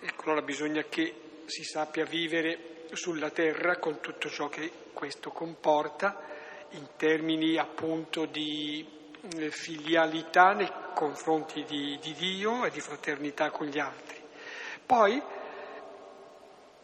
Ecco, 0.00 0.22
allora 0.24 0.42
bisogna 0.42 0.84
che 0.88 1.42
si 1.46 1.62
sappia 1.62 2.04
vivere 2.04 2.84
sulla 2.92 3.30
terra 3.30 3.78
con 3.78 4.00
tutto 4.00 4.28
ciò 4.28 4.48
che 4.48 4.70
questo 4.92 5.30
comporta 5.30 6.20
in 6.70 6.88
termini 6.96 7.58
appunto 7.58 8.24
di 8.24 8.86
eh, 9.36 9.50
filialità 9.50 10.52
nei 10.52 10.70
confronti 10.94 11.64
di, 11.64 11.98
di 12.00 12.14
Dio 12.14 12.64
e 12.64 12.70
di 12.70 12.80
fraternità 12.80 13.50
con 13.50 13.66
gli 13.66 13.78
altri. 13.78 14.22
Poi 14.84 15.20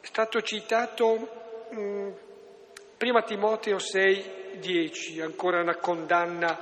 è 0.02 0.06
stato 0.06 0.42
citato 0.42 1.68
mm, 1.72 2.10
prima 2.96 3.22
Timoteo 3.22 3.78
6, 3.78 4.58
10, 4.58 5.20
ancora 5.20 5.60
una 5.60 5.76
condanna 5.76 6.58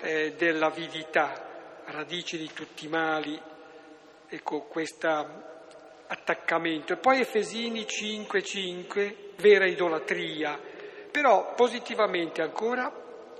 eh, 0.00 0.32
dell'avidità, 0.38 1.82
radice 1.84 2.38
di 2.38 2.50
tutti 2.54 2.86
i 2.86 2.88
mali, 2.88 3.38
ecco, 4.26 4.62
questo 4.62 5.06
attaccamento. 6.06 6.94
E 6.94 6.96
poi 6.96 7.20
Efesini 7.20 7.82
5:5, 7.82 9.34
vera 9.36 9.66
idolatria. 9.66 10.58
Però 11.10 11.52
positivamente 11.54 12.40
ancora 12.40 12.90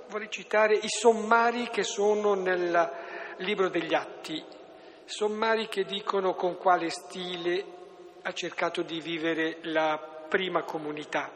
vorrei 0.09 0.29
citare 0.29 0.75
i 0.75 0.89
sommari 0.89 1.69
che 1.69 1.81
sono 1.81 2.35
nel 2.35 2.91
libro 3.37 3.67
degli 3.69 3.95
Atti, 3.95 4.43
sommari 5.05 5.67
che 5.67 5.85
dicono 5.85 6.35
con 6.35 6.55
quale 6.55 6.91
stile 6.91 7.81
ha 8.23 8.31
cercato 8.31 8.81
di 8.83 9.01
vivere 9.01 9.57
la 9.63 9.97
prima 10.29 10.63
comunità. 10.63 11.29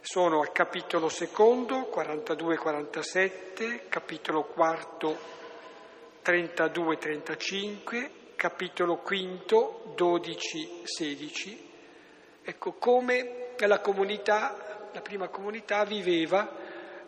Sono 0.00 0.40
al 0.40 0.50
capitolo 0.50 1.08
secondo, 1.08 1.88
42-47, 1.94 3.88
capitolo 3.88 4.42
quarto, 4.44 5.16
32-35, 6.24 8.10
capitolo 8.34 8.96
quinto, 8.96 9.94
12-16. 9.96 11.56
Ecco 12.42 12.72
come 12.72 13.54
la 13.58 13.78
comunità, 13.78 14.88
la 14.92 15.00
prima 15.02 15.28
comunità 15.28 15.84
viveva 15.84 16.58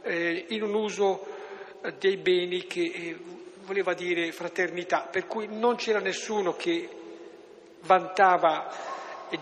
eh, 0.03 0.47
in 0.51 0.62
un 0.62 0.74
uso 0.74 1.26
dei 1.99 2.16
beni 2.16 2.64
che 2.66 2.80
eh, 2.80 3.18
voleva 3.64 3.92
dire 3.92 4.30
fraternità, 4.30 5.09
per 5.11 5.26
cui 5.26 5.49
non 5.49 5.74
c'era 5.74 5.99
nessuno 5.99 6.55
che 6.55 7.03
vantava 7.85 8.93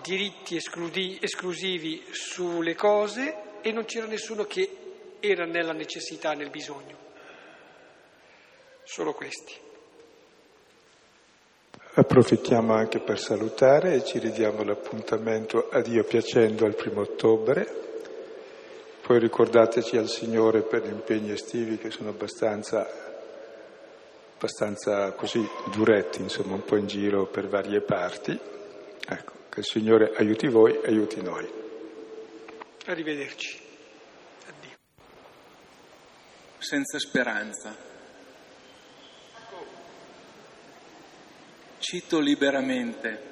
diritti 0.01 0.57
escludi, 0.57 1.19
esclusivi 1.21 2.03
sulle 2.11 2.75
cose 2.75 3.61
e 3.61 3.73
non 3.73 3.85
c'era 3.85 4.07
nessuno 4.07 4.45
che 4.45 4.77
era 5.21 5.45
nella 5.45 5.73
necessità, 5.73 6.33
nel 6.33 6.51
bisogno. 6.51 6.97
Solo 8.83 9.13
questi. 9.13 9.55
Approfittiamo 11.95 12.73
anche 12.73 13.01
per 13.01 13.19
salutare 13.19 13.95
e 13.95 14.05
ci 14.05 14.19
ridiamo 14.19 14.63
l'appuntamento 14.63 15.69
a 15.71 15.83
Dio 15.83 16.05
piacendo 16.05 16.65
al 16.65 16.75
primo 16.75 17.03
ottobre. 17.03 17.81
Poi 19.03 19.19
ricordateci 19.19 19.99
al 19.99 20.09
Signore 20.09 20.63
per 20.63 20.85
gli 20.85 20.91
impegni 20.91 21.33
estivi 21.33 21.77
che 21.77 21.91
sono 21.91 22.09
abbastanza, 22.09 23.12
abbastanza 24.43 25.13
così 25.13 25.49
duretti, 25.73 26.21
insomma, 26.21 26.55
un 26.55 26.65
po' 26.65 26.77
in 26.77 26.89
giro 26.89 27.27
per 27.27 27.47
varie 27.47 27.81
parti. 27.81 28.33
Ecco, 28.33 29.33
che 29.49 29.61
il 29.61 29.65
Signore 29.65 30.13
aiuti 30.17 30.49
voi 30.49 30.81
aiuti 30.85 31.23
noi. 31.23 31.49
Arrivederci. 32.87 33.61
Addio. 34.49 34.77
Senza 36.59 36.99
speranza. 36.99 37.77
Cito 41.79 42.19
liberamente. 42.19 43.31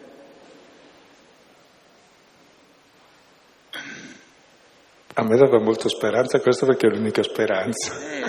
A 5.14 5.24
me 5.24 5.36
dava 5.36 5.58
molto 5.58 5.88
speranza 5.88 6.38
questo 6.38 6.66
perché 6.66 6.86
è 6.86 6.90
l'unica 6.90 7.24
speranza. 7.24 7.98
Eh, 7.98 8.19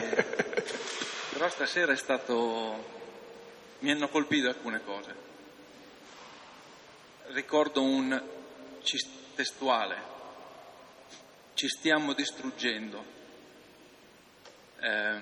stasera 1.62 1.92
è 1.94 1.96
stato... 1.96 3.78
mi 3.82 3.92
hanno 3.92 4.10
colpito 4.10 4.48
alcune 4.48 4.84
cose. 4.84 5.16
Ricordo 7.28 7.84
un 7.84 8.20
testuale, 9.36 10.02
ci 11.54 11.68
stiamo 11.68 12.14
distruggendo. 12.14 13.06
Eh, 14.80 15.20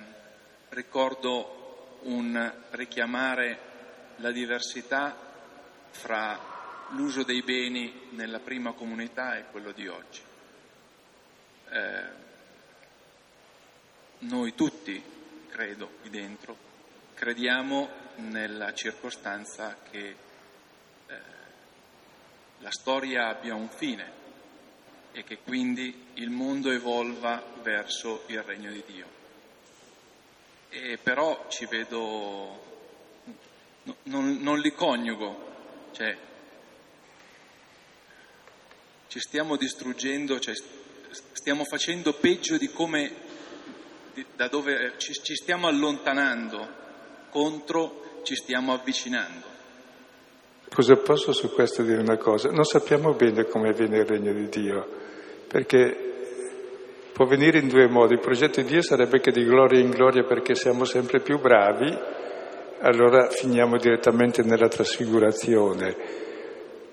ricordo 0.70 1.98
un 2.04 2.54
richiamare 2.70 3.60
la 4.16 4.32
diversità 4.32 5.14
fra 5.90 6.40
l'uso 6.92 7.24
dei 7.24 7.42
beni 7.42 8.08
nella 8.12 8.40
prima 8.40 8.72
comunità 8.72 9.38
e 9.38 9.44
quello 9.52 9.74
di 9.74 9.90
oggi. 9.90 10.22
Eh, 11.70 12.04
noi 14.20 14.56
tutti, 14.56 15.18
credo, 15.50 15.90
qui 16.02 16.10
dentro, 16.10 16.56
crediamo 17.14 17.90
nella 18.16 18.74
circostanza 18.74 19.78
che 19.90 20.16
eh, 21.08 21.16
la 22.60 22.72
storia 22.72 23.28
abbia 23.28 23.56
un 23.56 23.70
fine 23.70 24.18
e 25.12 25.24
che 25.24 25.40
quindi 25.40 26.08
il 26.16 26.30
mondo 26.30 26.72
evolva 26.72 27.44
verso 27.62 28.24
il 28.28 28.42
regno 28.44 28.72
di 28.72 28.84
Dio. 28.86 29.18
E 30.70 30.98
però 31.02 31.48
ci 31.50 31.66
vedo 31.66 32.68
non, 34.04 34.38
non 34.42 34.60
li 34.60 34.72
coniugo, 34.72 35.48
cioè 35.94 36.16
ci 39.08 39.20
stiamo 39.20 39.56
distruggendo, 39.56 40.40
cioè, 40.40 40.54
stiamo 41.32 41.64
facendo 41.66 42.14
peggio 42.14 42.58
di 42.58 42.70
come, 42.70 43.12
da 44.36 44.48
dove 44.48 44.94
ci, 44.98 45.14
ci 45.14 45.36
stiamo 45.36 45.68
allontanando 45.68 46.68
contro, 47.30 48.22
ci 48.24 48.36
stiamo 48.36 48.74
avvicinando. 48.74 49.48
Cosa 50.74 50.96
posso 50.98 51.34
su 51.34 51.52
questo 51.52 51.82
dire 51.84 52.00
una 52.00 52.18
cosa? 52.18 52.50
Non 52.52 52.64
sappiamo 52.64 53.14
bene 53.14 53.46
come 53.46 53.70
avviene 53.70 53.98
il 53.98 54.06
regno 54.06 54.34
di 54.34 54.50
Dio, 54.50 54.88
perché 55.48 56.10
può 57.12 57.26
venire 57.26 57.60
in 57.60 57.68
due 57.68 57.88
modi. 57.88 58.14
Il 58.14 58.20
progetto 58.20 58.62
di 58.62 58.68
Dio 58.68 58.82
sarebbe 58.82 59.20
che 59.20 59.32
di 59.32 59.44
gloria 59.44 59.80
in 59.80 59.90
gloria 59.90 60.24
perché 60.24 60.56
siamo 60.56 60.86
sempre 60.86 61.22
più 61.22 61.40
bravi, 61.40 61.98
allora 62.82 63.30
finiamo 63.30 63.78
direttamente 63.78 64.44
nella 64.44 64.68
trasfigurazione. 64.68 66.28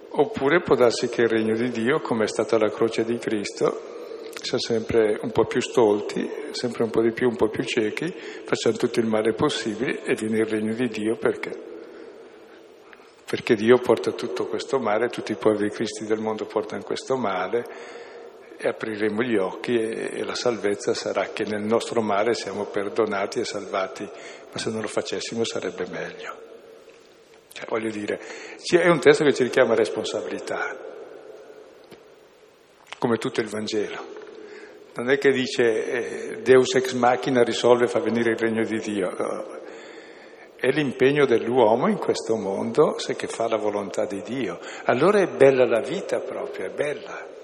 Oppure 0.08 0.62
può 0.62 0.74
darsi 0.74 1.08
che 1.08 1.22
il 1.22 1.28
regno 1.28 1.54
di 1.54 1.68
Dio, 1.68 2.00
come 2.00 2.24
è 2.24 2.28
stata 2.28 2.58
la 2.58 2.70
croce 2.70 3.04
di 3.04 3.18
Cristo, 3.18 3.95
sia 4.46 4.58
sempre 4.58 5.18
un 5.20 5.32
po' 5.32 5.44
più 5.44 5.60
stolti, 5.60 6.30
sempre 6.52 6.84
un 6.84 6.90
po' 6.90 7.02
di 7.02 7.10
più, 7.10 7.28
un 7.28 7.34
po' 7.34 7.48
più 7.48 7.64
ciechi, 7.64 8.14
facciamo 8.44 8.76
tutto 8.76 9.00
il 9.00 9.06
male 9.06 9.32
possibile 9.32 10.04
e 10.04 10.14
viene 10.14 10.38
il 10.38 10.46
regno 10.46 10.72
di 10.72 10.88
Dio 10.88 11.16
perché? 11.16 11.74
Perché 13.24 13.56
Dio 13.56 13.78
porta 13.78 14.12
tutto 14.12 14.46
questo 14.46 14.78
male, 14.78 15.08
tutti 15.08 15.32
i 15.32 15.36
poveri 15.36 15.68
cristi 15.70 16.06
del 16.06 16.20
mondo 16.20 16.46
portano 16.46 16.84
questo 16.84 17.16
male 17.16 17.64
e 18.56 18.68
apriremo 18.68 19.20
gli 19.22 19.36
occhi 19.36 19.74
e, 19.74 20.10
e, 20.12 20.24
la 20.24 20.36
salvezza 20.36 20.94
sarà 20.94 21.30
che 21.32 21.44
nel 21.44 21.62
nostro 21.62 22.00
male 22.00 22.32
siamo 22.34 22.66
perdonati 22.66 23.40
e 23.40 23.44
salvati, 23.44 24.04
ma 24.04 24.58
se 24.58 24.70
non 24.70 24.80
lo 24.80 24.86
facessimo 24.86 25.44
sarebbe 25.44 25.86
meglio. 25.90 26.44
Cioè, 27.52 27.66
voglio 27.68 27.90
dire, 27.90 28.20
è 28.70 28.88
un 28.88 29.00
testo 29.00 29.24
che 29.24 29.34
ci 29.34 29.42
richiama 29.42 29.74
responsabilità, 29.74 30.76
come 32.98 33.16
tutto 33.16 33.40
il 33.40 33.48
Vangelo. 33.48 34.15
Non 34.96 35.10
è 35.10 35.18
che 35.18 35.30
dice 35.30 35.84
eh, 35.84 36.42
Deus 36.42 36.74
ex 36.74 36.94
machina 36.94 37.42
risolve 37.42 37.84
e 37.84 37.88
fa 37.88 38.00
venire 38.00 38.30
il 38.30 38.38
regno 38.38 38.64
di 38.64 38.78
Dio. 38.78 39.14
No. 39.16 39.64
È 40.56 40.70
l'impegno 40.70 41.26
dell'uomo 41.26 41.86
in 41.88 41.98
questo 41.98 42.34
mondo 42.36 42.98
se 42.98 43.14
che 43.14 43.26
fa 43.26 43.46
la 43.46 43.58
volontà 43.58 44.06
di 44.06 44.22
Dio. 44.22 44.58
Allora 44.84 45.20
è 45.20 45.28
bella 45.28 45.66
la 45.66 45.80
vita 45.80 46.20
proprio, 46.20 46.66
è 46.66 46.70
bella. 46.70 47.34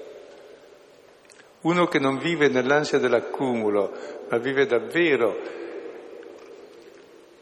Uno 1.61 1.86
che 1.86 1.98
non 1.98 2.18
vive 2.18 2.48
nell'ansia 2.48 2.98
dell'accumulo, 2.98 3.92
ma 4.28 4.38
vive 4.38 4.66
davvero 4.66 5.36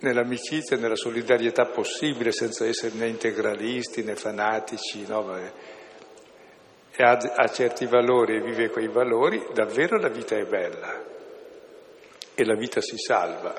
nell'amicizia 0.01 0.77
e 0.77 0.81
nella 0.81 0.97
solidarietà 0.97 1.67
possibile, 1.67 2.33
senza 2.33 2.67
essere 2.67 2.95
né 2.97 3.07
integralisti 3.07 4.03
né 4.03 4.17
fanatici, 4.17 5.07
no? 5.07 5.39
E 7.01 7.03
ha, 7.03 7.17
ha 7.17 7.49
certi 7.49 7.87
valori 7.87 8.37
e 8.37 8.41
vive 8.43 8.69
quei 8.69 8.89
valori, 8.89 9.47
davvero 9.55 9.97
la 9.99 10.11
vita 10.11 10.37
è 10.37 10.45
bella 10.45 11.03
e 12.35 12.45
la 12.45 12.55
vita 12.55 12.83
si 12.83 12.99
salva. 12.99 13.55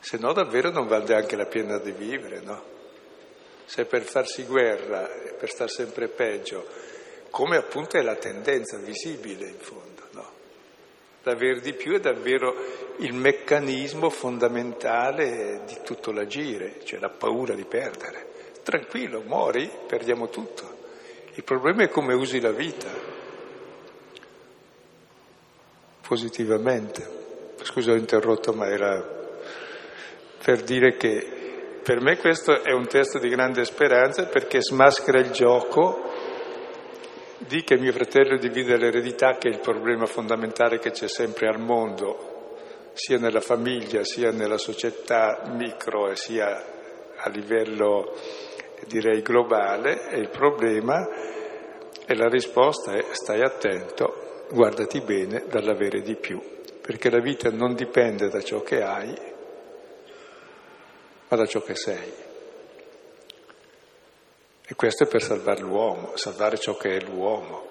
Se 0.00 0.16
no 0.16 0.32
davvero 0.32 0.70
non 0.70 0.86
vale 0.86 1.04
neanche 1.04 1.36
la 1.36 1.44
pena 1.44 1.78
di 1.78 1.92
vivere, 1.92 2.40
no? 2.40 2.64
Se 3.66 3.84
per 3.84 4.04
farsi 4.04 4.44
guerra 4.44 5.06
per 5.38 5.50
star 5.50 5.68
sempre 5.68 6.08
peggio 6.08 6.66
come 7.28 7.56
appunto 7.56 7.98
è 7.98 8.02
la 8.02 8.16
tendenza 8.16 8.78
visibile 8.78 9.48
in 9.48 9.58
fondo. 9.58 10.02
No? 10.12 10.30
L'aver 11.24 11.60
di 11.60 11.74
più 11.74 11.94
è 11.94 12.00
davvero 12.00 12.54
il 12.98 13.12
meccanismo 13.12 14.08
fondamentale 14.08 15.60
di 15.66 15.78
tutto 15.84 16.10
l'agire, 16.10 16.80
cioè 16.84 16.98
la 16.98 17.10
paura 17.10 17.54
di 17.54 17.64
perdere. 17.66 18.30
Tranquillo, 18.62 19.20
muori, 19.20 19.70
perdiamo 19.86 20.30
tutto. 20.30 20.71
Il 21.34 21.44
problema 21.44 21.84
è 21.84 21.88
come 21.88 22.12
usi 22.14 22.40
la 22.40 22.50
vita, 22.50 22.90
positivamente. 26.06 27.20
Scusa, 27.62 27.92
ho 27.92 27.96
interrotto, 27.96 28.52
ma 28.52 28.66
era 28.66 29.20
per 30.44 30.62
dire 30.62 30.96
che 30.96 31.80
per 31.82 32.00
me 32.00 32.18
questo 32.18 32.62
è 32.62 32.72
un 32.72 32.86
testo 32.86 33.18
di 33.18 33.28
grande 33.28 33.64
speranza 33.64 34.26
perché 34.26 34.60
smaschera 34.60 35.20
il 35.20 35.30
gioco 35.30 36.10
di 37.38 37.64
che 37.64 37.78
mio 37.78 37.92
fratello 37.92 38.36
divide 38.36 38.76
l'eredità, 38.76 39.36
che 39.38 39.48
è 39.48 39.52
il 39.52 39.60
problema 39.60 40.06
fondamentale 40.06 40.78
che 40.78 40.90
c'è 40.90 41.08
sempre 41.08 41.48
al 41.48 41.58
mondo, 41.58 42.58
sia 42.92 43.18
nella 43.18 43.40
famiglia, 43.40 44.04
sia 44.04 44.30
nella 44.30 44.58
società 44.58 45.42
micro 45.56 46.10
e 46.10 46.16
sia 46.16 46.64
a 47.16 47.28
livello 47.30 48.14
direi 48.86 49.22
globale 49.22 50.08
e 50.10 50.18
il 50.18 50.28
problema 50.28 51.08
e 52.06 52.14
la 52.14 52.28
risposta 52.28 52.92
è 52.92 53.04
stai 53.12 53.42
attento, 53.42 54.46
guardati 54.50 55.00
bene 55.00 55.44
dall'avere 55.48 56.02
di 56.02 56.16
più, 56.16 56.40
perché 56.80 57.10
la 57.10 57.20
vita 57.20 57.50
non 57.50 57.74
dipende 57.74 58.28
da 58.28 58.42
ciò 58.42 58.62
che 58.62 58.82
hai, 58.82 59.14
ma 61.28 61.36
da 61.36 61.46
ciò 61.46 61.62
che 61.62 61.74
sei. 61.74 62.12
E 64.66 64.74
questo 64.74 65.04
è 65.04 65.06
per 65.06 65.22
salvare 65.22 65.60
l'uomo, 65.60 66.12
salvare 66.16 66.58
ciò 66.58 66.76
che 66.76 66.96
è 66.96 67.00
l'uomo. 67.00 67.70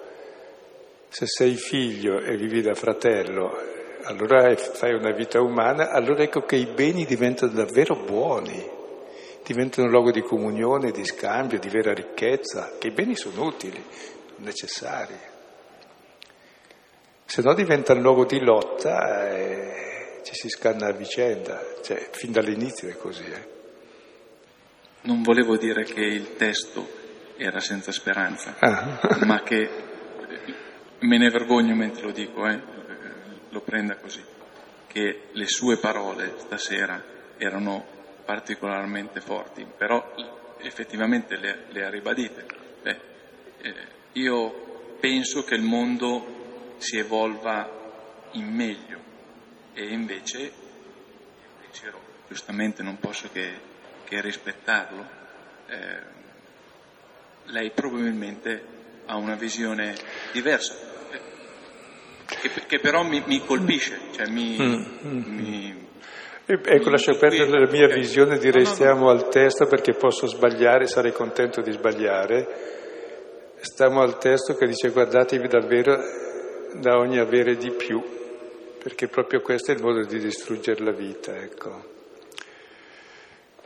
Se 1.08 1.26
sei 1.26 1.54
figlio 1.54 2.20
e 2.20 2.36
vivi 2.36 2.62
da 2.62 2.74
fratello, 2.74 3.56
allora 4.04 4.54
fai 4.56 4.94
una 4.94 5.12
vita 5.12 5.40
umana, 5.40 5.90
allora 5.90 6.22
ecco 6.22 6.42
che 6.42 6.56
i 6.56 6.66
beni 6.66 7.04
diventano 7.04 7.52
davvero 7.52 7.96
buoni, 7.96 8.80
diventano 9.44 9.86
un 9.86 9.92
luogo 9.92 10.10
di 10.10 10.22
comunione, 10.22 10.90
di 10.90 11.04
scambio, 11.04 11.58
di 11.58 11.68
vera 11.68 11.92
ricchezza, 11.92 12.76
che 12.78 12.88
i 12.88 12.92
beni 12.92 13.16
sono 13.16 13.44
utili, 13.44 13.82
necessari. 14.36 15.14
Se 17.24 17.42
no 17.42 17.54
diventa 17.54 17.94
un 17.94 18.02
luogo 18.02 18.24
di 18.24 18.40
lotta 18.40 19.28
e 19.30 20.20
ci 20.22 20.34
si 20.34 20.48
scanna 20.48 20.88
a 20.88 20.92
vicenda, 20.92 21.60
cioè 21.82 22.08
fin 22.12 22.30
dall'inizio 22.32 22.88
è 22.88 22.96
così. 22.96 23.24
Eh. 23.24 23.48
Non 25.02 25.22
volevo 25.22 25.56
dire 25.56 25.84
che 25.84 26.00
il 26.00 26.36
testo 26.36 27.00
era 27.36 27.58
senza 27.58 27.90
speranza, 27.90 28.56
ah. 28.58 28.98
ma 29.24 29.42
che 29.42 29.68
me 31.00 31.18
ne 31.18 31.30
vergogno 31.30 31.74
mentre 31.74 32.02
lo 32.02 32.12
dico, 32.12 32.46
eh, 32.46 32.60
lo 33.48 33.60
prenda 33.62 33.96
così, 33.96 34.22
che 34.86 35.22
le 35.32 35.46
sue 35.46 35.78
parole 35.78 36.34
stasera 36.36 37.02
erano 37.38 38.00
particolarmente 38.24 39.20
forti, 39.20 39.64
però 39.64 40.14
effettivamente 40.58 41.36
le, 41.36 41.64
le 41.68 41.84
ha 41.84 41.90
ribadite. 41.90 42.46
Beh, 42.82 43.00
eh, 43.60 43.74
io 44.12 44.96
penso 45.00 45.44
che 45.44 45.54
il 45.54 45.62
mondo 45.62 46.74
si 46.78 46.98
evolva 46.98 47.80
in 48.32 48.48
meglio 48.48 49.00
e 49.74 49.92
invece 49.92 50.40
il 50.40 50.52
pensiero 51.60 52.00
giustamente 52.28 52.82
non 52.82 52.98
posso 52.98 53.28
che, 53.32 53.52
che 54.04 54.20
rispettarlo. 54.20 55.20
Eh, 55.66 56.20
lei 57.46 57.70
probabilmente 57.70 58.64
ha 59.06 59.16
una 59.16 59.34
visione 59.34 59.94
diversa 60.32 60.90
che, 62.40 62.50
che 62.66 62.78
però 62.80 63.02
mi, 63.02 63.22
mi, 63.26 63.44
colpisce, 63.44 63.98
cioè 64.12 64.28
mi, 64.28 64.56
mm, 64.58 64.84
mm, 65.04 65.22
mi 65.26 65.88
Ecco, 66.44 66.90
lascio 66.90 67.16
perdere 67.16 67.60
la 67.60 67.70
mia 67.70 67.86
okay. 67.86 68.00
visione 68.00 68.36
di 68.38 68.50
restiamo 68.50 69.02
no, 69.02 69.06
no. 69.06 69.10
al 69.10 69.28
testo 69.28 69.66
perché 69.66 69.92
posso 69.92 70.26
sbagliare, 70.26 70.86
sarei 70.86 71.12
contento 71.12 71.60
di 71.60 71.70
sbagliare. 71.70 72.46
Stiamo 73.60 74.00
al 74.00 74.18
testo 74.18 74.54
che 74.54 74.66
dice 74.66 74.90
guardatevi 74.90 75.46
davvero 75.46 75.96
da 76.74 76.98
ogni 76.98 77.18
avere 77.18 77.54
di 77.54 77.70
più, 77.70 78.02
perché 78.82 79.06
proprio 79.06 79.40
questo 79.40 79.70
è 79.70 79.74
il 79.76 79.82
modo 79.82 80.04
di 80.04 80.18
distruggere 80.18 80.82
la 80.82 80.90
vita, 80.90 81.36
ecco. 81.36 81.90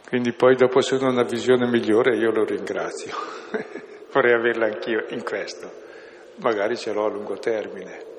Quindi 0.07 0.35
poi 0.35 0.55
dopo 0.55 0.83
se 0.83 0.97
uno 0.97 1.07
ha 1.07 1.12
una 1.12 1.24
visione 1.24 1.66
migliore 1.66 2.16
io 2.16 2.31
lo 2.31 2.45
ringrazio, 2.45 3.16
vorrei 4.12 4.35
averla 4.35 4.66
anch'io 4.66 5.07
in 5.09 5.24
questo, 5.24 5.72
magari 6.37 6.77
ce 6.77 6.93
l'ho 6.93 7.07
a 7.07 7.11
lungo 7.11 7.39
termine. 7.39 8.16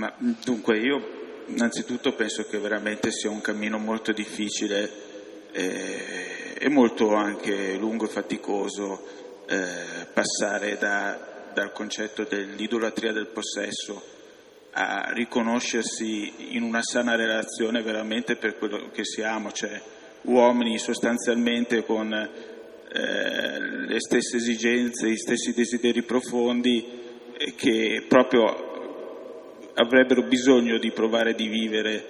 Ma 0.00 0.14
dunque 0.18 0.78
io 0.78 1.44
innanzitutto 1.48 2.14
penso 2.14 2.44
che 2.44 2.58
veramente 2.58 3.10
sia 3.10 3.28
un 3.28 3.42
cammino 3.42 3.76
molto 3.76 4.12
difficile 4.12 4.90
eh, 5.52 6.54
e 6.58 6.68
molto 6.70 7.12
anche 7.12 7.74
lungo 7.74 8.06
e 8.06 8.08
faticoso 8.08 9.04
eh, 9.46 10.06
passare 10.10 10.78
da, 10.78 11.50
dal 11.52 11.72
concetto 11.72 12.24
dell'idolatria 12.24 13.12
del 13.12 13.26
possesso 13.26 14.02
a 14.70 15.10
riconoscersi 15.12 16.54
in 16.56 16.62
una 16.62 16.80
sana 16.80 17.14
relazione 17.14 17.82
veramente 17.82 18.36
per 18.36 18.56
quello 18.56 18.88
che 18.90 19.04
siamo, 19.04 19.52
cioè 19.52 19.78
uomini 20.22 20.78
sostanzialmente 20.78 21.84
con 21.84 22.10
eh, 22.14 23.60
le 23.60 24.00
stesse 24.00 24.36
esigenze, 24.38 25.10
gli 25.10 25.16
stessi 25.16 25.52
desideri 25.52 26.02
profondi 26.04 26.98
che 27.54 28.04
proprio 28.08 28.69
avrebbero 29.74 30.22
bisogno 30.22 30.78
di 30.78 30.90
provare 30.90 31.34
di 31.34 31.48
vivere 31.48 32.04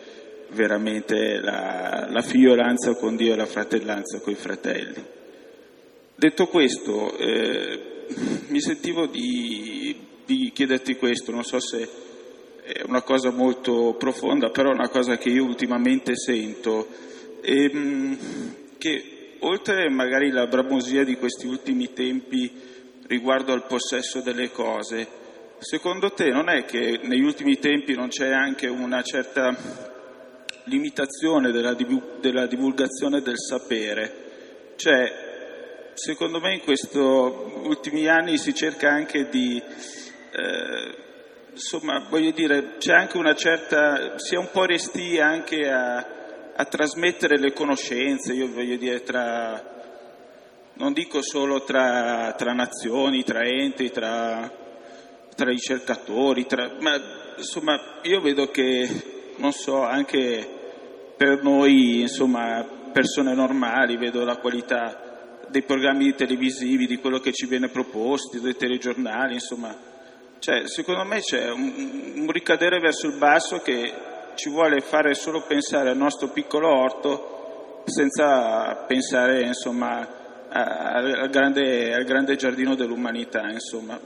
veramente 0.50 1.38
la, 1.40 2.08
la 2.10 2.22
figliolanza 2.22 2.94
con 2.94 3.16
Dio 3.16 3.32
e 3.32 3.36
la 3.36 3.46
fratellanza 3.46 4.20
con 4.20 4.32
i 4.32 4.36
fratelli. 4.36 5.04
Detto 6.14 6.46
questo, 6.48 7.16
eh, 7.16 8.04
mi 8.48 8.60
sentivo 8.60 9.06
di, 9.06 9.96
di 10.26 10.50
chiederti 10.52 10.96
questo, 10.96 11.30
non 11.30 11.44
so 11.44 11.60
se 11.60 11.88
è 12.62 12.82
una 12.86 13.02
cosa 13.02 13.30
molto 13.30 13.94
profonda, 13.98 14.50
però 14.50 14.70
è 14.70 14.74
una 14.74 14.88
cosa 14.88 15.16
che 15.16 15.30
io 15.30 15.44
ultimamente 15.44 16.16
sento, 16.16 16.88
e, 17.40 17.64
ehm, 17.64 18.18
che 18.78 19.34
oltre 19.40 19.88
magari 19.88 20.30
la 20.30 20.46
bramosia 20.46 21.04
di 21.04 21.16
questi 21.16 21.46
ultimi 21.46 21.92
tempi 21.92 22.50
riguardo 23.06 23.52
al 23.52 23.66
possesso 23.66 24.20
delle 24.20 24.50
cose, 24.50 25.08
Secondo 25.60 26.12
te 26.12 26.30
non 26.30 26.48
è 26.48 26.64
che 26.64 27.00
negli 27.02 27.22
ultimi 27.22 27.58
tempi 27.58 27.94
non 27.94 28.08
c'è 28.08 28.30
anche 28.32 28.66
una 28.66 29.02
certa 29.02 29.54
limitazione 30.64 31.52
della, 31.52 31.74
divulgazione 31.74 33.20
del 33.20 33.36
sapere? 33.36 34.72
Cioè, 34.76 35.92
secondo 35.92 36.40
me 36.40 36.54
in 36.54 36.60
questi 36.60 36.96
ultimi 36.96 38.06
anni 38.06 38.38
si 38.38 38.54
cerca 38.54 38.88
anche 38.88 39.28
di, 39.28 39.62
eh, 40.32 40.96
insomma, 41.50 42.06
voglio 42.08 42.30
dire, 42.30 42.78
c'è 42.78 42.94
anche 42.94 43.18
una 43.18 43.34
certa, 43.34 44.18
si 44.18 44.36
è 44.36 44.38
un 44.38 44.48
po' 44.50 44.64
resti 44.64 45.20
anche 45.20 45.68
a, 45.68 45.96
a 46.56 46.64
trasmettere 46.64 47.38
le 47.38 47.52
conoscenze, 47.52 48.32
io 48.32 48.50
voglio 48.50 48.78
dire, 48.78 49.02
tra, 49.02 49.62
non 50.76 50.94
dico 50.94 51.20
solo 51.20 51.64
tra, 51.64 52.32
tra 52.34 52.54
nazioni, 52.54 53.22
tra 53.24 53.42
enti, 53.42 53.90
tra 53.90 54.59
tra 55.34 55.50
i 55.50 55.54
ricercatori, 55.54 56.46
tra, 56.46 56.76
ma 56.80 57.00
insomma 57.36 58.00
io 58.02 58.20
vedo 58.20 58.50
che, 58.50 59.34
non 59.36 59.52
so, 59.52 59.82
anche 59.82 60.58
per 61.16 61.42
noi, 61.42 62.00
insomma, 62.00 62.66
persone 62.92 63.34
normali, 63.34 63.96
vedo 63.96 64.24
la 64.24 64.36
qualità 64.36 65.38
dei 65.48 65.62
programmi 65.62 66.14
televisivi, 66.14 66.86
di 66.86 66.98
quello 66.98 67.18
che 67.18 67.32
ci 67.32 67.46
viene 67.46 67.68
proposto, 67.68 68.38
dei 68.38 68.56
telegiornali, 68.56 69.34
insomma, 69.34 69.76
cioè, 70.38 70.66
secondo 70.68 71.04
me 71.04 71.20
c'è 71.20 71.50
un, 71.50 72.12
un 72.16 72.30
ricadere 72.30 72.78
verso 72.78 73.06
il 73.06 73.18
basso 73.18 73.58
che 73.58 73.92
ci 74.34 74.48
vuole 74.48 74.80
fare 74.80 75.12
solo 75.14 75.42
pensare 75.42 75.90
al 75.90 75.96
nostro 75.96 76.28
piccolo 76.28 76.68
orto 76.68 77.82
senza 77.84 78.84
pensare, 78.86 79.42
insomma, 79.42 80.08
al 80.52 81.28
grande, 81.30 81.94
al 81.94 82.04
grande 82.04 82.36
giardino 82.36 82.74
dell'umanità, 82.74 83.48
insomma. 83.48 83.98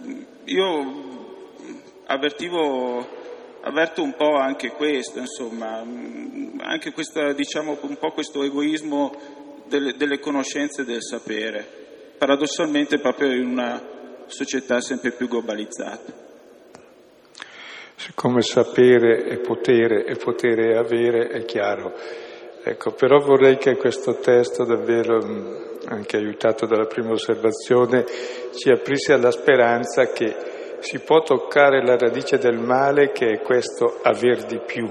Io 0.44 1.12
avvertivo, 2.06 3.06
avverto 3.62 4.02
un 4.02 4.14
po' 4.14 4.36
anche 4.36 4.70
questo, 4.70 5.18
insomma, 5.18 5.82
anche 6.58 6.92
questa, 6.92 7.32
diciamo, 7.32 7.78
un 7.80 7.96
po' 7.96 8.12
questo 8.12 8.42
egoismo 8.42 9.12
delle, 9.66 9.94
delle 9.96 10.18
conoscenze 10.18 10.82
e 10.82 10.84
del 10.84 11.02
sapere, 11.02 11.66
paradossalmente 12.18 12.98
proprio 12.98 13.32
in 13.32 13.46
una 13.46 13.82
società 14.26 14.80
sempre 14.80 15.12
più 15.12 15.28
globalizzata. 15.28 16.22
Siccome 17.96 18.42
sapere 18.42 19.24
è 19.24 19.38
potere 19.38 20.04
e 20.04 20.16
potere 20.16 20.72
è 20.72 20.76
avere, 20.76 21.28
è 21.28 21.44
chiaro. 21.44 21.94
Ecco, 22.62 22.92
però 22.92 23.18
vorrei 23.18 23.56
che 23.56 23.76
questo 23.76 24.18
testo 24.18 24.64
davvero, 24.64 25.73
anche 25.86 26.16
aiutato 26.16 26.66
dalla 26.66 26.86
prima 26.86 27.10
osservazione, 27.10 28.04
ci 28.54 28.70
aprisse 28.70 29.12
alla 29.12 29.30
speranza 29.30 30.06
che 30.12 30.34
si 30.80 30.98
può 30.98 31.22
toccare 31.22 31.84
la 31.84 31.96
radice 31.96 32.36
del 32.38 32.58
male 32.58 33.10
che 33.10 33.30
è 33.30 33.40
questo 33.40 34.00
aver 34.02 34.44
di 34.44 34.60
più, 34.64 34.86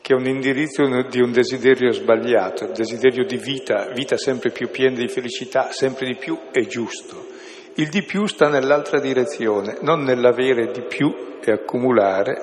che 0.00 0.12
è 0.12 0.16
un 0.16 0.26
indirizzo 0.26 0.82
di 1.08 1.20
un 1.20 1.30
desiderio 1.30 1.92
sbagliato, 1.92 2.64
il 2.64 2.72
desiderio 2.72 3.24
di 3.24 3.36
vita, 3.36 3.90
vita 3.94 4.16
sempre 4.16 4.50
più 4.50 4.70
piena 4.70 4.96
di 4.96 5.08
felicità, 5.08 5.70
sempre 5.70 6.06
di 6.06 6.16
più 6.16 6.36
è 6.50 6.66
giusto. 6.66 7.30
Il 7.74 7.88
di 7.88 8.02
più 8.02 8.26
sta 8.26 8.48
nell'altra 8.48 9.00
direzione, 9.00 9.78
non 9.80 10.02
nell'avere 10.02 10.72
di 10.72 10.82
più 10.82 11.38
e 11.40 11.52
accumulare, 11.52 12.34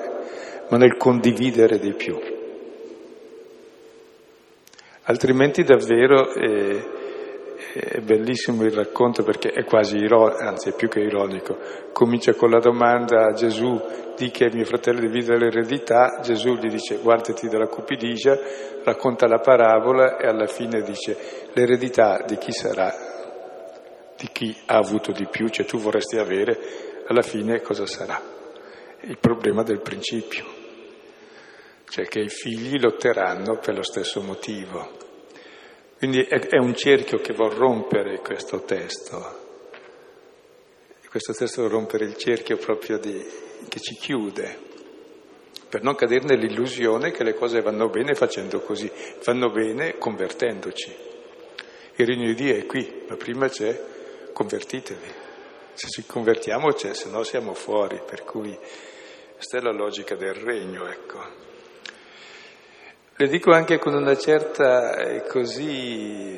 ma 0.69 0.77
nel 0.77 0.97
condividere 0.97 1.77
di 1.77 1.93
più. 1.93 2.38
Altrimenti 5.09 5.63
davvero 5.63 6.31
eh, 6.35 6.97
è 7.73 7.99
bellissimo 7.99 8.63
il 8.63 8.71
racconto 8.71 9.23
perché 9.23 9.49
è 9.49 9.63
quasi 9.63 9.97
ironico, 9.97 10.37
anzi 10.37 10.69
è 10.69 10.75
più 10.75 10.87
che 10.87 10.99
ironico. 10.99 11.57
Comincia 11.91 12.35
con 12.35 12.51
la 12.51 12.59
domanda 12.59 13.25
a 13.25 13.33
Gesù, 13.33 13.81
di 14.15 14.29
che 14.29 14.51
mio 14.53 14.65
fratello 14.65 14.99
divide 14.99 15.35
l'eredità, 15.35 16.19
Gesù 16.21 16.53
gli 16.57 16.67
dice 16.67 16.97
guardati 16.97 17.47
dalla 17.47 17.65
cupidigia, 17.65 18.37
racconta 18.83 19.25
la 19.25 19.39
parabola 19.39 20.17
e 20.17 20.27
alla 20.27 20.45
fine 20.45 20.83
dice 20.83 21.17
l'eredità 21.53 22.23
di 22.27 22.37
chi 22.37 22.51
sarà, 22.51 22.93
di 24.15 24.29
chi 24.31 24.55
ha 24.67 24.77
avuto 24.77 25.11
di 25.11 25.25
più, 25.25 25.47
cioè 25.47 25.65
tu 25.65 25.79
vorresti 25.79 26.17
avere, 26.17 26.55
alla 27.07 27.23
fine 27.23 27.61
cosa 27.61 27.87
sarà? 27.87 28.21
Il 29.01 29.17
problema 29.17 29.63
del 29.63 29.81
principio, 29.81 30.45
cioè 31.89 32.05
che 32.05 32.19
i 32.19 32.29
figli 32.29 32.79
lotteranno 32.79 33.57
per 33.57 33.73
lo 33.73 33.83
stesso 33.83 34.21
motivo. 34.21 34.98
Quindi 35.99 36.21
è, 36.21 36.57
un 36.57 36.73
cerchio 36.75 37.17
che 37.17 37.33
vuol 37.33 37.51
rompere 37.51 38.19
questo 38.19 38.61
testo. 38.61 39.47
Questo 41.09 41.33
testo 41.33 41.59
vuol 41.59 41.73
rompere 41.73 42.05
il 42.05 42.15
cerchio 42.15 42.55
proprio 42.55 42.97
di, 42.97 43.21
che 43.67 43.81
ci 43.81 43.95
chiude, 43.95 44.57
per 45.67 45.83
non 45.83 45.95
cadere 45.95 46.23
nell'illusione 46.23 47.11
che 47.11 47.25
le 47.25 47.33
cose 47.33 47.59
vanno 47.59 47.89
bene 47.89 48.13
facendo 48.13 48.61
così, 48.61 48.89
vanno 49.25 49.51
bene 49.51 49.97
convertendoci. 49.97 50.95
Il 51.95 52.07
regno 52.07 52.27
di 52.27 52.35
Dio 52.35 52.55
è 52.55 52.65
qui, 52.65 53.03
ma 53.09 53.17
prima 53.17 53.49
c'è 53.49 53.77
convertitevi. 54.31 55.13
Se 55.73 55.89
ci 55.89 56.05
convertiamo 56.05 56.71
c'è, 56.71 56.93
se 56.93 57.09
no 57.09 57.23
siamo 57.23 57.53
fuori, 57.53 58.01
per 58.05 58.23
cui 58.23 58.57
questa 59.33 59.57
è 59.57 59.61
la 59.61 59.73
logica 59.73 60.15
del 60.15 60.33
regno, 60.33 60.87
ecco. 60.87 61.47
Le 63.21 63.27
dico 63.27 63.51
anche 63.51 63.79
con 63.79 63.93
una 63.93 64.15
certa 64.15 64.95
eh, 64.95 65.23
così, 65.27 66.37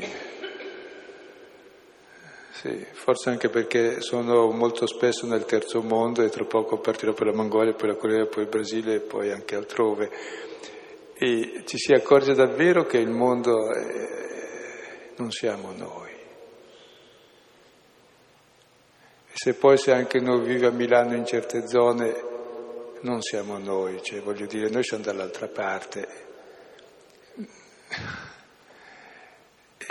sì, 2.54 2.88
forse 2.94 3.30
anche 3.30 3.50
perché 3.50 4.02
sono 4.02 4.50
molto 4.50 4.88
spesso 4.88 5.28
nel 5.28 5.46
terzo 5.46 5.84
mondo 5.84 6.24
e 6.24 6.30
tra 6.30 6.44
poco 6.44 6.80
partirò 6.80 7.14
per 7.14 7.28
la 7.28 7.36
Mongolia, 7.36 7.74
poi 7.74 7.90
la 7.90 7.96
Corea, 7.96 8.26
poi 8.26 8.46
il 8.46 8.50
Brasile 8.50 8.96
e 8.96 9.00
poi 9.00 9.30
anche 9.30 9.54
altrove. 9.54 10.10
E 11.14 11.62
ci 11.68 11.78
si 11.78 11.94
accorge 11.94 12.34
davvero 12.34 12.84
che 12.88 12.98
il 12.98 13.12
mondo 13.12 13.72
è, 13.72 15.12
non 15.18 15.30
siamo 15.30 15.74
noi. 15.78 16.10
E 19.28 19.34
se 19.34 19.54
poi 19.54 19.78
se 19.78 19.94
anche 19.94 20.20
noi 20.20 20.42
vive 20.42 20.66
a 20.66 20.72
Milano 20.72 21.14
in 21.14 21.28
certe 21.28 21.68
zone, 21.68 22.24
non 23.02 23.22
siamo 23.22 23.60
noi, 23.60 24.02
cioè 24.02 24.20
voglio 24.22 24.48
dire, 24.48 24.68
noi 24.70 24.84
siamo 24.84 25.04
dall'altra 25.04 25.48
parte 25.48 26.30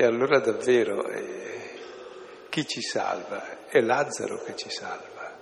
e 0.01 0.05
allora 0.05 0.39
davvero 0.41 1.07
eh, 1.09 1.61
chi 2.49 2.67
ci 2.67 2.81
salva? 2.81 3.67
È 3.67 3.81
Lazzaro 3.81 4.43
che 4.43 4.57
ci 4.57 4.71
salva. 4.71 5.39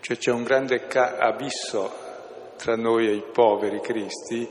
Cioè 0.00 0.16
c'è 0.16 0.30
un 0.30 0.44
grande 0.44 0.86
ca- 0.86 1.18
abisso 1.18 2.08
tra 2.56 2.74
noi 2.74 3.08
e 3.08 3.12
i 3.12 3.24
poveri 3.32 3.80
cristi 3.80 4.48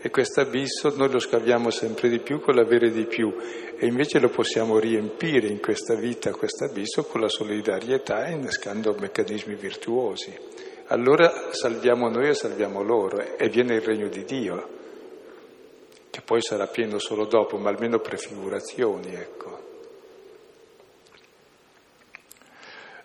e 0.00 0.10
questo 0.10 0.40
abisso 0.40 0.94
noi 0.96 1.10
lo 1.10 1.18
scaviamo 1.18 1.70
sempre 1.70 2.08
di 2.08 2.20
più 2.20 2.40
con 2.40 2.54
l'avere 2.54 2.90
di 2.90 3.06
più 3.06 3.34
e 3.76 3.86
invece 3.86 4.18
lo 4.18 4.28
possiamo 4.28 4.78
riempire 4.78 5.48
in 5.48 5.60
questa 5.60 5.94
vita, 5.94 6.32
questo 6.32 6.64
abisso, 6.64 7.04
con 7.04 7.20
la 7.20 7.28
solidarietà 7.28 8.26
innescando 8.28 8.94
meccanismi 8.98 9.54
virtuosi 9.54 10.36
allora 10.88 11.52
salviamo 11.52 12.08
noi 12.08 12.28
e 12.28 12.34
salviamo 12.34 12.82
loro 12.82 13.18
e 13.36 13.48
viene 13.48 13.74
il 13.74 13.82
regno 13.82 14.08
di 14.08 14.24
Dio, 14.24 14.68
che 16.10 16.22
poi 16.22 16.40
sarà 16.40 16.66
pieno 16.66 16.98
solo 16.98 17.26
dopo, 17.26 17.58
ma 17.58 17.68
almeno 17.68 17.98
prefigurazioni, 17.98 19.14
ecco. 19.14 19.66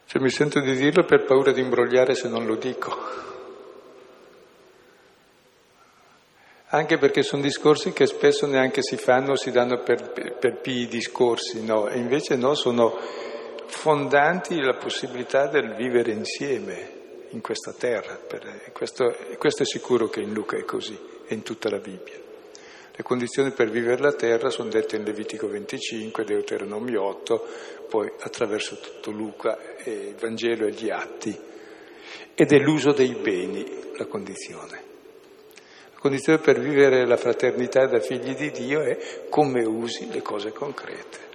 Cioè, 0.06 0.22
mi 0.22 0.30
sento 0.30 0.62
di 0.62 0.76
dirlo 0.76 1.04
per 1.04 1.26
paura 1.26 1.52
di 1.52 1.60
imbrogliare 1.60 2.16
se 2.16 2.30
non 2.30 2.46
lo 2.46 2.56
dico. 2.56 3.22
Anche 6.68 6.98
perché 6.98 7.22
sono 7.22 7.42
discorsi 7.42 7.92
che 7.92 8.06
spesso 8.06 8.48
neanche 8.48 8.82
si 8.82 8.96
fanno, 8.96 9.36
si 9.36 9.52
danno 9.52 9.84
per, 9.84 10.12
per, 10.12 10.38
per 10.38 10.62
pii 10.62 10.88
discorsi, 10.88 11.64
no? 11.66 11.88
E 11.88 11.98
invece 11.98 12.36
no, 12.36 12.54
sono 12.56 12.98
fondanti 13.66 14.60
la 14.62 14.76
possibilità 14.76 15.48
del 15.48 15.76
vivere 15.76 16.12
insieme 16.12 16.93
in 17.34 17.42
questa 17.42 17.74
terra. 17.74 18.20
Questo, 18.72 19.16
questo, 19.38 19.64
è 19.64 19.66
sicuro 19.66 20.08
che 20.08 20.22
in 20.22 20.34
Luca 20.34 20.58
è 20.58 20.64
così 20.64 20.98
e 21.26 21.34
in 21.34 21.44
tutta 21.44 21.70
la 21.70 21.80
Bibbia. 21.80 22.22
Le 22.96 23.04
condizioni 23.04 23.52
per 23.52 23.70
vivere 23.70 24.02
la 24.02 24.14
terra 24.14 24.50
sono 24.50 24.70
dette 24.70 24.96
in 24.96 25.04
Levitico 25.04 25.48
25, 25.48 26.24
Deuteronomio 26.24 27.04
8, 27.04 27.48
poi 27.90 28.12
attraverso 28.20 28.80
tutto 28.80 29.10
Luca, 29.12 29.58
il 29.86 30.16
Vangelo 30.16 30.68
e 30.68 30.72
gli 30.72 30.90
atti. 30.90 31.36
Ed 32.36 32.52
è 32.52 32.58
l'uso 32.60 32.92
dei 32.92 33.16
beni 33.16 33.66
la 33.96 34.06
condizione. 34.06 34.92
La 35.94 36.00
condizione 36.00 36.38
per 36.40 36.60
vivere 36.60 37.08
la 37.08 37.18
fraternità 37.18 37.88
da 37.88 38.00
figli 38.00 38.36
di 38.36 38.52
Dio 38.52 38.82
è 38.82 39.26
come 39.30 39.64
usi 39.64 40.12
le 40.12 40.22
cose 40.22 40.52
concrete. 40.52 41.33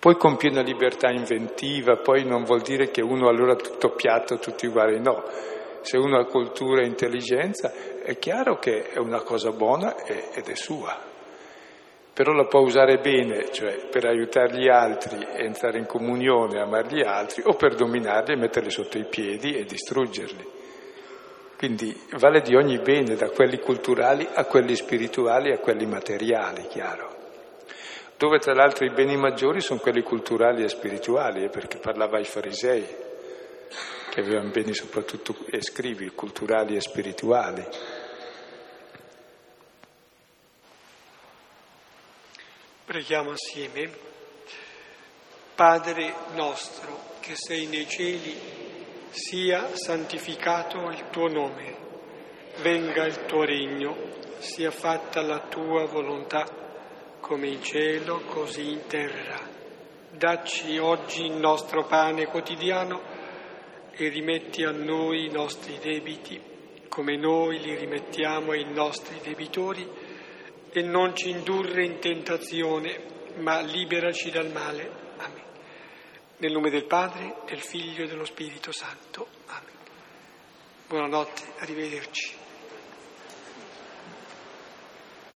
Poi 0.00 0.16
con 0.16 0.36
piena 0.36 0.62
libertà 0.62 1.10
inventiva, 1.10 1.96
poi 1.96 2.24
non 2.24 2.44
vuol 2.44 2.60
dire 2.60 2.88
che 2.88 3.02
uno 3.02 3.28
allora 3.28 3.56
tutto 3.56 3.90
piatto, 3.90 4.38
tutti 4.38 4.66
uguali, 4.66 5.00
no. 5.00 5.24
Se 5.80 5.96
uno 5.96 6.18
ha 6.18 6.26
cultura 6.26 6.82
e 6.82 6.86
intelligenza 6.86 7.72
è 8.02 8.16
chiaro 8.18 8.58
che 8.58 8.90
è 8.90 8.98
una 8.98 9.22
cosa 9.22 9.50
buona 9.50 9.96
ed 10.04 10.46
è 10.46 10.54
sua, 10.54 10.96
però 12.12 12.32
la 12.32 12.46
può 12.46 12.60
usare 12.60 12.98
bene, 12.98 13.50
cioè 13.50 13.88
per 13.90 14.04
aiutare 14.04 14.56
gli 14.56 14.68
altri, 14.68 15.18
entrare 15.32 15.78
in 15.78 15.86
comunione, 15.86 16.60
amare 16.60 16.94
gli 16.94 17.02
altri, 17.02 17.42
o 17.44 17.54
per 17.54 17.74
dominarli 17.74 18.34
e 18.34 18.36
metterli 18.36 18.70
sotto 18.70 18.98
i 18.98 19.04
piedi 19.04 19.56
e 19.56 19.64
distruggerli. 19.64 20.46
Quindi 21.56 21.92
vale 22.18 22.40
di 22.40 22.54
ogni 22.54 22.78
bene, 22.78 23.16
da 23.16 23.30
quelli 23.30 23.58
culturali 23.58 24.28
a 24.32 24.44
quelli 24.44 24.76
spirituali 24.76 25.52
a 25.52 25.58
quelli 25.58 25.86
materiali, 25.86 26.68
chiaro 26.68 27.17
dove 28.18 28.40
tra 28.40 28.52
l'altro 28.52 28.84
i 28.84 28.90
beni 28.90 29.16
maggiori 29.16 29.60
sono 29.60 29.78
quelli 29.78 30.02
culturali 30.02 30.64
e 30.64 30.68
spirituali, 30.68 31.44
eh, 31.44 31.48
perché 31.48 31.78
parlava 31.78 32.18
ai 32.18 32.24
farisei, 32.24 32.84
che 34.10 34.20
avevano 34.20 34.50
beni 34.50 34.74
soprattutto, 34.74 35.36
e 35.48 35.62
scrivi, 35.62 36.10
culturali 36.10 36.74
e 36.74 36.80
spirituali. 36.80 37.64
Preghiamo 42.84 43.30
assieme. 43.30 44.06
Padre 45.54 46.14
nostro 46.34 47.16
che 47.20 47.34
sei 47.36 47.66
nei 47.66 47.86
cieli, 47.88 48.36
sia 49.10 49.76
santificato 49.76 50.90
il 50.90 51.04
tuo 51.10 51.28
nome, 51.28 51.76
venga 52.62 53.04
il 53.04 53.26
tuo 53.26 53.44
regno, 53.44 53.96
sia 54.38 54.70
fatta 54.70 55.20
la 55.20 55.40
tua 55.40 55.84
volontà 55.86 56.57
come 57.28 57.48
in 57.48 57.62
cielo, 57.62 58.20
così 58.20 58.72
in 58.72 58.86
terra. 58.86 59.38
Dacci 60.10 60.78
oggi 60.78 61.26
il 61.26 61.32
nostro 61.32 61.84
pane 61.84 62.24
quotidiano 62.24 63.02
e 63.90 64.08
rimetti 64.08 64.64
a 64.64 64.70
noi 64.70 65.26
i 65.26 65.30
nostri 65.30 65.78
debiti, 65.78 66.40
come 66.88 67.18
noi 67.18 67.60
li 67.60 67.76
rimettiamo 67.76 68.52
ai 68.52 68.64
nostri 68.72 69.20
debitori, 69.22 69.86
e 70.70 70.80
non 70.80 71.14
ci 71.14 71.28
indurre 71.28 71.84
in 71.84 71.98
tentazione, 71.98 73.34
ma 73.36 73.60
liberaci 73.60 74.30
dal 74.30 74.50
male. 74.50 74.90
Amen. 75.18 75.42
Nel 76.38 76.52
nome 76.52 76.70
del 76.70 76.86
Padre, 76.86 77.42
del 77.44 77.60
Figlio 77.60 78.04
e 78.04 78.08
dello 78.08 78.24
Spirito 78.24 78.72
Santo. 78.72 79.26
Amen. 79.48 79.74
Buonanotte, 80.86 81.42
arrivederci. 81.58 82.37